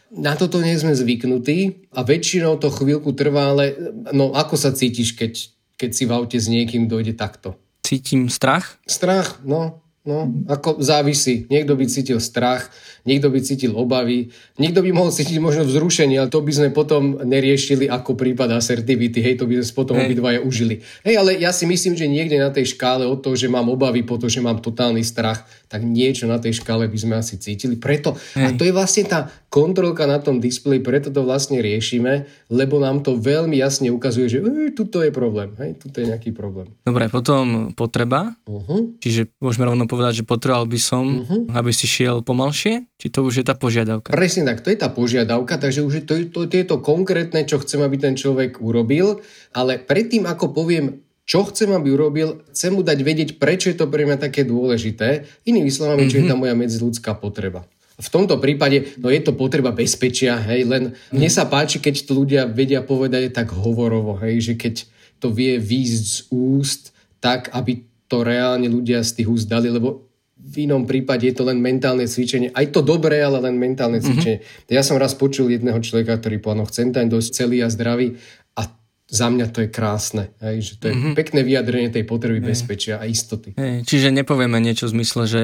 Na 0.08 0.34
toto 0.34 0.58
nie 0.58 0.74
sme 0.74 0.96
zvyknutí 0.96 1.90
a 1.94 2.00
väčšinou 2.02 2.56
to 2.58 2.72
chvíľku 2.72 3.12
trvá, 3.12 3.52
ale 3.52 3.76
no 4.10 4.32
ako 4.32 4.56
sa 4.56 4.72
cítiš, 4.72 5.14
keď, 5.14 5.32
keď 5.76 5.90
si 5.92 6.04
v 6.08 6.12
aute 6.16 6.38
s 6.40 6.48
niekým 6.48 6.88
dojde 6.88 7.12
takto? 7.14 7.60
Cítim 7.84 8.32
strach? 8.32 8.80
Strach, 8.88 9.40
no. 9.44 9.84
No, 10.08 10.24
ako 10.48 10.80
závisí. 10.80 11.44
Niekto 11.52 11.76
by 11.76 11.84
cítil 11.84 12.16
strach, 12.16 12.72
niekto 13.04 13.28
by 13.28 13.44
cítil 13.44 13.76
obavy, 13.76 14.32
niekto 14.56 14.80
by 14.80 14.88
mohol 14.88 15.12
cítiť 15.12 15.36
možno 15.36 15.68
vzrušenie, 15.68 16.16
ale 16.16 16.32
to 16.32 16.40
by 16.40 16.48
sme 16.48 16.68
potom 16.72 17.20
neriešili 17.28 17.92
ako 17.92 18.16
prípad 18.16 18.56
asertivity, 18.56 19.20
hej, 19.20 19.36
to 19.36 19.44
by 19.44 19.60
sme 19.60 19.76
potom 19.76 20.00
hey. 20.00 20.08
obidvaja 20.08 20.40
užili. 20.40 20.80
Hej, 21.04 21.14
ale 21.20 21.36
ja 21.36 21.52
si 21.52 21.68
myslím, 21.68 21.92
že 21.92 22.08
niekde 22.08 22.40
na 22.40 22.48
tej 22.48 22.72
škále 22.72 23.04
od 23.04 23.20
toho, 23.20 23.36
že 23.36 23.52
mám 23.52 23.68
obavy, 23.68 24.00
po 24.00 24.16
to, 24.16 24.32
že 24.32 24.40
mám 24.40 24.64
totálny 24.64 25.04
strach, 25.04 25.44
tak 25.68 25.84
niečo 25.84 26.24
na 26.24 26.40
tej 26.40 26.56
škále 26.64 26.88
by 26.88 26.96
sme 26.96 27.14
asi 27.20 27.36
cítili. 27.36 27.76
Preto, 27.76 28.16
hey. 28.32 28.48
a 28.48 28.56
to 28.56 28.64
je 28.64 28.72
vlastne 28.72 29.04
tá 29.04 29.28
kontrolka 29.48 30.04
na 30.04 30.20
tom 30.20 30.44
displeji, 30.44 30.84
preto 30.84 31.08
to 31.08 31.24
vlastne 31.24 31.64
riešime, 31.64 32.28
lebo 32.52 32.76
nám 32.76 33.00
to 33.00 33.16
veľmi 33.16 33.56
jasne 33.56 33.88
ukazuje, 33.88 34.28
že 34.28 34.38
tuto 34.76 35.00
je 35.00 35.08
problém, 35.08 35.56
hej, 35.56 35.80
tuto 35.80 36.04
je 36.04 36.12
nejaký 36.12 36.36
problém. 36.36 36.68
Dobre, 36.84 37.08
potom 37.08 37.72
potreba, 37.72 38.36
uh-huh. 38.44 39.00
čiže 39.00 39.32
môžeme 39.40 39.72
rovno 39.72 39.88
povedať, 39.88 40.22
že 40.22 40.28
potreboval 40.28 40.68
by 40.68 40.80
som, 40.80 41.04
uh-huh. 41.24 41.56
aby 41.56 41.72
si 41.72 41.88
šiel 41.88 42.20
pomalšie? 42.20 42.84
Či 43.00 43.08
to 43.08 43.24
už 43.24 43.40
je 43.40 43.44
tá 43.48 43.56
požiadavka? 43.56 44.12
Presne 44.12 44.44
tak, 44.44 44.60
to 44.60 44.68
je 44.68 44.78
tá 44.78 44.92
požiadavka, 44.92 45.56
takže 45.56 45.80
už 45.80 45.92
je 46.00 46.04
to, 46.04 46.14
to, 46.28 46.40
to 46.44 46.54
je 46.60 46.66
to 46.68 46.76
konkrétne, 46.84 47.40
čo 47.48 47.56
chcem, 47.64 47.80
aby 47.80 47.96
ten 47.96 48.14
človek 48.20 48.60
urobil, 48.60 49.24
ale 49.56 49.80
predtým, 49.80 50.28
ako 50.28 50.52
poviem, 50.52 51.00
čo 51.28 51.44
chcem, 51.48 51.72
aby 51.72 51.92
urobil, 51.92 52.40
chcem 52.52 52.72
mu 52.72 52.80
dať 52.80 52.98
vedieť, 53.04 53.30
prečo 53.36 53.68
je 53.68 53.76
to 53.76 53.88
pre 53.88 54.08
mňa 54.08 54.16
také 54.16 54.48
dôležité, 54.48 55.28
inými 55.44 55.68
slovami, 55.68 56.08
čo 56.08 56.20
je 56.20 56.28
tá 56.28 56.36
mhm. 56.36 56.40
moja 56.40 56.54
medziludská 56.56 57.16
potreba. 57.16 57.68
V 57.98 58.08
tomto 58.14 58.38
prípade, 58.38 58.94
no 59.02 59.10
je 59.10 59.18
to 59.18 59.34
potreba 59.34 59.74
bezpečia, 59.74 60.38
hej, 60.46 60.70
len 60.70 60.94
mne 61.10 61.30
sa 61.30 61.50
páči, 61.50 61.82
keď 61.82 62.06
to 62.06 62.12
ľudia 62.14 62.46
vedia 62.46 62.78
povedať 62.78 63.34
tak 63.34 63.50
hovorovo, 63.50 64.14
hej, 64.22 64.38
že 64.38 64.54
keď 64.54 64.86
to 65.18 65.34
vie 65.34 65.58
výjsť 65.58 66.04
z 66.06 66.18
úst, 66.30 66.82
tak, 67.18 67.50
aby 67.50 67.82
to 68.06 68.22
reálne 68.22 68.70
ľudia 68.70 69.02
z 69.02 69.18
tých 69.22 69.28
úst 69.28 69.46
dali, 69.50 69.68
lebo 69.68 70.08
v 70.38 70.70
inom 70.70 70.86
prípade 70.86 71.28
je 71.28 71.34
to 71.36 71.44
len 71.44 71.58
mentálne 71.60 72.06
cvičenie. 72.06 72.54
Aj 72.54 72.64
to 72.70 72.80
dobré, 72.80 73.20
ale 73.20 73.42
len 73.42 73.58
mentálne 73.58 74.00
mhm. 74.00 74.04
cvičenie. 74.06 74.38
Mm-hmm. 74.40 74.72
Ja 74.72 74.82
som 74.86 74.96
raz 74.96 75.12
počul 75.18 75.52
jedného 75.52 75.82
človeka, 75.82 76.16
ktorý 76.16 76.40
povedal, 76.40 76.64
no 76.64 76.70
chcem 76.70 76.94
tam 76.94 77.10
dosť 77.10 77.28
celý 77.34 77.60
a 77.60 77.68
zdravý 77.68 78.16
a 78.56 78.70
za 79.08 79.26
mňa 79.28 79.46
to 79.52 79.66
je 79.66 79.68
krásne. 79.68 80.32
Hej, 80.40 80.56
že 80.62 80.72
to 80.80 80.84
je 80.88 80.94
mm-hmm. 80.94 81.14
pekné 81.18 81.40
vyjadrenie 81.44 81.90
tej 81.92 82.04
potreby 82.06 82.40
hey. 82.40 82.48
bezpečia 82.54 82.94
a 83.02 83.04
istoty. 83.04 83.58
Hey, 83.58 83.84
čiže 83.84 84.14
nepovieme 84.14 84.56
niečo 84.62 84.88
v 84.88 85.02
zmysle, 85.02 85.22
že 85.26 85.42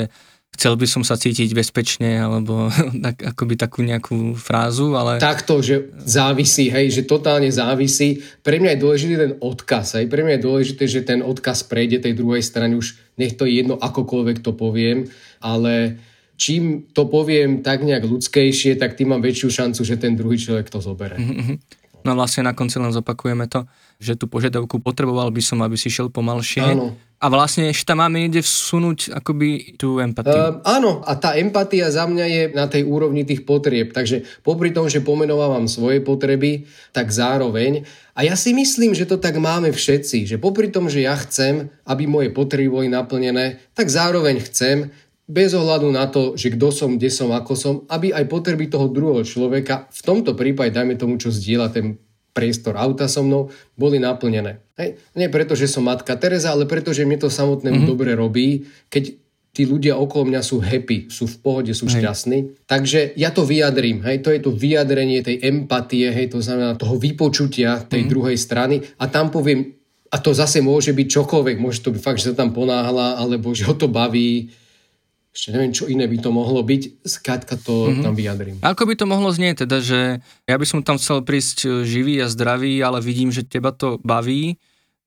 chcel 0.55 0.79
by 0.79 0.87
som 0.87 1.03
sa 1.03 1.19
cítiť 1.19 1.51
bezpečne, 1.53 2.23
alebo 2.23 2.71
tak, 3.05 3.35
akoby 3.35 3.55
takú 3.59 3.83
nejakú 3.83 4.39
frázu, 4.39 4.95
ale... 4.95 5.19
Takto, 5.19 5.59
že 5.61 5.91
závisí, 6.07 6.71
hej, 6.71 6.95
že 6.95 7.03
totálne 7.03 7.51
závisí. 7.51 8.23
Pre 8.41 8.57
mňa 8.63 8.79
je 8.79 8.83
dôležitý 8.83 9.15
ten 9.19 9.33
odkaz, 9.43 9.99
hej, 9.99 10.07
pre 10.07 10.23
mňa 10.23 10.39
je 10.39 10.45
dôležité, 10.47 10.85
že 10.87 11.01
ten 11.03 11.21
odkaz 11.21 11.67
prejde 11.67 12.01
tej 12.01 12.15
druhej 12.15 12.43
strane, 12.43 12.79
už 12.79 12.95
nech 13.19 13.35
to 13.35 13.47
je 13.47 13.63
jedno, 13.63 13.75
akokoľvek 13.79 14.43
to 14.43 14.55
poviem, 14.55 15.11
ale 15.43 15.99
čím 16.39 16.91
to 16.91 17.07
poviem 17.07 17.63
tak 17.63 17.83
nejak 17.83 18.07
ľudskejšie, 18.07 18.79
tak 18.79 18.99
tým 18.99 19.15
mám 19.15 19.23
väčšiu 19.23 19.51
šancu, 19.51 19.81
že 19.87 19.99
ten 19.99 20.19
druhý 20.19 20.39
človek 20.39 20.71
to 20.71 20.79
zobere. 20.79 21.19
No 22.05 22.13
vlastne 22.13 22.45
na 22.45 22.53
konci 22.53 22.77
len 22.77 22.93
zopakujeme 22.93 23.49
to, 23.49 23.65
že 23.99 24.19
tú 24.19 24.27
požiadavku 24.27 24.83
potreboval 24.83 25.31
by 25.31 25.43
som, 25.43 25.63
aby 25.63 25.79
si 25.79 25.89
šiel 25.89 26.11
pomalšie. 26.11 26.65
Áno. 26.65 26.95
A 27.25 27.33
vlastne 27.33 27.73
ešte 27.73 27.89
tam 27.89 28.05
máme 28.05 28.29
ide 28.29 28.45
vsunúť 28.45 29.17
akoby 29.17 29.81
tú 29.81 29.97
empatiu. 29.97 30.35
Uh, 30.35 30.61
áno, 30.67 31.01
a 31.09 31.17
tá 31.17 31.33
empatia 31.41 31.89
za 31.89 32.05
mňa 32.05 32.27
je 32.29 32.43
na 32.53 32.69
tej 32.69 32.85
úrovni 32.85 33.25
tých 33.25 33.49
potrieb. 33.49 33.97
Takže 33.97 34.45
popri 34.45 34.77
tom, 34.77 34.93
že 34.93 35.01
pomenovávam 35.01 35.65
svoje 35.65 36.05
potreby, 36.05 36.69
tak 36.93 37.09
zároveň. 37.09 37.89
A 38.13 38.29
ja 38.29 38.37
si 38.37 38.53
myslím, 38.53 38.93
že 38.93 39.09
to 39.09 39.17
tak 39.17 39.41
máme 39.41 39.73
všetci. 39.73 40.29
Že 40.29 40.37
popri 40.37 40.69
tom, 40.69 40.93
že 40.93 41.01
ja 41.01 41.17
chcem, 41.17 41.73
aby 41.89 42.05
moje 42.05 42.29
potreby 42.29 42.69
boli 42.69 42.89
naplnené, 42.93 43.57
tak 43.73 43.89
zároveň 43.89 44.45
chcem, 44.45 44.93
bez 45.25 45.57
ohľadu 45.57 45.89
na 45.89 46.05
to, 46.05 46.37
že 46.37 46.53
kto 46.53 46.69
som, 46.69 47.01
kde 47.01 47.09
som, 47.09 47.33
ako 47.33 47.53
som, 47.57 47.75
aby 47.89 48.13
aj 48.13 48.29
potreby 48.29 48.69
toho 48.69 48.93
druhého 48.93 49.25
človeka, 49.25 49.89
v 49.89 50.03
tomto 50.05 50.37
prípade, 50.37 50.77
dajme 50.77 51.01
tomu, 51.01 51.17
čo 51.17 51.33
zdieľa 51.33 51.73
ten 51.73 51.97
priestor 52.35 52.75
auta 52.75 53.07
so 53.07 53.23
mnou, 53.23 53.49
boli 53.79 54.03
naplnené. 54.03 54.61
Hej. 54.75 54.99
Nie 55.15 55.31
preto, 55.31 55.55
že 55.55 55.71
som 55.71 55.87
matka 55.87 56.19
Teresa, 56.19 56.51
ale 56.51 56.67
preto, 56.67 56.91
že 56.91 57.07
mi 57.07 57.15
to 57.15 57.31
samotnému 57.31 57.87
mm-hmm. 57.87 57.91
dobre 57.95 58.13
robí, 58.19 58.67
keď 58.91 59.15
tí 59.55 59.63
ľudia 59.71 59.95
okolo 59.95 60.35
mňa 60.35 60.43
sú 60.43 60.59
happy, 60.59 61.07
sú 61.07 61.31
v 61.31 61.37
pohode, 61.39 61.71
sú 61.71 61.87
hej. 61.87 62.03
šťastní. 62.03 62.67
Takže 62.67 63.15
ja 63.15 63.31
to 63.31 63.47
vyjadrím, 63.47 64.03
hej, 64.03 64.19
to 64.27 64.35
je 64.35 64.43
to 64.43 64.51
vyjadrenie 64.51 65.23
tej 65.23 65.39
empatie, 65.47 66.11
hej, 66.11 66.35
to 66.35 66.43
znamená 66.43 66.75
toho 66.75 66.99
vypočutia 66.99 67.87
tej 67.87 68.03
mm-hmm. 68.03 68.11
druhej 68.11 68.37
strany 68.37 68.83
a 68.99 69.07
tam 69.07 69.31
poviem, 69.31 69.79
a 70.11 70.19
to 70.19 70.35
zase 70.35 70.59
môže 70.59 70.91
byť 70.91 71.07
čokoľvek, 71.07 71.57
môže 71.63 71.87
to 71.87 71.95
byť 71.95 72.03
fakt, 72.03 72.19
že 72.19 72.35
sa 72.35 72.43
tam 72.43 72.51
ponáhla, 72.51 73.15
alebo 73.15 73.55
že 73.55 73.63
ho 73.67 73.75
to 73.79 73.87
baví, 73.87 74.51
ešte 75.35 75.51
neviem, 75.51 75.75
čo 75.75 75.91
iné 75.91 76.07
by 76.07 76.19
to 76.23 76.31
mohlo 76.31 76.63
byť, 76.63 77.03
skrátka 77.03 77.59
to 77.59 77.91
mm-hmm. 77.91 78.05
tam 78.07 78.15
vyjadrím. 78.15 78.57
Ako 78.63 78.87
by 78.87 78.95
to 78.95 79.11
mohlo 79.11 79.35
znieť, 79.35 79.67
teda, 79.67 79.83
že 79.83 80.23
ja 80.47 80.57
by 80.57 80.63
som 80.63 80.87
tam 80.87 80.95
chcel 80.95 81.27
prísť 81.27 81.59
e, 81.67 81.69
živý 81.83 82.23
a 82.23 82.31
zdravý, 82.31 82.79
ale 82.79 83.03
vidím, 83.03 83.35
že 83.35 83.43
teba 83.43 83.75
to 83.75 83.99
baví 84.07 84.63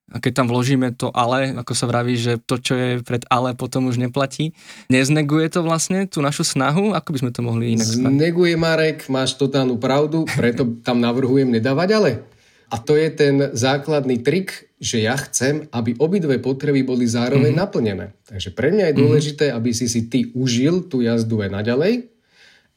a 0.07 0.23
keď 0.23 0.43
tam 0.43 0.47
vložíme 0.47 0.95
to 0.95 1.11
ale, 1.11 1.51
ako 1.51 1.75
sa 1.75 1.83
vraví, 1.83 2.15
že 2.15 2.39
to, 2.39 2.55
čo 2.63 2.73
je 2.79 2.89
pred 3.03 3.27
ale, 3.27 3.51
potom 3.59 3.91
už 3.91 3.99
neplatí. 3.99 4.55
Nezneguje 4.87 5.51
to 5.51 5.67
vlastne 5.67 6.07
tú 6.07 6.23
našu 6.23 6.47
snahu? 6.47 6.95
Ako 6.95 7.11
by 7.11 7.17
sme 7.23 7.31
to 7.35 7.43
mohli 7.43 7.75
inak? 7.75 7.87
Zneguje, 7.87 8.55
Marek, 8.55 9.11
máš 9.11 9.35
totálnu 9.35 9.75
pravdu, 9.75 10.23
preto 10.39 10.63
tam 10.79 11.03
navrhujem 11.03 11.51
nedávať 11.51 11.89
ale. 11.99 12.11
A 12.67 12.75
to 12.83 12.99
je 12.99 13.07
ten 13.15 13.35
základný 13.55 14.19
trik, 14.19 14.67
že 14.77 15.01
ja 15.01 15.15
chcem, 15.17 15.65
aby 15.71 15.95
obidve 15.97 16.37
potreby 16.37 16.83
boli 16.83 17.07
zároveň 17.07 17.55
mm-hmm. 17.55 17.63
naplnené. 17.63 18.07
Takže 18.27 18.51
pre 18.53 18.69
mňa 18.75 18.91
je 18.91 18.95
mhm. 18.95 19.01
dôležité, 19.01 19.45
mm-hmm. 19.49 19.59
aby 19.63 19.71
si 19.73 19.87
si 19.87 20.01
ty 20.11 20.29
užil 20.35 20.85
tú 20.85 21.01
jazdu 21.01 21.41
aj 21.41 21.49
naďalej. 21.51 21.93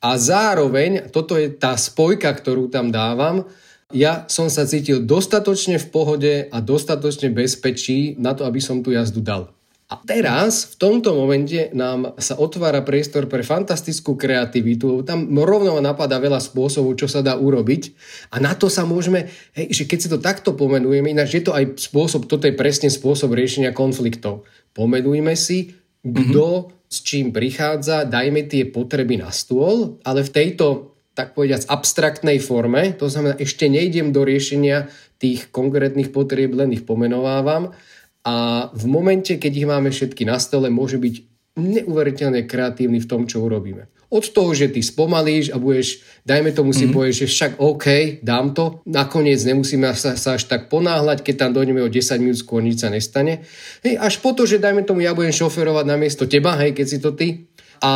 A 0.01 0.17
zároveň, 0.17 1.13
toto 1.13 1.37
je 1.37 1.53
tá 1.53 1.77
spojka, 1.77 2.33
ktorú 2.33 2.73
tam 2.73 2.89
dávam, 2.89 3.45
ja 3.91 4.25
som 4.31 4.47
sa 4.47 4.65
cítil 4.65 5.03
dostatočne 5.03 5.77
v 5.77 5.87
pohode 5.91 6.35
a 6.47 6.57
dostatočne 6.63 7.35
bezpečí 7.35 8.15
na 8.17 8.39
to, 8.39 8.47
aby 8.47 8.63
som 8.63 8.81
tú 8.81 8.95
jazdu 8.95 9.19
dal. 9.19 9.51
A 9.91 9.99
teraz, 10.07 10.71
v 10.71 10.75
tomto 10.79 11.19
momente, 11.19 11.67
nám 11.75 12.15
sa 12.23 12.39
otvára 12.39 12.87
priestor 12.87 13.27
pre 13.27 13.43
fantastickú 13.43 14.15
kreativitu. 14.15 15.03
Tam 15.03 15.27
rovno 15.35 15.83
napadá 15.83 16.23
veľa 16.23 16.39
spôsobov, 16.39 16.95
čo 16.95 17.11
sa 17.11 17.27
dá 17.27 17.35
urobiť. 17.35 17.91
A 18.31 18.39
na 18.39 18.55
to 18.55 18.71
sa 18.71 18.87
môžeme, 18.87 19.27
hej, 19.51 19.67
že 19.75 19.85
keď 19.91 19.99
si 19.99 20.07
to 20.07 20.23
takto 20.23 20.55
pomenujeme, 20.55 21.11
ináč 21.11 21.43
je 21.43 21.51
to 21.51 21.53
aj 21.59 21.75
spôsob, 21.75 22.31
toto 22.31 22.47
je 22.47 22.55
presne 22.55 22.87
spôsob 22.87 23.35
riešenia 23.35 23.75
konfliktov. 23.75 24.47
Pomenujme 24.79 25.35
si, 25.35 25.75
kto 26.07 26.47
mm-hmm. 26.47 26.87
s 26.87 26.97
čím 27.03 27.35
prichádza, 27.35 28.07
dajme 28.07 28.47
tie 28.47 28.71
potreby 28.71 29.19
na 29.19 29.35
stôl, 29.35 29.99
ale 30.07 30.23
v 30.23 30.31
tejto 30.31 30.95
tak 31.19 31.35
povediac 31.35 31.67
abstraktnej 31.67 32.39
forme, 32.39 32.95
to 32.95 33.11
znamená, 33.11 33.35
ešte 33.43 33.67
nejdem 33.67 34.15
do 34.15 34.23
riešenia 34.23 34.87
tých 35.19 35.51
konkrétnych 35.51 36.15
potrieb, 36.15 36.55
len 36.55 36.71
ich 36.73 36.87
pomenovávam, 36.87 37.75
a 38.21 38.69
v 38.77 38.85
momente, 38.85 39.41
keď 39.41 39.53
ich 39.57 39.69
máme 39.69 39.89
všetky 39.89 40.29
na 40.29 40.37
stole, 40.37 40.69
môže 40.69 41.01
byť 41.01 41.15
neuveriteľne 41.57 42.45
kreatívny 42.45 43.01
v 43.01 43.09
tom, 43.09 43.25
čo 43.25 43.43
urobíme. 43.43 43.89
Od 44.11 44.27
toho, 44.27 44.51
že 44.51 44.75
ty 44.75 44.83
spomalíš 44.83 45.55
a 45.55 45.57
budeš, 45.63 46.03
dajme 46.27 46.51
tomu 46.51 46.75
si 46.75 46.91
mm-hmm. 46.91 46.95
povieš, 46.99 47.17
že 47.23 47.27
však 47.31 47.53
OK, 47.63 47.87
dám 48.27 48.51
to, 48.59 48.83
nakoniec 48.91 49.39
nemusíme 49.47 49.87
sa, 49.95 50.19
sa 50.19 50.35
až 50.35 50.51
tak 50.51 50.67
ponáhľať, 50.67 51.23
keď 51.23 51.35
tam 51.47 51.51
dojdeme 51.55 51.79
o 51.79 51.87
10 51.87 52.19
minút 52.19 52.43
skôr, 52.43 52.59
nič 52.59 52.83
sa 52.83 52.91
nestane. 52.91 53.47
Hej, 53.87 54.03
až 54.03 54.19
po 54.19 54.35
to, 54.35 54.51
že 54.51 54.59
dajme 54.59 54.83
tomu, 54.83 55.07
ja 55.07 55.15
budem 55.15 55.31
šoferovať 55.31 55.87
na 55.87 55.95
miesto 55.95 56.27
teba, 56.27 56.59
hej, 56.59 56.75
keď 56.75 56.87
si 56.91 56.99
to 56.99 57.15
ty, 57.15 57.47
a 57.81 57.93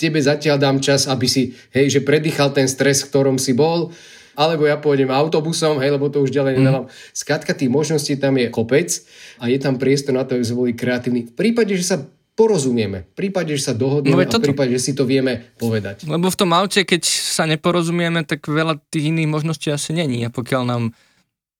tebe 0.00 0.16
zatiaľ 0.16 0.56
dám 0.56 0.78
čas, 0.80 1.04
aby 1.04 1.28
si, 1.28 1.52
hej, 1.76 1.92
že 1.92 2.00
predýchal 2.00 2.56
ten 2.56 2.64
stres, 2.64 3.04
v 3.04 3.12
ktorom 3.12 3.36
si 3.36 3.52
bol, 3.52 3.92
alebo 4.34 4.66
ja 4.66 4.78
pôjdem 4.78 5.10
autobusom, 5.10 5.78
hej, 5.80 5.94
lebo 5.94 6.10
to 6.10 6.22
už 6.22 6.30
ďalej 6.30 6.52
mm. 6.54 6.58
nedávam. 6.60 6.86
Skrátka, 7.10 7.54
tých 7.54 7.70
možností 7.70 8.18
tam 8.18 8.38
je 8.38 8.50
kopec 8.50 8.90
a 9.38 9.50
je 9.50 9.58
tam 9.58 9.78
priestor 9.78 10.14
na 10.14 10.26
to, 10.26 10.38
aby 10.38 10.44
sme 10.44 10.60
boli 10.66 10.72
kreatívni. 10.74 11.30
V 11.30 11.34
prípade, 11.34 11.72
že 11.74 11.86
sa 11.86 11.96
porozumieme. 12.34 13.06
V 13.14 13.14
prípade, 13.14 13.54
že 13.54 13.70
sa 13.70 13.74
dohodneme 13.74 14.26
no, 14.26 14.30
a 14.30 14.38
v 14.38 14.46
prípade, 14.50 14.74
že 14.74 14.90
si 14.90 14.92
to 14.92 15.06
vieme 15.06 15.54
povedať. 15.54 16.04
Lebo 16.04 16.26
v 16.28 16.38
tom 16.38 16.50
aute, 16.50 16.82
keď 16.82 17.06
sa 17.06 17.46
neporozumieme, 17.46 18.26
tak 18.26 18.44
veľa 18.46 18.82
tých 18.90 19.14
iných 19.14 19.30
možností 19.30 19.70
asi 19.70 19.94
není. 19.94 20.26
A 20.26 20.34
pokiaľ 20.34 20.62
nám 20.66 20.82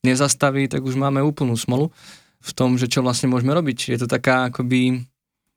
nezastaví, 0.02 0.66
tak 0.66 0.82
už 0.82 0.98
máme 0.98 1.22
úplnú 1.22 1.54
smolu 1.54 1.94
v 2.44 2.50
tom, 2.52 2.76
že 2.76 2.90
čo 2.90 3.00
vlastne 3.00 3.30
môžeme 3.30 3.54
robiť. 3.54 3.94
Je 3.94 3.98
to 4.02 4.10
taká 4.10 4.52
akoby 4.52 5.06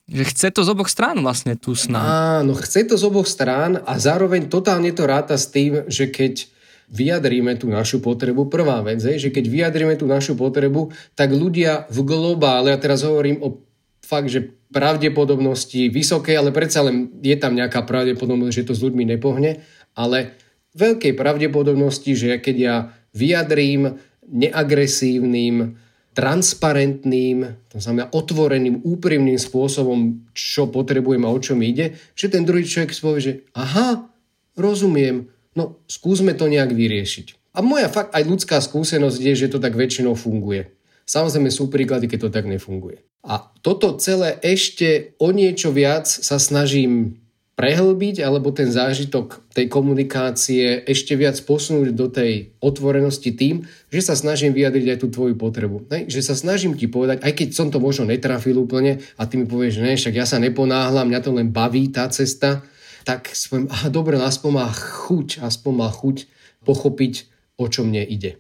že 0.08 0.24
chce 0.24 0.48
to 0.56 0.64
z 0.64 0.72
oboch 0.72 0.88
strán 0.88 1.20
vlastne 1.20 1.60
tú 1.60 1.76
snahu. 1.76 2.08
Áno, 2.40 2.56
chce 2.56 2.88
to 2.88 2.96
z 2.96 3.04
oboch 3.04 3.28
strán 3.28 3.84
a 3.84 4.00
zároveň 4.00 4.48
totálne 4.48 4.88
to 4.96 5.04
ráta 5.04 5.36
s 5.36 5.52
tým, 5.52 5.84
že 5.92 6.08
keď 6.08 6.48
vyjadríme 6.88 7.60
tú 7.60 7.68
našu 7.68 8.00
potrebu. 8.00 8.48
Prvá 8.48 8.80
vec 8.84 9.04
je, 9.04 9.28
že 9.28 9.30
keď 9.30 9.46
vyjadríme 9.48 9.96
tú 10.00 10.08
našu 10.08 10.40
potrebu, 10.40 10.92
tak 11.20 11.36
ľudia 11.36 11.86
v 11.92 12.00
globále, 12.08 12.72
ja 12.72 12.80
teraz 12.80 13.04
hovorím 13.04 13.44
o 13.44 13.60
fakt, 14.04 14.32
že 14.32 14.56
pravdepodobnosti 14.72 15.92
vysoké, 15.92 16.40
ale 16.40 16.56
predsa 16.56 16.84
len 16.84 17.12
je 17.20 17.36
tam 17.36 17.56
nejaká 17.56 17.84
pravdepodobnosť, 17.84 18.56
že 18.56 18.68
to 18.68 18.74
s 18.76 18.84
ľuďmi 18.84 19.04
nepohne, 19.16 19.60
ale 19.96 20.36
veľkej 20.76 21.12
pravdepodobnosti, 21.16 22.12
že 22.16 22.40
keď 22.40 22.56
ja 22.56 22.76
vyjadrím 23.12 24.00
neagresívnym, 24.28 25.80
transparentným, 26.18 27.70
to 27.70 27.78
znamená 27.78 28.10
otvoreným, 28.10 28.82
úprimným 28.82 29.38
spôsobom, 29.38 30.26
čo 30.34 30.66
potrebujem 30.66 31.22
a 31.22 31.30
o 31.30 31.38
čo 31.38 31.54
mi 31.54 31.70
ide, 31.70 31.94
že 32.18 32.34
ten 32.34 32.42
druhý 32.42 32.66
človek 32.66 32.90
povie, 32.98 33.22
že 33.22 33.34
aha, 33.54 34.10
rozumiem, 34.58 35.30
No, 35.58 35.82
skúsme 35.90 36.38
to 36.38 36.46
nejak 36.46 36.70
vyriešiť. 36.70 37.58
A 37.58 37.66
moja 37.66 37.90
fakt 37.90 38.14
aj 38.14 38.22
ľudská 38.30 38.62
skúsenosť 38.62 39.18
je, 39.18 39.34
že 39.34 39.50
to 39.50 39.58
tak 39.58 39.74
väčšinou 39.74 40.14
funguje. 40.14 40.70
Samozrejme 41.10 41.50
sú 41.50 41.74
príklady, 41.74 42.06
keď 42.06 42.30
to 42.30 42.30
tak 42.30 42.46
nefunguje. 42.46 43.02
A 43.26 43.42
toto 43.66 43.98
celé 43.98 44.38
ešte 44.46 45.18
o 45.18 45.34
niečo 45.34 45.74
viac 45.74 46.06
sa 46.06 46.38
snažím 46.38 47.18
prehlbiť, 47.58 48.22
alebo 48.22 48.54
ten 48.54 48.70
zážitok 48.70 49.50
tej 49.50 49.66
komunikácie 49.66 50.86
ešte 50.86 51.18
viac 51.18 51.42
posunúť 51.42 51.90
do 51.90 52.06
tej 52.06 52.54
otvorenosti 52.62 53.34
tým, 53.34 53.66
že 53.90 54.06
sa 54.06 54.14
snažím 54.14 54.54
vyjadriť 54.54 54.94
aj 54.94 55.00
tú 55.02 55.10
tvoju 55.10 55.34
potrebu. 55.34 55.90
Ne? 55.90 56.06
Že 56.06 56.22
sa 56.22 56.38
snažím 56.38 56.78
ti 56.78 56.86
povedať, 56.86 57.26
aj 57.26 57.34
keď 57.34 57.50
som 57.58 57.74
to 57.74 57.82
možno 57.82 58.06
netrafil 58.06 58.62
úplne 58.62 59.02
a 59.18 59.26
ty 59.26 59.42
mi 59.42 59.50
povieš, 59.50 59.82
že 59.82 59.86
ne, 59.90 59.98
však 59.98 60.14
ja 60.22 60.30
sa 60.30 60.38
neponáhľam, 60.38 61.10
mňa 61.10 61.22
to 61.26 61.34
len 61.34 61.50
baví 61.50 61.90
tá 61.90 62.06
cesta, 62.14 62.62
tak 63.08 63.32
si 63.32 63.48
poviem, 63.48 63.72
aha, 63.72 63.88
dobre, 63.88 64.20
no 64.20 64.28
aspoň 64.28 64.52
má 64.52 64.68
chuť, 64.68 65.40
aspoň 65.40 65.74
má 65.80 65.88
chuť 65.88 66.28
pochopiť, 66.68 67.32
o 67.56 67.72
čo 67.72 67.88
mne 67.88 68.04
ide. 68.04 68.36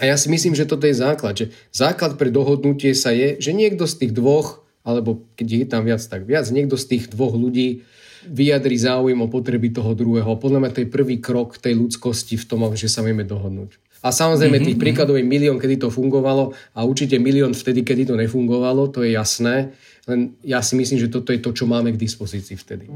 A 0.00 0.08
ja 0.08 0.16
si 0.16 0.32
myslím, 0.32 0.56
že 0.56 0.64
toto 0.64 0.88
je 0.88 0.96
základ. 0.96 1.36
Že 1.36 1.46
základ 1.68 2.16
pre 2.16 2.32
dohodnutie 2.32 2.96
sa 2.96 3.12
je, 3.12 3.36
že 3.36 3.52
niekto 3.52 3.84
z 3.84 4.00
tých 4.00 4.12
dvoch, 4.16 4.64
alebo 4.80 5.28
keď 5.36 5.46
je 5.52 5.66
tam 5.68 5.84
viac, 5.84 6.00
tak 6.00 6.24
viac, 6.24 6.48
niekto 6.48 6.80
z 6.80 6.96
tých 6.96 7.12
dvoch 7.12 7.36
ľudí 7.36 7.84
vyjadri 8.24 8.80
záujem 8.80 9.20
o 9.20 9.28
potreby 9.28 9.68
toho 9.68 9.92
druhého. 9.92 10.40
Podľa 10.40 10.58
mňa 10.64 10.70
to 10.72 10.82
je 10.82 10.88
prvý 10.88 11.20
krok 11.20 11.60
tej 11.60 11.76
ľudskosti 11.76 12.40
v 12.40 12.44
tom, 12.48 12.64
že 12.72 12.88
sa 12.88 13.04
vieme 13.04 13.28
dohodnúť. 13.28 13.76
A 14.00 14.08
samozrejme 14.08 14.56
mm-hmm. 14.56 14.68
tých 14.72 14.78
mhm. 14.80 14.84
príkladov 14.88 15.20
je 15.20 15.24
milión, 15.28 15.60
kedy 15.60 15.76
to 15.76 15.92
fungovalo 15.92 16.56
a 16.72 16.88
určite 16.88 17.20
milión 17.20 17.52
vtedy, 17.52 17.84
kedy 17.84 18.08
to 18.08 18.16
nefungovalo, 18.16 18.88
to 18.88 19.04
je 19.04 19.12
jasné. 19.12 19.76
Len 20.08 20.32
ja 20.40 20.64
si 20.64 20.72
myslím, 20.80 20.96
že 20.96 21.12
toto 21.12 21.36
je 21.36 21.44
to, 21.44 21.52
čo 21.52 21.68
máme 21.68 21.92
k 21.92 22.00
dispozícii 22.00 22.56
vtedy. 22.56 22.88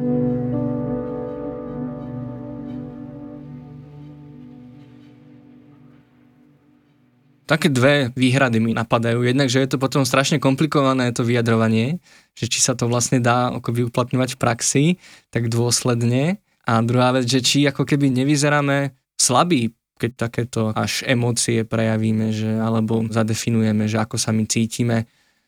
Také 7.45 7.69
dve 7.69 8.09
výhrady 8.17 8.57
mi 8.57 8.73
napadajú. 8.73 9.21
Jednak, 9.21 9.53
že 9.53 9.61
je 9.61 9.77
to 9.77 9.77
potom 9.77 10.09
strašne 10.09 10.41
komplikované 10.41 11.13
to 11.13 11.29
vyjadrovanie, 11.29 12.01
že 12.33 12.49
či 12.49 12.65
sa 12.65 12.73
to 12.73 12.89
vlastne 12.89 13.21
dá 13.21 13.53
ako 13.53 13.93
uplatňovať 13.93 14.37
v 14.37 14.41
praxi, 14.41 14.85
tak 15.29 15.53
dôsledne. 15.53 16.41
A 16.65 16.81
druhá 16.81 17.13
vec, 17.13 17.29
že 17.29 17.45
či 17.45 17.69
ako 17.69 17.85
keby 17.85 18.09
nevyzeráme 18.09 18.97
slabí, 19.21 19.77
keď 20.01 20.11
takéto 20.17 20.73
až 20.73 21.05
emócie 21.05 21.69
prejavíme, 21.69 22.33
že, 22.33 22.49
alebo 22.57 23.05
zadefinujeme, 23.13 23.93
že 23.93 24.01
ako 24.01 24.17
sa 24.17 24.33
my 24.33 24.49
cítime. 24.49 25.05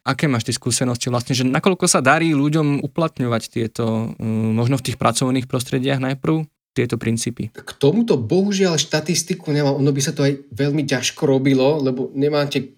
Aké 0.07 0.31
máš 0.31 0.47
tie 0.47 0.55
skúsenosti 0.55 1.11
vlastne, 1.11 1.35
že 1.35 1.49
nakoľko 1.49 1.89
sa 1.91 2.05
darí 2.05 2.31
ľuďom 2.31 2.85
uplatňovať 2.85 3.43
tieto, 3.51 4.15
mm, 4.21 4.53
možno 4.55 4.79
v 4.79 4.93
tých 4.93 5.01
pracovných 5.01 5.51
prostrediach 5.51 5.99
najprv, 5.99 6.47
tieto 6.77 7.01
princípy? 7.01 7.49
K 7.57 7.73
tomuto 7.81 8.21
bohužiaľ 8.21 8.77
štatistiku 8.77 9.49
nemám, 9.49 9.81
ono 9.81 9.89
by 9.89 10.01
sa 10.05 10.13
to 10.13 10.29
aj 10.29 10.37
veľmi 10.53 10.85
ťažko 10.85 11.25
robilo, 11.25 11.81
lebo 11.81 12.13
nemáte 12.13 12.77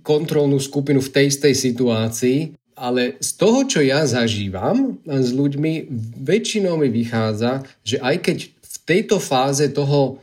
kontrolnú 0.00 0.56
skupinu 0.56 1.04
v 1.04 1.12
tej 1.12 1.24
istej 1.28 1.54
situácii, 1.56 2.38
ale 2.78 3.18
z 3.18 3.30
toho, 3.36 3.66
čo 3.66 3.84
ja 3.84 4.06
zažívam 4.06 5.02
s 5.04 5.34
ľuďmi, 5.34 5.90
väčšinou 6.24 6.78
mi 6.78 6.88
vychádza, 6.88 7.66
že 7.82 7.98
aj 7.98 8.16
keď 8.22 8.38
v 8.48 8.76
tejto 8.86 9.16
fáze 9.18 9.66
toho 9.74 10.22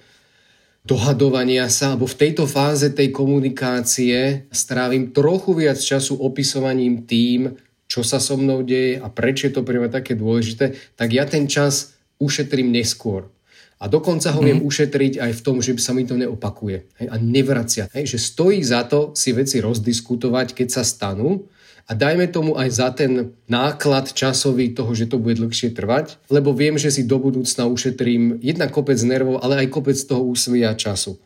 dohadovania 0.86 1.68
sa, 1.68 1.94
alebo 1.94 2.06
v 2.06 2.20
tejto 2.22 2.46
fáze 2.46 2.94
tej 2.94 3.10
komunikácie 3.10 4.46
strávim 4.54 5.12
trochu 5.12 5.58
viac 5.58 5.82
času 5.82 6.22
opisovaním 6.22 7.04
tým, 7.10 7.58
čo 7.90 8.06
sa 8.06 8.22
so 8.22 8.38
mnou 8.38 8.62
deje 8.62 9.02
a 9.02 9.10
prečo 9.10 9.50
je 9.50 9.54
to 9.58 9.66
pre 9.66 9.82
mňa 9.82 9.92
také 9.92 10.14
dôležité, 10.14 10.78
tak 10.94 11.10
ja 11.12 11.26
ten 11.26 11.50
čas 11.50 11.95
ušetrím 12.20 12.72
neskôr. 12.72 13.30
A 13.76 13.92
dokonca 13.92 14.32
ho 14.32 14.40
viem 14.40 14.64
mm. 14.64 14.68
ušetriť 14.72 15.14
aj 15.20 15.32
v 15.36 15.44
tom, 15.44 15.60
že 15.60 15.76
sa 15.84 15.92
mi 15.92 16.08
to 16.08 16.16
neopakuje 16.16 16.88
hej, 16.96 17.08
a 17.12 17.16
nevracia. 17.20 17.92
Hej, 17.92 18.16
že 18.16 18.20
stojí 18.24 18.64
za 18.64 18.88
to 18.88 19.12
si 19.14 19.36
veci 19.36 19.60
rozdiskutovať, 19.60 20.56
keď 20.56 20.68
sa 20.80 20.84
stanú 20.88 21.44
a 21.86 21.92
dajme 21.94 22.26
tomu 22.32 22.58
aj 22.58 22.70
za 22.72 22.90
ten 22.96 23.36
náklad 23.46 24.16
časový 24.16 24.74
toho, 24.74 24.96
že 24.96 25.12
to 25.12 25.20
bude 25.22 25.38
dlhšie 25.38 25.76
trvať, 25.76 26.18
lebo 26.32 26.56
viem, 26.56 26.80
že 26.80 26.90
si 26.90 27.04
do 27.06 27.20
budúcna 27.20 27.68
ušetrím 27.68 28.40
jedna 28.42 28.72
kopec 28.72 28.98
nervov, 29.04 29.44
ale 29.44 29.68
aj 29.68 29.76
kopec 29.76 30.00
toho 30.00 30.24
úsilia 30.24 30.74
času. 30.74 31.20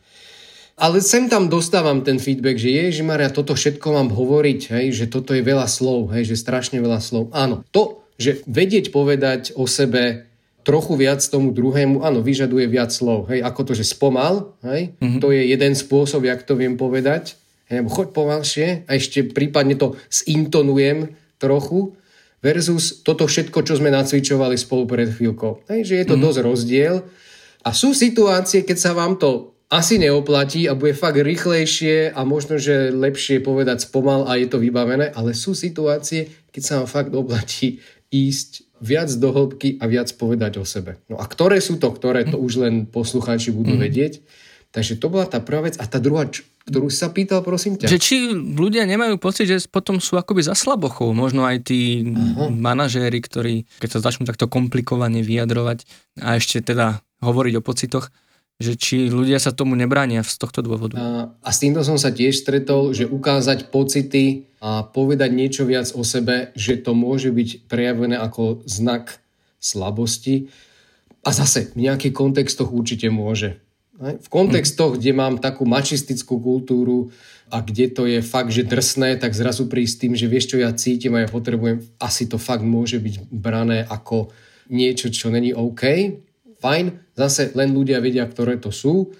Ale 0.80 1.04
sem 1.04 1.28
tam 1.28 1.52
dostávam 1.52 2.00
ten 2.00 2.16
feedback, 2.16 2.56
že 2.56 2.72
Ježi 2.72 3.04
Maria, 3.04 3.28
toto 3.28 3.52
všetko 3.52 3.88
mám 4.00 4.08
hovoriť, 4.12 4.60
hej, 4.72 4.86
že 4.96 5.06
toto 5.12 5.36
je 5.36 5.44
veľa 5.44 5.68
slov, 5.68 6.12
hej, 6.16 6.32
že 6.32 6.40
strašne 6.40 6.80
veľa 6.80 7.04
slov. 7.04 7.28
Áno, 7.36 7.64
to, 7.68 8.00
že 8.16 8.40
vedieť 8.48 8.88
povedať 8.88 9.56
o 9.56 9.68
sebe 9.68 10.29
trochu 10.62 10.94
viac 10.96 11.20
tomu 11.24 11.52
druhému, 11.52 12.04
áno, 12.04 12.20
vyžaduje 12.20 12.68
viac 12.68 12.92
slov. 12.92 13.32
Hej, 13.32 13.44
ako 13.44 13.60
to, 13.70 13.72
že 13.76 13.88
spomal, 13.88 14.56
hej, 14.64 14.94
mm-hmm. 15.00 15.20
to 15.20 15.32
je 15.32 15.42
jeden 15.48 15.72
spôsob, 15.72 16.26
jak 16.26 16.44
to 16.44 16.56
viem 16.56 16.76
povedať. 16.76 17.36
Hej, 17.70 17.86
choď 17.86 18.08
pomalšie 18.12 18.66
a 18.84 18.90
ešte 18.98 19.24
prípadne 19.30 19.78
to 19.78 19.94
zintonujem 20.10 21.14
trochu 21.40 21.94
versus 22.44 23.00
toto 23.04 23.28
všetko, 23.28 23.62
čo 23.62 23.78
sme 23.78 23.92
nacvičovali 23.92 24.56
spolu 24.56 24.84
pred 24.88 25.08
chvíľkou. 25.12 25.68
Hej, 25.70 25.80
že 25.86 25.94
je 26.00 26.06
to 26.08 26.16
mm-hmm. 26.16 26.26
dosť 26.26 26.40
rozdiel. 26.44 26.94
A 27.60 27.70
sú 27.76 27.92
situácie, 27.92 28.64
keď 28.64 28.76
sa 28.80 28.92
vám 28.96 29.20
to 29.20 29.52
asi 29.70 30.02
neoplatí 30.02 30.66
a 30.66 30.74
bude 30.74 30.98
fakt 30.98 31.22
rýchlejšie 31.22 32.10
a 32.10 32.20
možno, 32.26 32.58
že 32.58 32.90
lepšie 32.90 33.38
povedať 33.38 33.86
spomal 33.86 34.26
a 34.26 34.34
je 34.34 34.50
to 34.50 34.58
vybavené, 34.58 35.14
ale 35.14 35.30
sú 35.30 35.54
situácie, 35.54 36.26
keď 36.50 36.62
sa 36.64 36.74
vám 36.82 36.88
fakt 36.90 37.12
oplatí 37.14 37.78
ísť 38.10 38.69
viac 38.80 39.12
do 39.20 39.28
hĺbky 39.30 39.76
a 39.78 39.84
viac 39.86 40.08
povedať 40.16 40.58
o 40.58 40.64
sebe. 40.64 40.98
No 41.06 41.20
a 41.20 41.24
ktoré 41.28 41.60
sú 41.60 41.76
to, 41.76 41.92
ktoré 41.92 42.24
to 42.24 42.40
už 42.40 42.64
len 42.64 42.88
poslucháči 42.88 43.52
budú 43.52 43.76
mm. 43.76 43.82
vedieť. 43.84 44.14
Takže 44.70 45.02
to 45.02 45.10
bola 45.10 45.26
tá 45.26 45.42
prvá 45.42 45.66
vec. 45.66 45.76
A 45.82 45.84
tá 45.84 45.98
druhá, 45.98 46.30
ktorú 46.64 46.88
sa 46.94 47.10
pýtal, 47.10 47.42
prosím 47.42 47.74
ťa. 47.74 47.90
Že 47.90 47.98
či 47.98 48.16
ľudia 48.32 48.86
nemajú 48.86 49.18
pocit, 49.18 49.50
že 49.50 49.58
potom 49.66 49.98
sú 49.98 50.14
akoby 50.14 50.46
za 50.46 50.54
slabochou. 50.54 51.10
Možno 51.10 51.42
aj 51.42 51.66
tí 51.66 52.06
Aha. 52.06 52.48
manažéri, 52.48 53.18
ktorí, 53.18 53.66
keď 53.82 53.98
sa 53.98 54.04
začnú 54.10 54.30
takto 54.30 54.46
komplikovane 54.46 55.26
vyjadrovať 55.26 55.84
a 56.22 56.38
ešte 56.38 56.62
teda 56.62 57.02
hovoriť 57.20 57.54
o 57.58 57.66
pocitoch, 57.66 58.14
že 58.60 58.76
či 58.76 59.08
ľudia 59.08 59.40
sa 59.40 59.56
tomu 59.56 59.74
nebránia 59.74 60.22
z 60.22 60.36
tohto 60.36 60.60
dôvodu. 60.62 60.94
A, 61.00 61.32
a 61.32 61.48
s 61.50 61.58
týmto 61.58 61.82
som 61.82 61.98
sa 61.98 62.12
tiež 62.12 62.44
stretol, 62.44 62.92
že 62.92 63.08
ukázať 63.08 63.72
pocity 63.72 64.49
a 64.60 64.84
povedať 64.84 65.32
niečo 65.32 65.64
viac 65.64 65.88
o 65.96 66.04
sebe, 66.04 66.52
že 66.52 66.76
to 66.76 66.92
môže 66.92 67.32
byť 67.32 67.66
prejavené 67.66 68.20
ako 68.20 68.60
znak 68.68 69.24
slabosti. 69.56 70.52
A 71.24 71.32
zase 71.32 71.72
v 71.72 71.88
nejakých 71.88 72.12
kontextoch 72.16 72.68
určite 72.72 73.08
môže. 73.08 73.60
V 74.00 74.28
kontextoch, 74.32 74.96
kde 74.96 75.12
mám 75.12 75.40
takú 75.40 75.68
mačistickú 75.68 76.40
kultúru 76.40 77.12
a 77.52 77.60
kde 77.60 77.92
to 77.92 78.08
je 78.08 78.24
fakt, 78.24 78.48
že 78.48 78.64
drsné, 78.64 79.20
tak 79.20 79.36
zrazu 79.36 79.68
prísť 79.68 80.08
tým, 80.08 80.12
že 80.16 80.28
vieš, 80.28 80.56
čo 80.56 80.56
ja 80.56 80.72
cítim 80.72 81.12
a 81.16 81.24
ja 81.24 81.28
potrebujem, 81.28 81.84
asi 82.00 82.24
to 82.24 82.40
fakt 82.40 82.64
môže 82.64 82.96
byť 82.96 83.28
brané 83.28 83.84
ako 83.84 84.32
niečo, 84.72 85.12
čo 85.12 85.28
není 85.28 85.52
OK 85.52 85.84
fajn, 86.60 87.16
zase 87.16 87.56
len 87.56 87.72
ľudia 87.72 87.98
vedia, 88.04 88.28
ktoré 88.28 88.60
to 88.60 88.68
sú. 88.68 89.16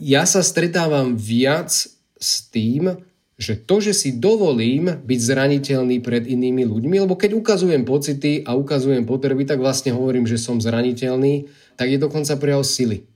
Ja 0.00 0.24
sa 0.24 0.40
stretávam 0.40 1.14
viac 1.14 1.68
s 2.16 2.32
tým, 2.48 2.96
že 3.40 3.56
to, 3.56 3.80
že 3.80 3.96
si 3.96 4.20
dovolím 4.20 5.00
byť 5.00 5.20
zraniteľný 5.24 6.04
pred 6.04 6.28
inými 6.28 6.68
ľuďmi, 6.68 7.00
lebo 7.00 7.16
keď 7.16 7.40
ukazujem 7.40 7.88
pocity 7.88 8.44
a 8.44 8.52
ukazujem 8.52 9.08
potreby, 9.08 9.48
tak 9.48 9.64
vlastne 9.64 9.96
hovorím, 9.96 10.28
že 10.28 10.36
som 10.36 10.60
zraniteľný, 10.60 11.48
tak 11.80 11.88
je 11.88 11.96
dokonca 11.96 12.36
prejav 12.36 12.60
sily. 12.68 13.08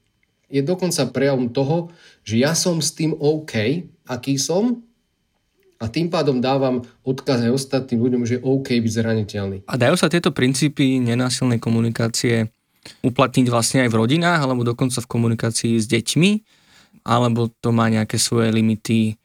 Je 0.49 0.65
dokonca 0.65 1.05
prejavom 1.13 1.53
toho, 1.53 1.93
že 2.25 2.41
ja 2.41 2.57
som 2.57 2.81
s 2.81 2.97
tým 2.97 3.13
OK, 3.13 3.85
aký 4.09 4.41
som, 4.41 4.81
a 5.83 5.91
tým 5.93 6.09
pádom 6.09 6.41
dávam 6.41 6.81
odkaz 7.05 7.45
aj 7.45 7.53
ostatným 7.53 8.01
ľuďom, 8.01 8.23
že 8.25 8.41
je 8.41 8.45
OK 8.47 8.81
byť 8.81 8.93
zraniteľný. 8.95 9.59
A 9.69 9.77
dajú 9.77 10.01
sa 10.01 10.09
tieto 10.09 10.33
princípy 10.33 10.97
nenásilnej 11.05 11.61
komunikácie 11.61 12.49
uplatniť 13.05 13.47
vlastne 13.53 13.85
aj 13.85 13.93
v 13.93 13.99
rodinách, 14.01 14.41
alebo 14.41 14.65
dokonca 14.65 15.05
v 15.05 15.11
komunikácii 15.11 15.77
s 15.77 15.85
deťmi, 15.85 16.31
alebo 17.05 17.53
to 17.61 17.69
má 17.77 17.93
nejaké 17.93 18.17
svoje 18.17 18.49
limity 18.49 19.21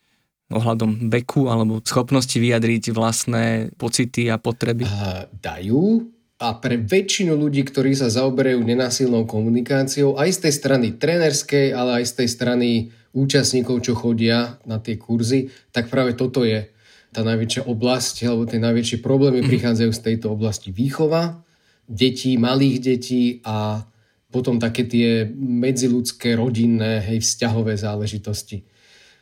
ohľadom 0.50 1.14
veku 1.14 1.48
alebo 1.48 1.82
schopnosti 1.86 2.36
vyjadriť 2.36 2.94
vlastné 2.94 3.74
pocity 3.78 4.30
a 4.34 4.42
potreby? 4.42 4.86
A 4.86 5.30
dajú 5.30 6.10
a 6.40 6.56
pre 6.56 6.80
väčšinu 6.80 7.36
ľudí, 7.36 7.68
ktorí 7.68 7.92
sa 7.94 8.08
zaoberajú 8.08 8.64
nenásilnou 8.64 9.28
komunikáciou, 9.28 10.16
aj 10.16 10.40
z 10.40 10.40
tej 10.48 10.54
strany 10.56 10.88
trénerskej, 10.96 11.76
ale 11.76 12.00
aj 12.00 12.06
z 12.08 12.14
tej 12.24 12.30
strany 12.32 12.70
účastníkov, 13.12 13.84
čo 13.84 13.94
chodia 13.94 14.56
na 14.64 14.80
tie 14.80 14.96
kurzy, 14.96 15.52
tak 15.76 15.92
práve 15.92 16.16
toto 16.16 16.48
je 16.48 16.72
tá 17.12 17.28
najväčšia 17.28 17.68
oblasť, 17.68 18.16
alebo 18.24 18.48
tie 18.48 18.62
najväčšie 18.62 19.04
problémy 19.04 19.44
mhm. 19.44 19.50
prichádzajú 19.52 19.92
z 19.92 20.02
tejto 20.02 20.32
oblasti 20.32 20.72
výchova 20.72 21.44
detí, 21.90 22.38
malých 22.38 22.78
detí 22.80 23.24
a 23.42 23.84
potom 24.30 24.62
také 24.62 24.86
tie 24.86 25.26
medziludské, 25.34 26.38
rodinné, 26.38 27.02
hej, 27.02 27.26
vzťahové 27.26 27.74
záležitosti. 27.74 28.62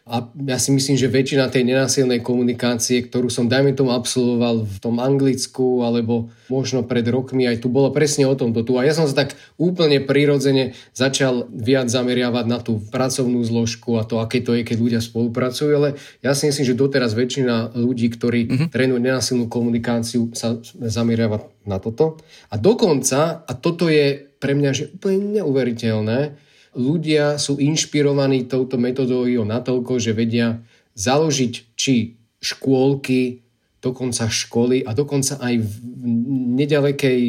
A 0.08 0.24
ja 0.48 0.56
si 0.56 0.72
myslím, 0.72 0.96
že 0.96 1.12
väčšina 1.12 1.52
tej 1.52 1.68
nenásilnej 1.68 2.24
komunikácie, 2.24 3.04
ktorú 3.04 3.28
som, 3.28 3.52
dajme 3.52 3.76
tomu, 3.76 3.92
absolvoval 3.92 4.64
v 4.64 4.78
tom 4.80 5.04
Anglicku, 5.04 5.84
alebo 5.84 6.32
možno 6.48 6.88
pred 6.88 7.04
rokmi, 7.12 7.44
aj 7.44 7.60
tu 7.60 7.68
bolo 7.68 7.92
presne 7.92 8.24
o 8.24 8.32
tomto 8.32 8.64
tu. 8.64 8.80
A 8.80 8.88
ja 8.88 8.96
som 8.96 9.04
sa 9.04 9.28
tak 9.28 9.36
úplne 9.60 10.00
prirodzene 10.00 10.80
začal 10.96 11.52
viac 11.52 11.92
zameriavať 11.92 12.46
na 12.48 12.64
tú 12.64 12.80
pracovnú 12.88 13.44
zložku 13.44 14.00
a 14.00 14.08
to, 14.08 14.24
aké 14.24 14.40
to 14.40 14.56
je, 14.56 14.64
keď 14.64 14.78
ľudia 14.80 15.02
spolupracujú. 15.04 15.72
Ale 15.76 15.90
ja 16.24 16.32
si 16.32 16.48
myslím, 16.48 16.64
že 16.64 16.80
doteraz 16.80 17.12
väčšina 17.12 17.76
ľudí, 17.76 18.08
ktorí 18.08 18.40
mm-hmm. 18.48 18.68
trénujú 18.72 19.00
nenásilnú 19.04 19.52
komunikáciu, 19.52 20.32
sa 20.32 20.56
zameriava 20.80 21.44
na 21.68 21.84
toto. 21.84 22.16
A 22.48 22.56
dokonca, 22.56 23.44
a 23.44 23.52
toto 23.60 23.92
je 23.92 24.32
pre 24.40 24.56
mňa 24.56 24.72
že 24.72 24.84
úplne 24.96 25.44
neuveriteľné, 25.44 26.47
ľudia 26.78 27.42
sú 27.42 27.58
inšpirovaní 27.58 28.46
touto 28.46 28.78
metodológiou 28.78 29.44
natoľko, 29.44 29.98
že 29.98 30.14
vedia 30.14 30.62
založiť 30.94 31.54
či 31.74 32.16
škôlky, 32.38 33.42
dokonca 33.82 34.30
školy 34.30 34.86
a 34.86 34.94
dokonca 34.94 35.38
aj 35.42 35.54
v 35.58 35.74
nedalekej, 36.58 37.22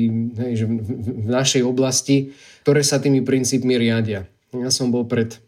v 1.25 1.29
našej 1.29 1.63
oblasti, 1.65 2.33
ktoré 2.65 2.85
sa 2.85 3.01
tými 3.01 3.25
princípmi 3.25 3.77
riadia. 3.77 4.29
Ja 4.53 4.73
som 4.73 4.89
bol 4.93 5.05
pred 5.05 5.41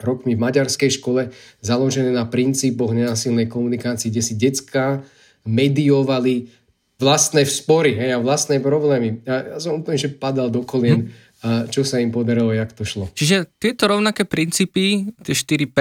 rokmi 0.00 0.36
v 0.36 0.44
maďarskej 0.44 1.00
škole 1.00 1.32
založené 1.64 2.12
na 2.12 2.28
princípoch 2.28 2.92
nenasilnej 2.92 3.48
komunikácii, 3.48 4.12
kde 4.12 4.22
si 4.24 4.34
decka 4.36 5.00
mediovali 5.48 6.52
vlastné 7.00 7.44
vspory 7.44 7.96
hej, 7.96 8.16
a 8.16 8.22
vlastné 8.22 8.60
problémy. 8.60 9.24
Ja, 9.24 9.56
ja 9.56 9.58
som 9.58 9.80
úplne 9.80 9.98
že 9.98 10.12
padal 10.12 10.52
do 10.52 10.62
kolien. 10.62 11.10
A 11.44 11.68
čo 11.68 11.84
sa 11.84 12.00
im 12.00 12.08
podarilo, 12.08 12.56
jak 12.56 12.72
to 12.72 12.88
šlo. 12.88 13.12
Čiže 13.12 13.52
tieto 13.60 13.84
rovnaké 13.84 14.24
princípy, 14.24 15.12
tie 15.20 15.34
4P 15.36 15.78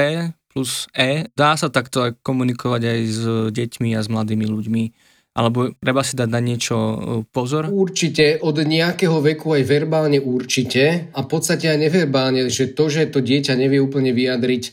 plus 0.51 0.85
E, 0.93 1.31
dá 1.33 1.55
sa 1.55 1.71
takto 1.71 2.05
aj 2.05 2.19
komunikovať 2.21 2.81
aj 2.83 2.99
s 3.07 3.21
deťmi 3.49 3.95
a 3.95 4.03
s 4.03 4.11
mladými 4.11 4.45
ľuďmi? 4.45 4.83
Alebo 5.33 5.73
treba 5.81 6.05
si 6.05 6.13
dať 6.13 6.29
na 6.29 6.37
niečo 6.37 6.77
e, 6.77 6.97
pozor? 7.25 7.65
Určite, 7.65 8.37
od 8.45 8.61
nejakého 8.61 9.17
veku 9.17 9.57
aj 9.57 9.63
verbálne 9.65 10.21
určite 10.21 11.09
a 11.09 11.19
v 11.25 11.27
podstate 11.31 11.73
aj 11.73 11.89
neverbálne, 11.89 12.45
že 12.53 12.69
to, 12.77 12.85
že 12.85 13.09
to 13.09 13.25
dieťa 13.25 13.57
nevie 13.57 13.81
úplne 13.81 14.13
vyjadriť 14.13 14.63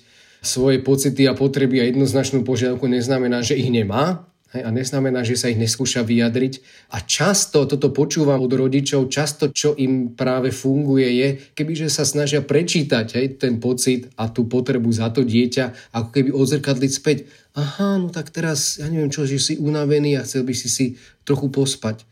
svoje 0.45 0.85
pocity 0.85 1.25
a 1.25 1.33
potreby 1.33 1.81
a 1.81 1.89
jednoznačnú 1.89 2.45
požiadavku 2.45 2.85
neznamená, 2.89 3.41
že 3.41 3.57
ich 3.57 3.73
nemá. 3.73 4.30
Hej, 4.51 4.67
a 4.67 4.71
neznamená, 4.75 5.23
že 5.23 5.39
sa 5.39 5.47
ich 5.47 5.63
neskúša 5.63 6.03
vyjadriť. 6.03 6.59
A 6.91 7.07
často 7.07 7.71
toto 7.71 7.95
počúvam 7.95 8.43
od 8.43 8.51
rodičov, 8.51 9.07
často 9.07 9.55
čo 9.55 9.79
im 9.79 10.19
práve 10.19 10.51
funguje 10.51 11.07
je, 11.07 11.29
kebyže 11.55 11.87
sa 11.87 12.03
snažia 12.03 12.43
prečítať 12.43 13.15
hej, 13.15 13.39
ten 13.39 13.63
pocit 13.63 14.11
a 14.19 14.27
tú 14.27 14.51
potrebu 14.51 14.91
za 14.91 15.15
to 15.15 15.23
dieťa, 15.23 15.95
ako 15.95 16.09
keby 16.11 16.31
odzrkadliť 16.35 16.91
späť. 16.91 17.31
Aha, 17.55 18.03
no 18.03 18.11
tak 18.11 18.35
teraz, 18.35 18.83
ja 18.83 18.91
neviem 18.91 19.15
čo, 19.15 19.23
že 19.23 19.39
si 19.39 19.55
unavený 19.55 20.19
a 20.19 20.27
chcel 20.27 20.43
by 20.43 20.55
si 20.59 20.67
si 20.67 20.87
trochu 21.23 21.47
pospať. 21.47 22.03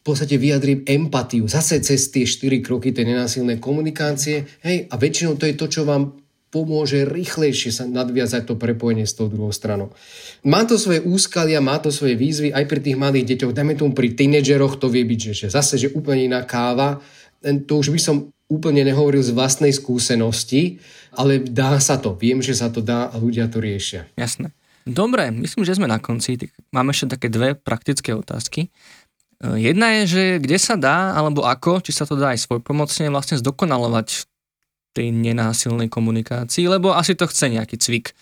V 0.00 0.02
podstate 0.02 0.42
vyjadrím 0.42 0.82
empatiu, 0.90 1.46
zase 1.46 1.78
cez 1.86 2.10
tie 2.10 2.26
štyri 2.26 2.66
kroky 2.66 2.90
tej 2.90 3.14
nenásilnej 3.14 3.62
komunikácie. 3.62 4.42
Hej, 4.66 4.90
a 4.90 4.98
väčšinou 4.98 5.38
to 5.38 5.46
je 5.46 5.54
to, 5.54 5.70
čo 5.70 5.86
vám 5.86 6.18
pomôže 6.50 7.06
rýchlejšie 7.06 7.70
sa 7.70 7.86
nadviazať 7.86 8.50
to 8.50 8.54
prepojenie 8.58 9.06
s 9.06 9.14
tou 9.14 9.30
druhou 9.30 9.54
stranou. 9.54 9.94
Má 10.42 10.66
to 10.66 10.74
svoje 10.74 10.98
úskalia, 11.02 11.62
má 11.62 11.78
to 11.78 11.94
svoje 11.94 12.18
výzvy 12.18 12.50
aj 12.50 12.66
pri 12.66 12.80
tých 12.82 12.98
malých 12.98 13.26
deťoch, 13.34 13.54
dajme 13.54 13.78
tomu 13.78 13.94
pri 13.94 14.18
tínedžeroch 14.18 14.82
to 14.82 14.90
vie 14.90 15.06
byť, 15.06 15.20
že, 15.30 15.32
že 15.32 15.48
zase, 15.54 15.78
že 15.78 15.94
úplne 15.94 16.26
iná 16.26 16.42
káva, 16.42 16.98
to 17.40 17.72
už 17.78 17.94
by 17.94 18.00
som 18.02 18.16
úplne 18.50 18.82
nehovoril 18.82 19.22
z 19.22 19.30
vlastnej 19.30 19.70
skúsenosti, 19.70 20.82
ale 21.14 21.38
dá 21.38 21.78
sa 21.78 22.02
to, 22.02 22.18
viem, 22.18 22.42
že 22.42 22.58
sa 22.58 22.66
to 22.66 22.82
dá 22.82 23.06
a 23.06 23.14
ľudia 23.14 23.46
to 23.46 23.62
riešia. 23.62 24.10
Jasné. 24.18 24.50
Dobre, 24.82 25.30
myslím, 25.30 25.62
že 25.62 25.78
sme 25.78 25.86
na 25.86 26.02
konci. 26.02 26.50
Máme 26.74 26.90
ešte 26.90 27.14
také 27.14 27.30
dve 27.30 27.54
praktické 27.54 28.10
otázky. 28.10 28.74
Jedna 29.40 30.02
je, 30.02 30.02
že 30.04 30.22
kde 30.42 30.58
sa 30.58 30.74
dá, 30.76 31.14
alebo 31.14 31.46
ako, 31.46 31.80
či 31.80 31.94
sa 31.94 32.04
to 32.04 32.18
dá 32.18 32.34
aj 32.34 32.44
svojpomocne 32.44 33.08
vlastne 33.08 33.40
zdokonalovať 33.40 34.29
tej 34.90 35.14
nenásilnej 35.14 35.86
komunikácii, 35.86 36.66
lebo 36.66 36.94
asi 36.94 37.14
to 37.14 37.28
chce 37.30 37.50
nejaký 37.50 37.78
cvik. 37.78 38.12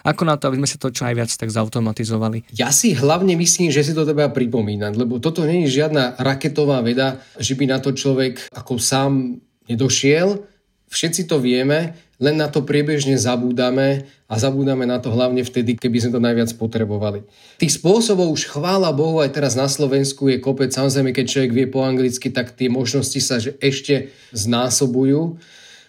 Ako 0.00 0.24
na 0.24 0.40
to, 0.40 0.48
aby 0.48 0.64
sme 0.64 0.68
sa 0.68 0.80
to 0.80 0.88
čo 0.88 1.04
najviac 1.04 1.28
tak 1.28 1.52
zautomatizovali? 1.52 2.56
Ja 2.56 2.72
si 2.72 2.96
hlavne 2.96 3.36
myslím, 3.36 3.68
že 3.68 3.84
si 3.84 3.92
to 3.92 4.08
treba 4.08 4.32
pripomínať, 4.32 4.96
lebo 4.96 5.20
toto 5.20 5.44
nie 5.44 5.68
je 5.68 5.84
žiadna 5.84 6.16
raketová 6.16 6.80
veda, 6.80 7.20
že 7.36 7.52
by 7.52 7.68
na 7.68 7.78
to 7.84 7.92
človek 7.92 8.48
ako 8.48 8.80
sám 8.80 9.36
nedošiel. 9.68 10.40
Všetci 10.88 11.28
to 11.28 11.36
vieme, 11.38 11.94
len 12.20 12.36
na 12.36 12.48
to 12.48 12.64
priebežne 12.64 13.14
zabúdame 13.20 14.08
a 14.28 14.34
zabúdame 14.40 14.88
na 14.88 14.98
to 14.98 15.12
hlavne 15.12 15.44
vtedy, 15.44 15.76
keby 15.76 16.00
sme 16.00 16.16
to 16.16 16.20
najviac 16.20 16.50
potrebovali. 16.56 17.24
Tých 17.60 17.78
spôsobov 17.78 18.32
už 18.32 18.48
chvála 18.50 18.92
Bohu 18.96 19.20
aj 19.20 19.36
teraz 19.36 19.52
na 19.54 19.68
Slovensku 19.68 20.32
je 20.32 20.40
kopec. 20.40 20.72
Samozrejme, 20.72 21.12
keď 21.12 21.26
človek 21.28 21.52
vie 21.52 21.66
po 21.68 21.84
anglicky, 21.84 22.32
tak 22.32 22.56
tie 22.56 22.72
možnosti 22.72 23.20
sa 23.20 23.36
že 23.36 23.56
ešte 23.60 24.12
znásobujú. 24.32 25.40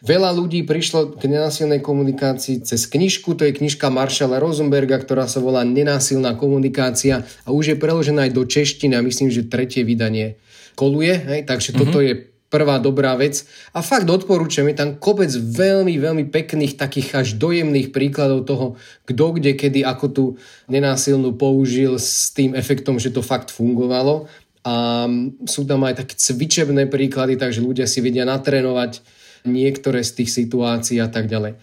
Veľa 0.02 0.34
ľudí 0.34 0.66
prišlo 0.66 1.14
k 1.14 1.30
nenásilnej 1.30 1.78
komunikácii 1.78 2.66
cez 2.66 2.90
knižku, 2.90 3.38
to 3.38 3.46
je 3.46 3.54
knižka 3.54 3.86
Maršala 3.94 4.42
Rosenberga, 4.42 4.98
ktorá 4.98 5.30
sa 5.30 5.38
volá 5.38 5.62
Nenásilná 5.62 6.34
komunikácia 6.34 7.22
a 7.46 7.50
už 7.54 7.74
je 7.74 7.78
preložená 7.78 8.26
aj 8.26 8.34
do 8.34 8.42
češtiny 8.42 8.98
a 8.98 9.06
myslím, 9.06 9.30
že 9.30 9.46
tretie 9.46 9.86
vydanie 9.86 10.42
koluje, 10.74 11.14
hej? 11.14 11.46
takže 11.46 11.78
mm-hmm. 11.78 11.82
toto 11.86 12.02
je 12.02 12.32
prvá 12.50 12.82
dobrá 12.82 13.14
vec. 13.14 13.46
A 13.78 13.86
fakt 13.86 14.10
odporúčam, 14.10 14.66
je 14.68 14.76
tam 14.76 14.98
kopec 14.98 15.30
veľmi, 15.32 15.96
veľmi 16.02 16.26
pekných, 16.34 16.76
takých 16.82 17.10
až 17.22 17.28
dojemných 17.38 17.94
príkladov 17.96 18.50
toho, 18.50 18.66
kto 19.06 19.40
kde, 19.40 19.54
kedy, 19.54 19.86
ako 19.86 20.06
tú 20.10 20.26
nenásilnú 20.68 21.38
použil 21.38 22.02
s 22.02 22.34
tým 22.34 22.58
efektom, 22.58 22.98
že 22.98 23.14
to 23.14 23.22
fakt 23.22 23.54
fungovalo. 23.54 24.26
A 24.66 25.06
sú 25.46 25.66
tam 25.66 25.86
aj 25.86 26.06
také 26.06 26.14
cvičebné 26.18 26.90
príklady, 26.90 27.38
takže 27.38 27.62
ľudia 27.62 27.86
si 27.86 28.04
vedia 28.04 28.26
natrénovať 28.26 29.21
niektoré 29.48 30.06
z 30.06 30.24
tých 30.24 30.30
situácií 30.34 30.98
a 31.02 31.10
tak 31.10 31.28
ďalej. 31.32 31.58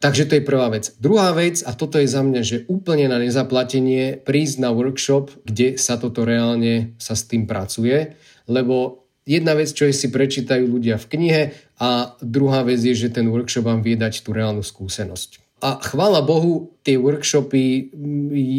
Takže 0.00 0.32
to 0.32 0.36
je 0.40 0.48
prvá 0.48 0.72
vec. 0.72 0.96
Druhá 0.96 1.36
vec, 1.36 1.60
a 1.60 1.76
toto 1.76 2.00
je 2.00 2.08
za 2.08 2.24
mňa, 2.24 2.40
že 2.40 2.64
úplne 2.72 3.04
na 3.04 3.20
nezaplatenie, 3.20 4.16
prísť 4.24 4.56
na 4.64 4.72
workshop, 4.72 5.28
kde 5.44 5.76
sa 5.76 6.00
toto 6.00 6.24
reálne 6.24 6.96
sa 6.96 7.12
s 7.12 7.28
tým 7.28 7.44
pracuje, 7.44 8.16
lebo 8.48 9.04
jedna 9.28 9.52
vec, 9.52 9.68
čo 9.76 9.84
je 9.84 9.92
si 9.92 10.08
prečítajú 10.08 10.64
ľudia 10.64 10.96
v 10.96 11.06
knihe 11.06 11.42
a 11.76 12.16
druhá 12.24 12.64
vec 12.64 12.80
je, 12.80 12.96
že 12.96 13.12
ten 13.12 13.28
workshop 13.28 13.68
vám 13.68 13.84
vie 13.84 14.00
dať 14.00 14.24
tú 14.24 14.32
reálnu 14.32 14.64
skúsenosť. 14.64 15.49
A 15.60 15.76
chvála 15.84 16.24
Bohu, 16.24 16.72
tie 16.80 16.96
workshopy, 16.96 17.92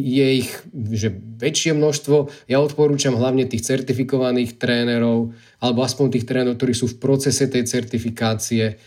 je 0.06 0.28
ich 0.46 0.52
že 0.94 1.10
väčšie 1.42 1.74
množstvo. 1.74 2.30
Ja 2.46 2.62
odporúčam 2.62 3.18
hlavne 3.18 3.50
tých 3.50 3.66
certifikovaných 3.66 4.62
trénerov, 4.62 5.34
alebo 5.58 5.82
aspoň 5.82 6.14
tých 6.14 6.30
trénerov, 6.30 6.62
ktorí 6.62 6.78
sú 6.78 6.86
v 6.94 7.02
procese 7.02 7.50
tej 7.50 7.66
certifikácie. 7.66 8.78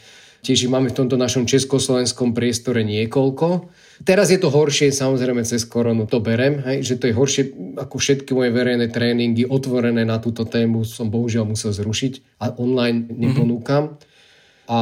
Tiež 0.46 0.68
ich 0.68 0.70
máme 0.70 0.92
v 0.92 0.98
tomto 1.02 1.18
našom 1.18 1.48
československom 1.48 2.36
priestore 2.36 2.86
niekoľko. 2.86 3.72
Teraz 4.06 4.28
je 4.30 4.38
to 4.38 4.52
horšie, 4.52 4.92
samozrejme 4.92 5.42
cez 5.42 5.64
koronu 5.66 6.04
to 6.04 6.20
berem, 6.20 6.60
hej, 6.68 6.84
že 6.84 6.94
to 7.00 7.08
je 7.08 7.16
horšie 7.16 7.42
ako 7.80 7.96
všetky 7.96 8.30
moje 8.36 8.52
verejné 8.52 8.92
tréningy 8.92 9.48
otvorené 9.48 10.04
na 10.04 10.20
túto 10.20 10.44
tému 10.46 10.84
som 10.86 11.08
bohužiaľ 11.08 11.50
musel 11.50 11.72
zrušiť 11.72 12.38
a 12.44 12.54
online 12.60 13.10
neponúkam. 13.10 13.96
Mm-hmm 13.96 14.12
a 14.64 14.78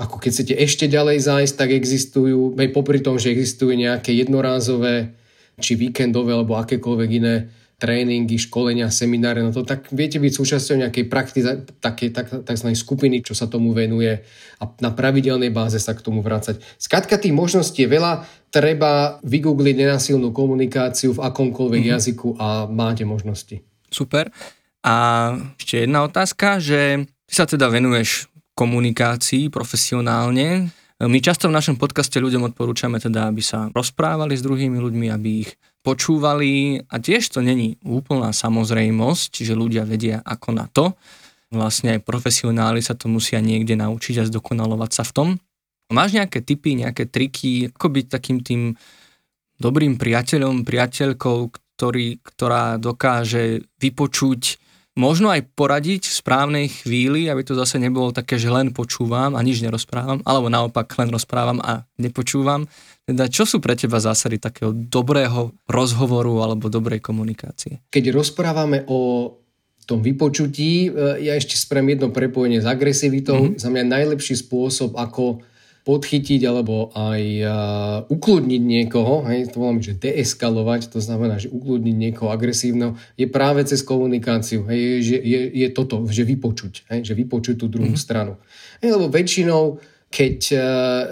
ako 0.00 0.16
keď 0.16 0.30
chcete 0.32 0.54
ešte 0.56 0.84
ďalej 0.88 1.20
zájsť, 1.20 1.54
tak 1.60 1.70
existujú, 1.76 2.56
aj 2.56 2.72
popri 2.72 3.04
tom, 3.04 3.20
že 3.20 3.32
existujú 3.32 3.76
nejaké 3.76 4.16
jednorázové 4.16 5.12
či 5.60 5.76
víkendové 5.76 6.32
alebo 6.32 6.56
akékoľvek 6.56 7.10
iné 7.20 7.52
tréningy, 7.76 8.40
školenia, 8.40 8.88
semináre, 8.88 9.44
no 9.44 9.52
to 9.52 9.60
tak 9.60 9.92
viete 9.92 10.16
byť 10.16 10.32
súčasťou 10.32 10.80
nejakej 10.80 11.04
praktiza, 11.12 11.60
také, 11.76 12.08
tak, 12.08 12.32
tzv. 12.32 12.72
skupiny, 12.72 13.20
čo 13.20 13.36
sa 13.36 13.52
tomu 13.52 13.76
venuje 13.76 14.24
a 14.56 14.64
na 14.80 14.96
pravidelnej 14.96 15.52
báze 15.52 15.76
sa 15.76 15.92
k 15.92 16.00
tomu 16.00 16.24
vrácať. 16.24 16.56
Skladka 16.80 17.20
tých 17.20 17.36
možností 17.36 17.84
je 17.84 17.92
veľa, 17.92 18.24
treba 18.48 19.20
vygoogliť 19.20 19.76
nenasilnú 19.76 20.32
komunikáciu 20.32 21.20
v 21.20 21.28
akomkoľvek 21.28 21.82
mm-hmm. 21.84 21.96
jazyku 22.00 22.28
a 22.40 22.64
máte 22.64 23.04
možnosti. 23.04 23.60
Super. 23.92 24.32
A 24.80 24.94
ešte 25.60 25.84
jedna 25.84 26.08
otázka, 26.08 26.56
že 26.56 27.04
ty 27.28 27.32
sa 27.36 27.44
teda 27.44 27.68
venuješ 27.68 28.32
komunikácii 28.56 29.52
profesionálne. 29.52 30.72
My 30.96 31.18
často 31.20 31.52
v 31.52 31.56
našom 31.60 31.76
podcaste 31.76 32.16
ľuďom 32.16 32.48
odporúčame 32.50 32.96
teda, 32.96 33.28
aby 33.28 33.44
sa 33.44 33.68
rozprávali 33.76 34.32
s 34.32 34.40
druhými 34.40 34.80
ľuďmi, 34.80 35.12
aby 35.12 35.30
ich 35.44 35.52
počúvali 35.84 36.80
a 36.88 36.96
tiež 36.96 37.36
to 37.36 37.44
není 37.44 37.76
úplná 37.84 38.32
samozrejmosť, 38.32 39.24
čiže 39.28 39.52
ľudia 39.54 39.84
vedia 39.84 40.24
ako 40.24 40.48
na 40.56 40.66
to. 40.72 40.96
Vlastne 41.52 41.94
aj 41.94 42.00
profesionáli 42.02 42.80
sa 42.80 42.96
to 42.96 43.06
musia 43.12 43.38
niekde 43.44 43.76
naučiť 43.76 44.24
a 44.24 44.26
zdokonalovať 44.26 44.90
sa 44.90 45.04
v 45.04 45.12
tom. 45.12 45.28
Máš 45.92 46.18
nejaké 46.18 46.42
typy, 46.42 46.74
nejaké 46.80 47.06
triky, 47.06 47.70
ako 47.70 47.86
byť 47.92 48.06
takým 48.10 48.42
tým 48.42 48.74
dobrým 49.60 49.94
priateľom, 50.00 50.66
priateľkou, 50.66 51.38
ktorý, 51.76 52.18
ktorá 52.24 52.80
dokáže 52.80 53.62
vypočuť 53.78 54.58
možno 54.96 55.28
aj 55.28 55.44
poradiť 55.52 56.08
v 56.08 56.18
správnej 56.18 56.66
chvíli, 56.72 57.28
aby 57.28 57.44
to 57.44 57.52
zase 57.52 57.76
nebolo 57.76 58.10
také, 58.10 58.40
že 58.40 58.48
len 58.48 58.72
počúvam 58.72 59.36
a 59.36 59.40
nič 59.44 59.60
nerozprávam, 59.60 60.24
alebo 60.24 60.48
naopak 60.48 60.88
len 60.96 61.12
rozprávam 61.12 61.60
a 61.60 61.84
nepočúvam. 62.00 62.64
Teda 63.06 63.30
čo 63.30 63.46
sú 63.46 63.62
pre 63.62 63.78
teba 63.78 64.02
zásady 64.02 64.42
takého 64.42 64.74
dobrého 64.74 65.54
rozhovoru 65.70 66.42
alebo 66.42 66.66
dobrej 66.66 66.98
komunikácie? 67.04 67.86
Keď 67.92 68.10
rozprávame 68.10 68.82
o 68.90 69.30
tom 69.86 70.02
vypočutí, 70.02 70.90
e, 70.90 71.22
ja 71.22 71.38
ešte 71.38 71.54
spravím 71.54 71.94
jedno 71.94 72.10
prepojenie 72.10 72.58
s 72.58 72.66
agresivitou. 72.66 73.54
Mm-hmm. 73.54 73.62
Za 73.62 73.68
mňa 73.70 73.84
najlepší 73.86 74.34
spôsob, 74.42 74.98
ako 74.98 75.46
podchytiť 75.86 76.42
alebo 76.50 76.90
aj 76.98 77.22
uh, 77.46 77.50
ukludniť 78.10 78.58
niekoho, 78.58 79.22
hej, 79.30 79.54
to 79.54 79.62
voláme, 79.62 79.78
že 79.78 79.94
deeskalovať, 79.94 80.90
to 80.90 80.98
znamená, 80.98 81.38
že 81.38 81.46
ukludniť 81.46 81.94
niekoho 81.94 82.34
agresívneho, 82.34 82.98
je 83.14 83.30
práve 83.30 83.62
cez 83.62 83.86
komunikáciu. 83.86 84.66
Hej, 84.66 84.82
že 85.06 85.16
je, 85.22 85.40
je 85.62 85.68
toto, 85.70 86.02
že 86.10 86.26
vypočuť, 86.26 86.90
hej, 86.90 87.06
že 87.06 87.14
vypočuť 87.14 87.54
tú 87.62 87.70
druhú 87.70 87.94
mm-hmm. 87.94 88.02
stranu. 88.02 88.34
Hej, 88.82 88.98
lebo 88.98 89.06
väčšinou 89.06 89.78
keď, 90.06 90.38
eh, 90.54 90.60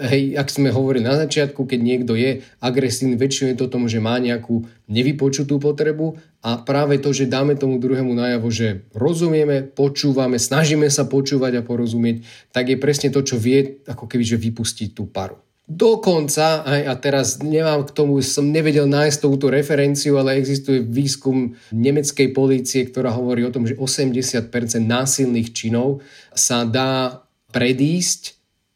hej, 0.09 0.23
ak 0.39 0.47
sme 0.47 0.71
hovorili 0.71 1.05
na 1.05 1.19
začiatku, 1.19 1.67
keď 1.67 1.79
niekto 1.83 2.15
je 2.15 2.41
agresívny, 2.63 3.19
väčšinou 3.19 3.53
je 3.53 3.59
to 3.59 3.67
tomu, 3.67 3.85
že 3.91 3.99
má 3.99 4.15
nejakú 4.17 4.65
nevypočutú 4.87 5.59
potrebu 5.59 6.15
a 6.41 6.61
práve 6.61 6.97
to, 7.01 7.11
že 7.11 7.29
dáme 7.29 7.59
tomu 7.59 7.77
druhému 7.77 8.15
najavo, 8.15 8.47
že 8.49 8.87
rozumieme, 8.95 9.67
počúvame, 9.67 10.39
snažíme 10.39 10.87
sa 10.87 11.05
počúvať 11.05 11.59
a 11.59 11.65
porozumieť, 11.65 12.23
tak 12.55 12.71
je 12.71 12.77
presne 12.79 13.09
to, 13.11 13.21
čo 13.21 13.35
vie 13.35 13.83
ako 13.85 14.07
keby, 14.07 14.23
že 14.23 14.37
vypustiť 14.39 14.89
tú 14.95 15.09
paru. 15.09 15.37
Dokonca, 15.65 16.61
aj, 16.61 16.81
a 16.85 16.93
teraz 17.01 17.41
nemám 17.41 17.89
k 17.89 17.95
tomu, 17.97 18.21
som 18.21 18.45
nevedel 18.53 18.85
nájsť 18.85 19.17
túto 19.17 19.49
referenciu, 19.49 20.21
ale 20.21 20.37
existuje 20.37 20.85
výskum 20.85 21.57
nemeckej 21.73 22.37
polície, 22.37 22.85
ktorá 22.85 23.09
hovorí 23.09 23.41
o 23.41 23.49
tom, 23.49 23.65
že 23.65 23.73
80% 23.73 24.53
násilných 24.85 25.57
činov 25.57 26.05
sa 26.37 26.69
dá 26.69 27.25
predísť 27.49 28.34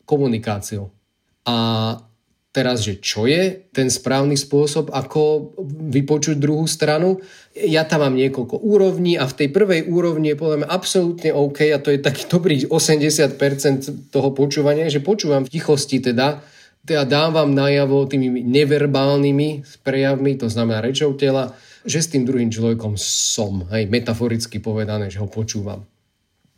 komunikáciou. 0.09 0.89
A 1.45 1.57
teraz, 2.49 2.81
že 2.81 2.97
čo 2.97 3.29
je 3.29 3.69
ten 3.69 3.93
správny 3.93 4.33
spôsob, 4.33 4.89
ako 4.89 5.53
vypočuť 5.93 6.41
druhú 6.41 6.65
stranu. 6.65 7.21
Ja 7.53 7.85
tam 7.85 8.01
mám 8.01 8.17
niekoľko 8.17 8.57
úrovní 8.57 9.21
a 9.21 9.29
v 9.29 9.37
tej 9.45 9.49
prvej 9.53 9.81
úrovni 9.85 10.33
je 10.33 10.39
podľa 10.41 10.57
mňa 10.65 10.69
absolútne 10.69 11.29
OK 11.29 11.69
a 11.69 11.77
to 11.77 11.93
je 11.93 12.01
taký 12.01 12.25
dobrý 12.25 12.65
80% 12.65 14.09
toho 14.09 14.29
počúvania, 14.33 14.89
že 14.89 15.05
počúvam 15.05 15.45
v 15.45 15.53
tichosti 15.53 16.01
teda, 16.01 16.41
teda 16.83 17.05
dávam 17.05 17.53
najavo 17.53 18.09
tými 18.09 18.41
neverbálnymi 18.41 19.79
prejavmi, 19.85 20.41
to 20.41 20.49
znamená 20.49 20.81
rečou 20.81 21.13
tela, 21.13 21.53
že 21.85 22.01
s 22.01 22.11
tým 22.11 22.25
druhým 22.25 22.49
človekom 22.49 22.97
som, 22.99 23.69
hej, 23.71 23.85
metaforicky 23.87 24.57
povedané, 24.57 25.13
že 25.13 25.21
ho 25.21 25.29
počúvam. 25.29 25.85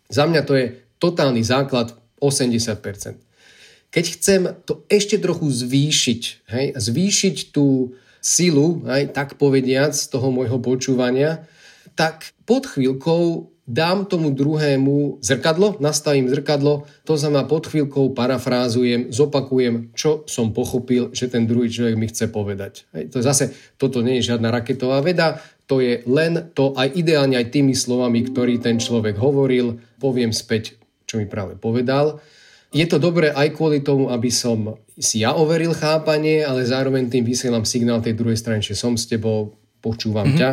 Za 0.07 0.23
mňa 0.23 0.41
to 0.47 0.53
je 0.55 0.65
totálny 0.97 1.43
základ 1.43 1.93
80%. 2.23 3.30
Keď 3.91 4.05
chcem 4.17 4.41
to 4.63 4.87
ešte 4.87 5.19
trochu 5.19 5.51
zvýšiť, 5.51 6.21
hej, 6.47 6.65
zvýšiť 6.79 7.51
tú 7.51 7.91
silu, 8.23 8.87
hej, 8.87 9.11
tak 9.11 9.35
povediac, 9.35 9.91
z 9.91 10.07
toho 10.07 10.31
môjho 10.31 10.63
počúvania, 10.63 11.43
tak 11.99 12.31
pod 12.47 12.71
chvíľkou 12.71 13.51
dám 13.67 14.07
tomu 14.07 14.31
druhému 14.31 15.19
zrkadlo, 15.23 15.79
nastavím 15.79 16.31
zrkadlo, 16.31 16.87
to 17.03 17.13
znamená 17.19 17.43
pod 17.47 17.67
chvíľkou 17.67 18.15
parafrázujem, 18.15 19.11
zopakujem, 19.11 19.91
čo 19.91 20.23
som 20.27 20.55
pochopil, 20.55 21.11
že 21.11 21.27
ten 21.27 21.43
druhý 21.43 21.67
človek 21.67 21.95
mi 21.95 22.07
chce 22.07 22.31
povedať. 22.31 22.87
Hej, 22.95 23.11
to 23.11 23.19
zase, 23.19 23.51
toto 23.75 23.99
nie 23.99 24.19
je 24.19 24.33
žiadna 24.33 24.51
raketová 24.51 25.03
veda, 25.03 25.43
to 25.67 25.79
je 25.79 26.03
len 26.07 26.51
to 26.51 26.75
aj 26.75 26.95
ideálne 26.95 27.39
aj 27.39 27.47
tými 27.51 27.71
slovami, 27.71 28.27
ktorý 28.27 28.59
ten 28.59 28.79
človek 28.79 29.15
hovoril, 29.15 29.79
poviem 30.03 30.35
späť, 30.35 30.75
čo 31.07 31.19
mi 31.19 31.27
práve 31.27 31.55
povedal. 31.55 32.19
Je 32.71 32.87
to 32.87 33.03
dobré 33.03 33.35
aj 33.35 33.51
kvôli 33.51 33.83
tomu, 33.83 34.07
aby 34.07 34.31
som 34.31 34.79
si 34.95 35.27
ja 35.27 35.35
overil 35.35 35.75
chápanie, 35.75 36.39
ale 36.39 36.63
zároveň 36.63 37.11
tým 37.11 37.27
vysielam 37.27 37.67
signál 37.67 37.99
tej 37.99 38.15
druhej 38.15 38.39
strane, 38.39 38.63
že 38.63 38.79
som 38.79 38.95
s 38.95 39.11
tebou, 39.11 39.59
počúvam 39.83 40.31
mm-hmm. 40.31 40.39
ťa. 40.39 40.49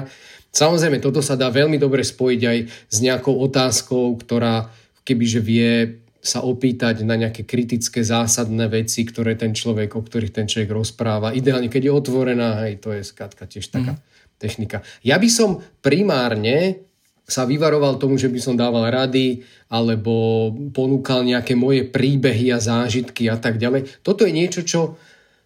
Samozrejme, 0.50 0.98
toto 0.98 1.22
sa 1.22 1.38
dá 1.38 1.46
veľmi 1.52 1.78
dobre 1.78 2.02
spojiť 2.02 2.40
aj 2.42 2.58
s 2.90 2.96
nejakou 3.04 3.38
otázkou, 3.38 4.18
ktorá 4.18 4.66
kebyže 5.06 5.40
vie 5.44 6.00
sa 6.18 6.42
opýtať 6.42 7.06
na 7.06 7.14
nejaké 7.14 7.46
kritické 7.46 8.02
zásadné 8.02 8.66
veci, 8.66 9.06
ktoré 9.06 9.38
ten 9.38 9.54
človek, 9.54 9.94
o 9.94 10.02
ktorých 10.02 10.34
ten 10.34 10.50
človek 10.50 10.74
rozpráva. 10.74 11.30
Ideálne, 11.30 11.70
keď 11.70 11.88
je 11.88 11.92
otvorená, 11.94 12.66
hej, 12.66 12.82
to 12.82 12.90
je 12.90 13.06
skrátka 13.06 13.46
tiež 13.46 13.70
taká 13.70 13.94
mm. 13.94 14.02
technika. 14.42 14.82
Ja 15.06 15.22
by 15.22 15.28
som 15.30 15.62
primárne 15.78 16.87
sa 17.28 17.44
vyvaroval 17.44 18.00
tomu, 18.00 18.16
že 18.16 18.32
by 18.32 18.40
som 18.40 18.56
dával 18.56 18.88
rady 18.88 19.44
alebo 19.68 20.48
ponúkal 20.72 21.28
nejaké 21.28 21.52
moje 21.52 21.84
príbehy 21.84 22.56
a 22.56 22.58
zážitky 22.58 23.28
a 23.28 23.36
tak 23.36 23.60
ďalej. 23.60 24.00
Toto 24.00 24.24
je 24.24 24.32
niečo, 24.32 24.64
čo 24.64 24.96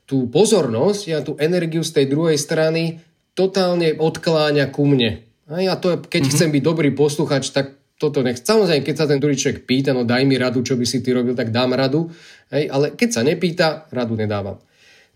tú 0.07 0.31
pozornosť 0.31 1.03
a 1.11 1.27
tú 1.27 1.35
energiu 1.43 1.83
z 1.83 1.91
tej 1.99 2.07
druhej 2.07 2.39
strany 2.39 3.03
totálne 3.35 3.99
odkláňa 3.99 4.71
ku 4.71 4.87
mne. 4.87 5.27
A 5.51 5.75
to, 5.75 5.99
keď 6.07 6.23
mm-hmm. 6.23 6.33
chcem 6.39 6.49
byť 6.55 6.63
dobrý 6.63 6.91
posluchač, 6.95 7.51
tak 7.51 7.83
toto 7.99 8.23
nech. 8.23 8.39
Samozrejme, 8.39 8.87
keď 8.87 8.97
sa 8.99 9.07
ten 9.11 9.19
druhý 9.19 9.35
človek 9.35 9.67
pýta, 9.67 9.91
no 9.91 10.07
daj 10.07 10.23
mi 10.23 10.39
radu, 10.39 10.63
čo 10.63 10.79
by 10.79 10.87
si 10.87 11.03
ty 11.03 11.15
robil, 11.15 11.35
tak 11.35 11.51
dám 11.51 11.75
radu. 11.75 12.11
Hej, 12.51 12.71
ale 12.71 12.87
keď 12.95 13.09
sa 13.11 13.23
nepýta, 13.27 13.91
radu 13.91 14.15
nedávam. 14.15 14.59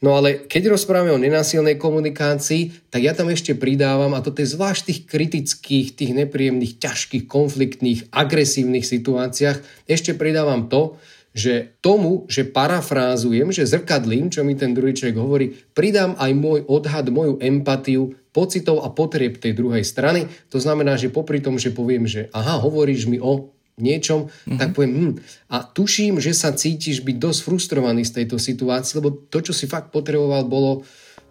No 0.05 0.13
ale 0.13 0.45
keď 0.45 0.77
rozprávame 0.77 1.09
o 1.09 1.21
nenásilnej 1.21 1.81
komunikácii, 1.81 2.93
tak 2.93 3.01
ja 3.01 3.17
tam 3.17 3.33
ešte 3.33 3.57
pridávam, 3.57 4.13
a 4.13 4.21
toto 4.21 4.45
je 4.45 4.53
zvlášť 4.53 4.83
tých 4.93 5.01
kritických, 5.09 5.87
tých 5.97 6.13
nepríjemných, 6.13 6.77
ťažkých, 6.77 7.25
konfliktných, 7.25 8.13
agresívnych 8.13 8.85
situáciách, 8.85 9.89
ešte 9.89 10.13
pridávam 10.13 10.69
to, 10.69 11.01
že 11.37 11.77
tomu, 11.85 12.25
že 12.33 12.49
parafrázujem, 12.49 13.53
že 13.53 13.69
zrkadlím, 13.69 14.33
čo 14.33 14.41
mi 14.41 14.57
ten 14.57 14.73
druhý 14.73 14.97
človek 14.97 15.17
hovorí, 15.21 15.47
pridám 15.77 16.17
aj 16.17 16.33
môj 16.33 16.61
odhad, 16.65 17.13
moju 17.13 17.37
empatiu, 17.45 18.17
pocitov 18.37 18.85
a 18.85 18.93
potrieb 18.93 19.41
tej 19.41 19.57
druhej 19.57 19.85
strany. 19.85 20.29
To 20.53 20.61
znamená, 20.61 21.01
že 21.01 21.13
popri 21.13 21.41
tom, 21.41 21.57
že 21.57 21.73
poviem, 21.73 22.05
že 22.05 22.29
aha, 22.37 22.61
hovoríš 22.61 23.09
mi 23.09 23.17
o 23.21 23.53
niečom, 23.77 24.29
mm-hmm. 24.29 24.59
tak 24.59 24.73
poviem, 24.73 24.93
hm, 24.93 25.13
a 25.53 25.57
tuším, 25.65 26.17
že 26.17 26.33
sa 26.33 26.53
cítiš 26.57 27.05
byť 27.05 27.17
dosť 27.21 27.41
frustrovaný 27.45 28.09
z 28.09 28.23
tejto 28.23 28.41
situácie, 28.41 28.97
lebo 28.97 29.13
to, 29.29 29.39
čo 29.45 29.53
si 29.53 29.69
fakt 29.69 29.93
potreboval, 29.93 30.49
bolo, 30.49 30.85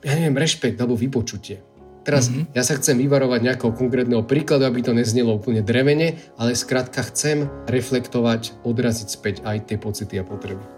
ja 0.06 0.14
neviem, 0.14 0.38
rešpekt 0.38 0.78
alebo 0.78 0.94
vypočutie. 0.94 1.66
Teraz 2.06 2.30
mm-hmm. 2.30 2.54
ja 2.54 2.62
sa 2.62 2.78
chcem 2.78 3.02
vyvarovať 3.02 3.40
nejakého 3.42 3.74
konkrétneho 3.74 4.22
príkladu, 4.22 4.70
aby 4.70 4.86
to 4.86 4.94
neznelo 4.94 5.42
úplne 5.42 5.66
drevene, 5.66 6.22
ale 6.38 6.54
skrátka 6.54 7.02
chcem 7.10 7.50
reflektovať, 7.66 8.62
odraziť 8.62 9.08
späť 9.10 9.36
aj 9.42 9.74
tie 9.74 9.78
pocity 9.82 10.22
a 10.22 10.24
potreby. 10.24 10.75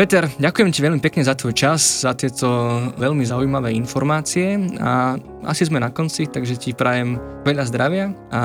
Peter, 0.00 0.24
ďakujem 0.40 0.72
ti 0.72 0.80
veľmi 0.80 0.96
pekne 1.04 1.28
za 1.28 1.36
tvoj 1.36 1.52
čas, 1.52 2.08
za 2.08 2.16
tieto 2.16 2.48
veľmi 2.96 3.20
zaujímavé 3.20 3.76
informácie 3.76 4.56
a 4.80 5.20
asi 5.44 5.68
sme 5.68 5.76
na 5.76 5.92
konci, 5.92 6.24
takže 6.24 6.56
ti 6.56 6.72
prajem 6.72 7.20
veľa 7.44 7.68
zdravia 7.68 8.08
a 8.32 8.42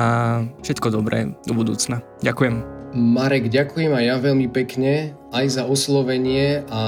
všetko 0.60 0.92
dobré 0.92 1.32
do 1.48 1.56
budúcna. 1.56 2.04
Ďakujem. 2.20 2.60
Marek, 2.92 3.48
ďakujem 3.48 3.88
aj 3.88 4.04
ja 4.04 4.16
veľmi 4.20 4.52
pekne 4.52 5.16
aj 5.32 5.56
za 5.56 5.64
oslovenie 5.64 6.60
a 6.68 6.82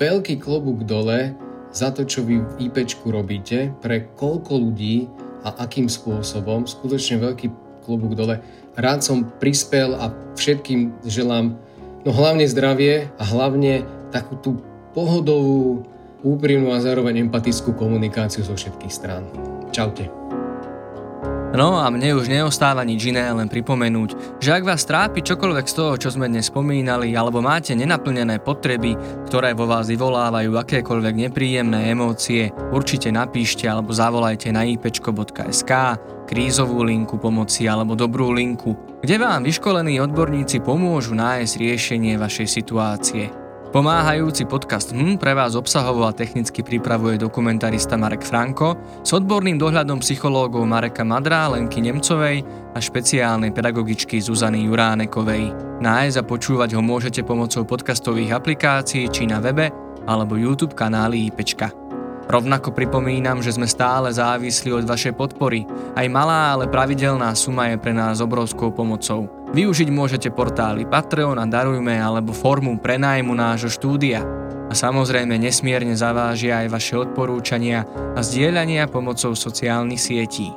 veľký 0.00 0.40
klobúk 0.40 0.88
dole 0.88 1.36
za 1.68 1.92
to, 1.92 2.08
čo 2.08 2.24
vy 2.24 2.40
v 2.40 2.72
IPčku 2.72 3.12
robíte, 3.12 3.68
pre 3.84 4.08
koľko 4.16 4.64
ľudí 4.64 5.12
a 5.44 5.60
akým 5.60 5.92
spôsobom. 5.92 6.64
Skutočne 6.64 7.20
veľký 7.20 7.52
klobúk 7.84 8.16
dole. 8.16 8.40
Rád 8.80 9.04
som 9.04 9.28
prispel 9.36 9.92
a 9.92 10.08
všetkým 10.40 11.04
želám 11.04 11.60
no 12.04 12.10
hlavne 12.12 12.44
zdravie 12.44 13.08
a 13.16 13.24
hlavne 13.24 13.84
takú 14.12 14.36
tú 14.38 14.50
pohodovú, 14.92 15.88
úprimnú 16.24 16.72
a 16.72 16.80
zároveň 16.80 17.28
empatickú 17.28 17.76
komunikáciu 17.76 18.44
zo 18.44 18.56
všetkých 18.56 18.92
strán. 18.92 19.28
Čaute. 19.74 20.23
No 21.54 21.78
a 21.78 21.86
mne 21.86 22.18
už 22.18 22.26
neostáva 22.26 22.82
nič 22.82 23.14
iné, 23.14 23.30
len 23.30 23.46
pripomenúť, 23.46 24.42
že 24.42 24.50
ak 24.50 24.66
vás 24.66 24.82
trápi 24.82 25.22
čokoľvek 25.22 25.66
z 25.70 25.74
toho, 25.78 25.94
čo 25.94 26.10
sme 26.10 26.26
dnes 26.26 26.50
spomínali, 26.50 27.14
alebo 27.14 27.38
máte 27.38 27.78
nenaplnené 27.78 28.42
potreby, 28.42 28.98
ktoré 29.30 29.54
vo 29.54 29.70
vás 29.70 29.86
vyvolávajú 29.86 30.50
akékoľvek 30.50 31.30
nepríjemné 31.30 31.94
emócie, 31.94 32.50
určite 32.74 33.14
napíšte 33.14 33.70
alebo 33.70 33.94
zavolajte 33.94 34.50
na 34.50 34.66
ipečko.sk, 34.66 35.72
krízovú 36.26 36.82
linku 36.82 37.22
pomoci 37.22 37.70
alebo 37.70 37.94
dobrú 37.94 38.34
linku, 38.34 38.74
kde 38.98 39.14
vám 39.22 39.46
vyškolení 39.46 40.02
odborníci 40.02 40.58
pomôžu 40.58 41.14
nájsť 41.14 41.54
riešenie 41.54 42.18
vašej 42.18 42.48
situácie. 42.50 43.43
Pomáhajúci 43.74 44.46
podcast 44.46 44.94
HM 44.94 45.18
pre 45.18 45.34
vás 45.34 45.58
obsahovo 45.58 46.06
a 46.06 46.14
technicky 46.14 46.62
pripravuje 46.62 47.18
dokumentarista 47.18 47.98
Marek 47.98 48.22
Franko 48.22 48.78
s 49.02 49.10
odborným 49.10 49.58
dohľadom 49.58 49.98
psychológov 49.98 50.62
Mareka 50.62 51.02
Madra, 51.02 51.50
Lenky 51.50 51.82
Nemcovej 51.82 52.46
a 52.70 52.78
špeciálnej 52.78 53.50
pedagogičky 53.50 54.22
Zuzany 54.22 54.70
Juránekovej. 54.70 55.50
Nájsť 55.82 56.16
a 56.16 56.22
počúvať 56.22 56.78
ho 56.78 56.86
môžete 56.86 57.26
pomocou 57.26 57.66
podcastových 57.66 58.38
aplikácií 58.38 59.10
či 59.10 59.26
na 59.26 59.42
webe 59.42 59.74
alebo 60.06 60.38
YouTube 60.38 60.78
kanály 60.78 61.34
IPčka. 61.34 61.74
Rovnako 62.30 62.70
pripomínam, 62.70 63.42
že 63.42 63.58
sme 63.58 63.66
stále 63.66 64.14
závislí 64.14 64.70
od 64.70 64.86
vašej 64.86 65.18
podpory. 65.18 65.66
Aj 65.98 66.06
malá, 66.06 66.54
ale 66.54 66.70
pravidelná 66.70 67.34
suma 67.34 67.74
je 67.74 67.82
pre 67.82 67.90
nás 67.90 68.22
obrovskou 68.22 68.70
pomocou. 68.70 69.43
Využiť 69.54 69.86
môžete 69.94 70.34
portály 70.34 70.82
Patreon 70.82 71.38
a 71.38 71.46
Darujme 71.46 71.94
alebo 71.94 72.34
formu 72.34 72.74
prenájmu 72.82 73.38
nášho 73.38 73.70
štúdia. 73.70 74.26
A 74.66 74.74
samozrejme 74.74 75.38
nesmierne 75.38 75.94
zavážia 75.94 76.66
aj 76.66 76.74
vaše 76.74 76.94
odporúčania 76.98 77.86
a 78.18 78.18
zdieľania 78.18 78.90
pomocou 78.90 79.38
sociálnych 79.38 80.02
sietí. 80.02 80.50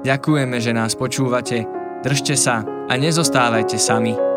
Ďakujeme, 0.00 0.56
že 0.64 0.72
nás 0.72 0.96
počúvate, 0.96 1.68
držte 2.00 2.40
sa 2.40 2.64
a 2.64 2.92
nezostávajte 2.96 3.76
sami. 3.76 4.29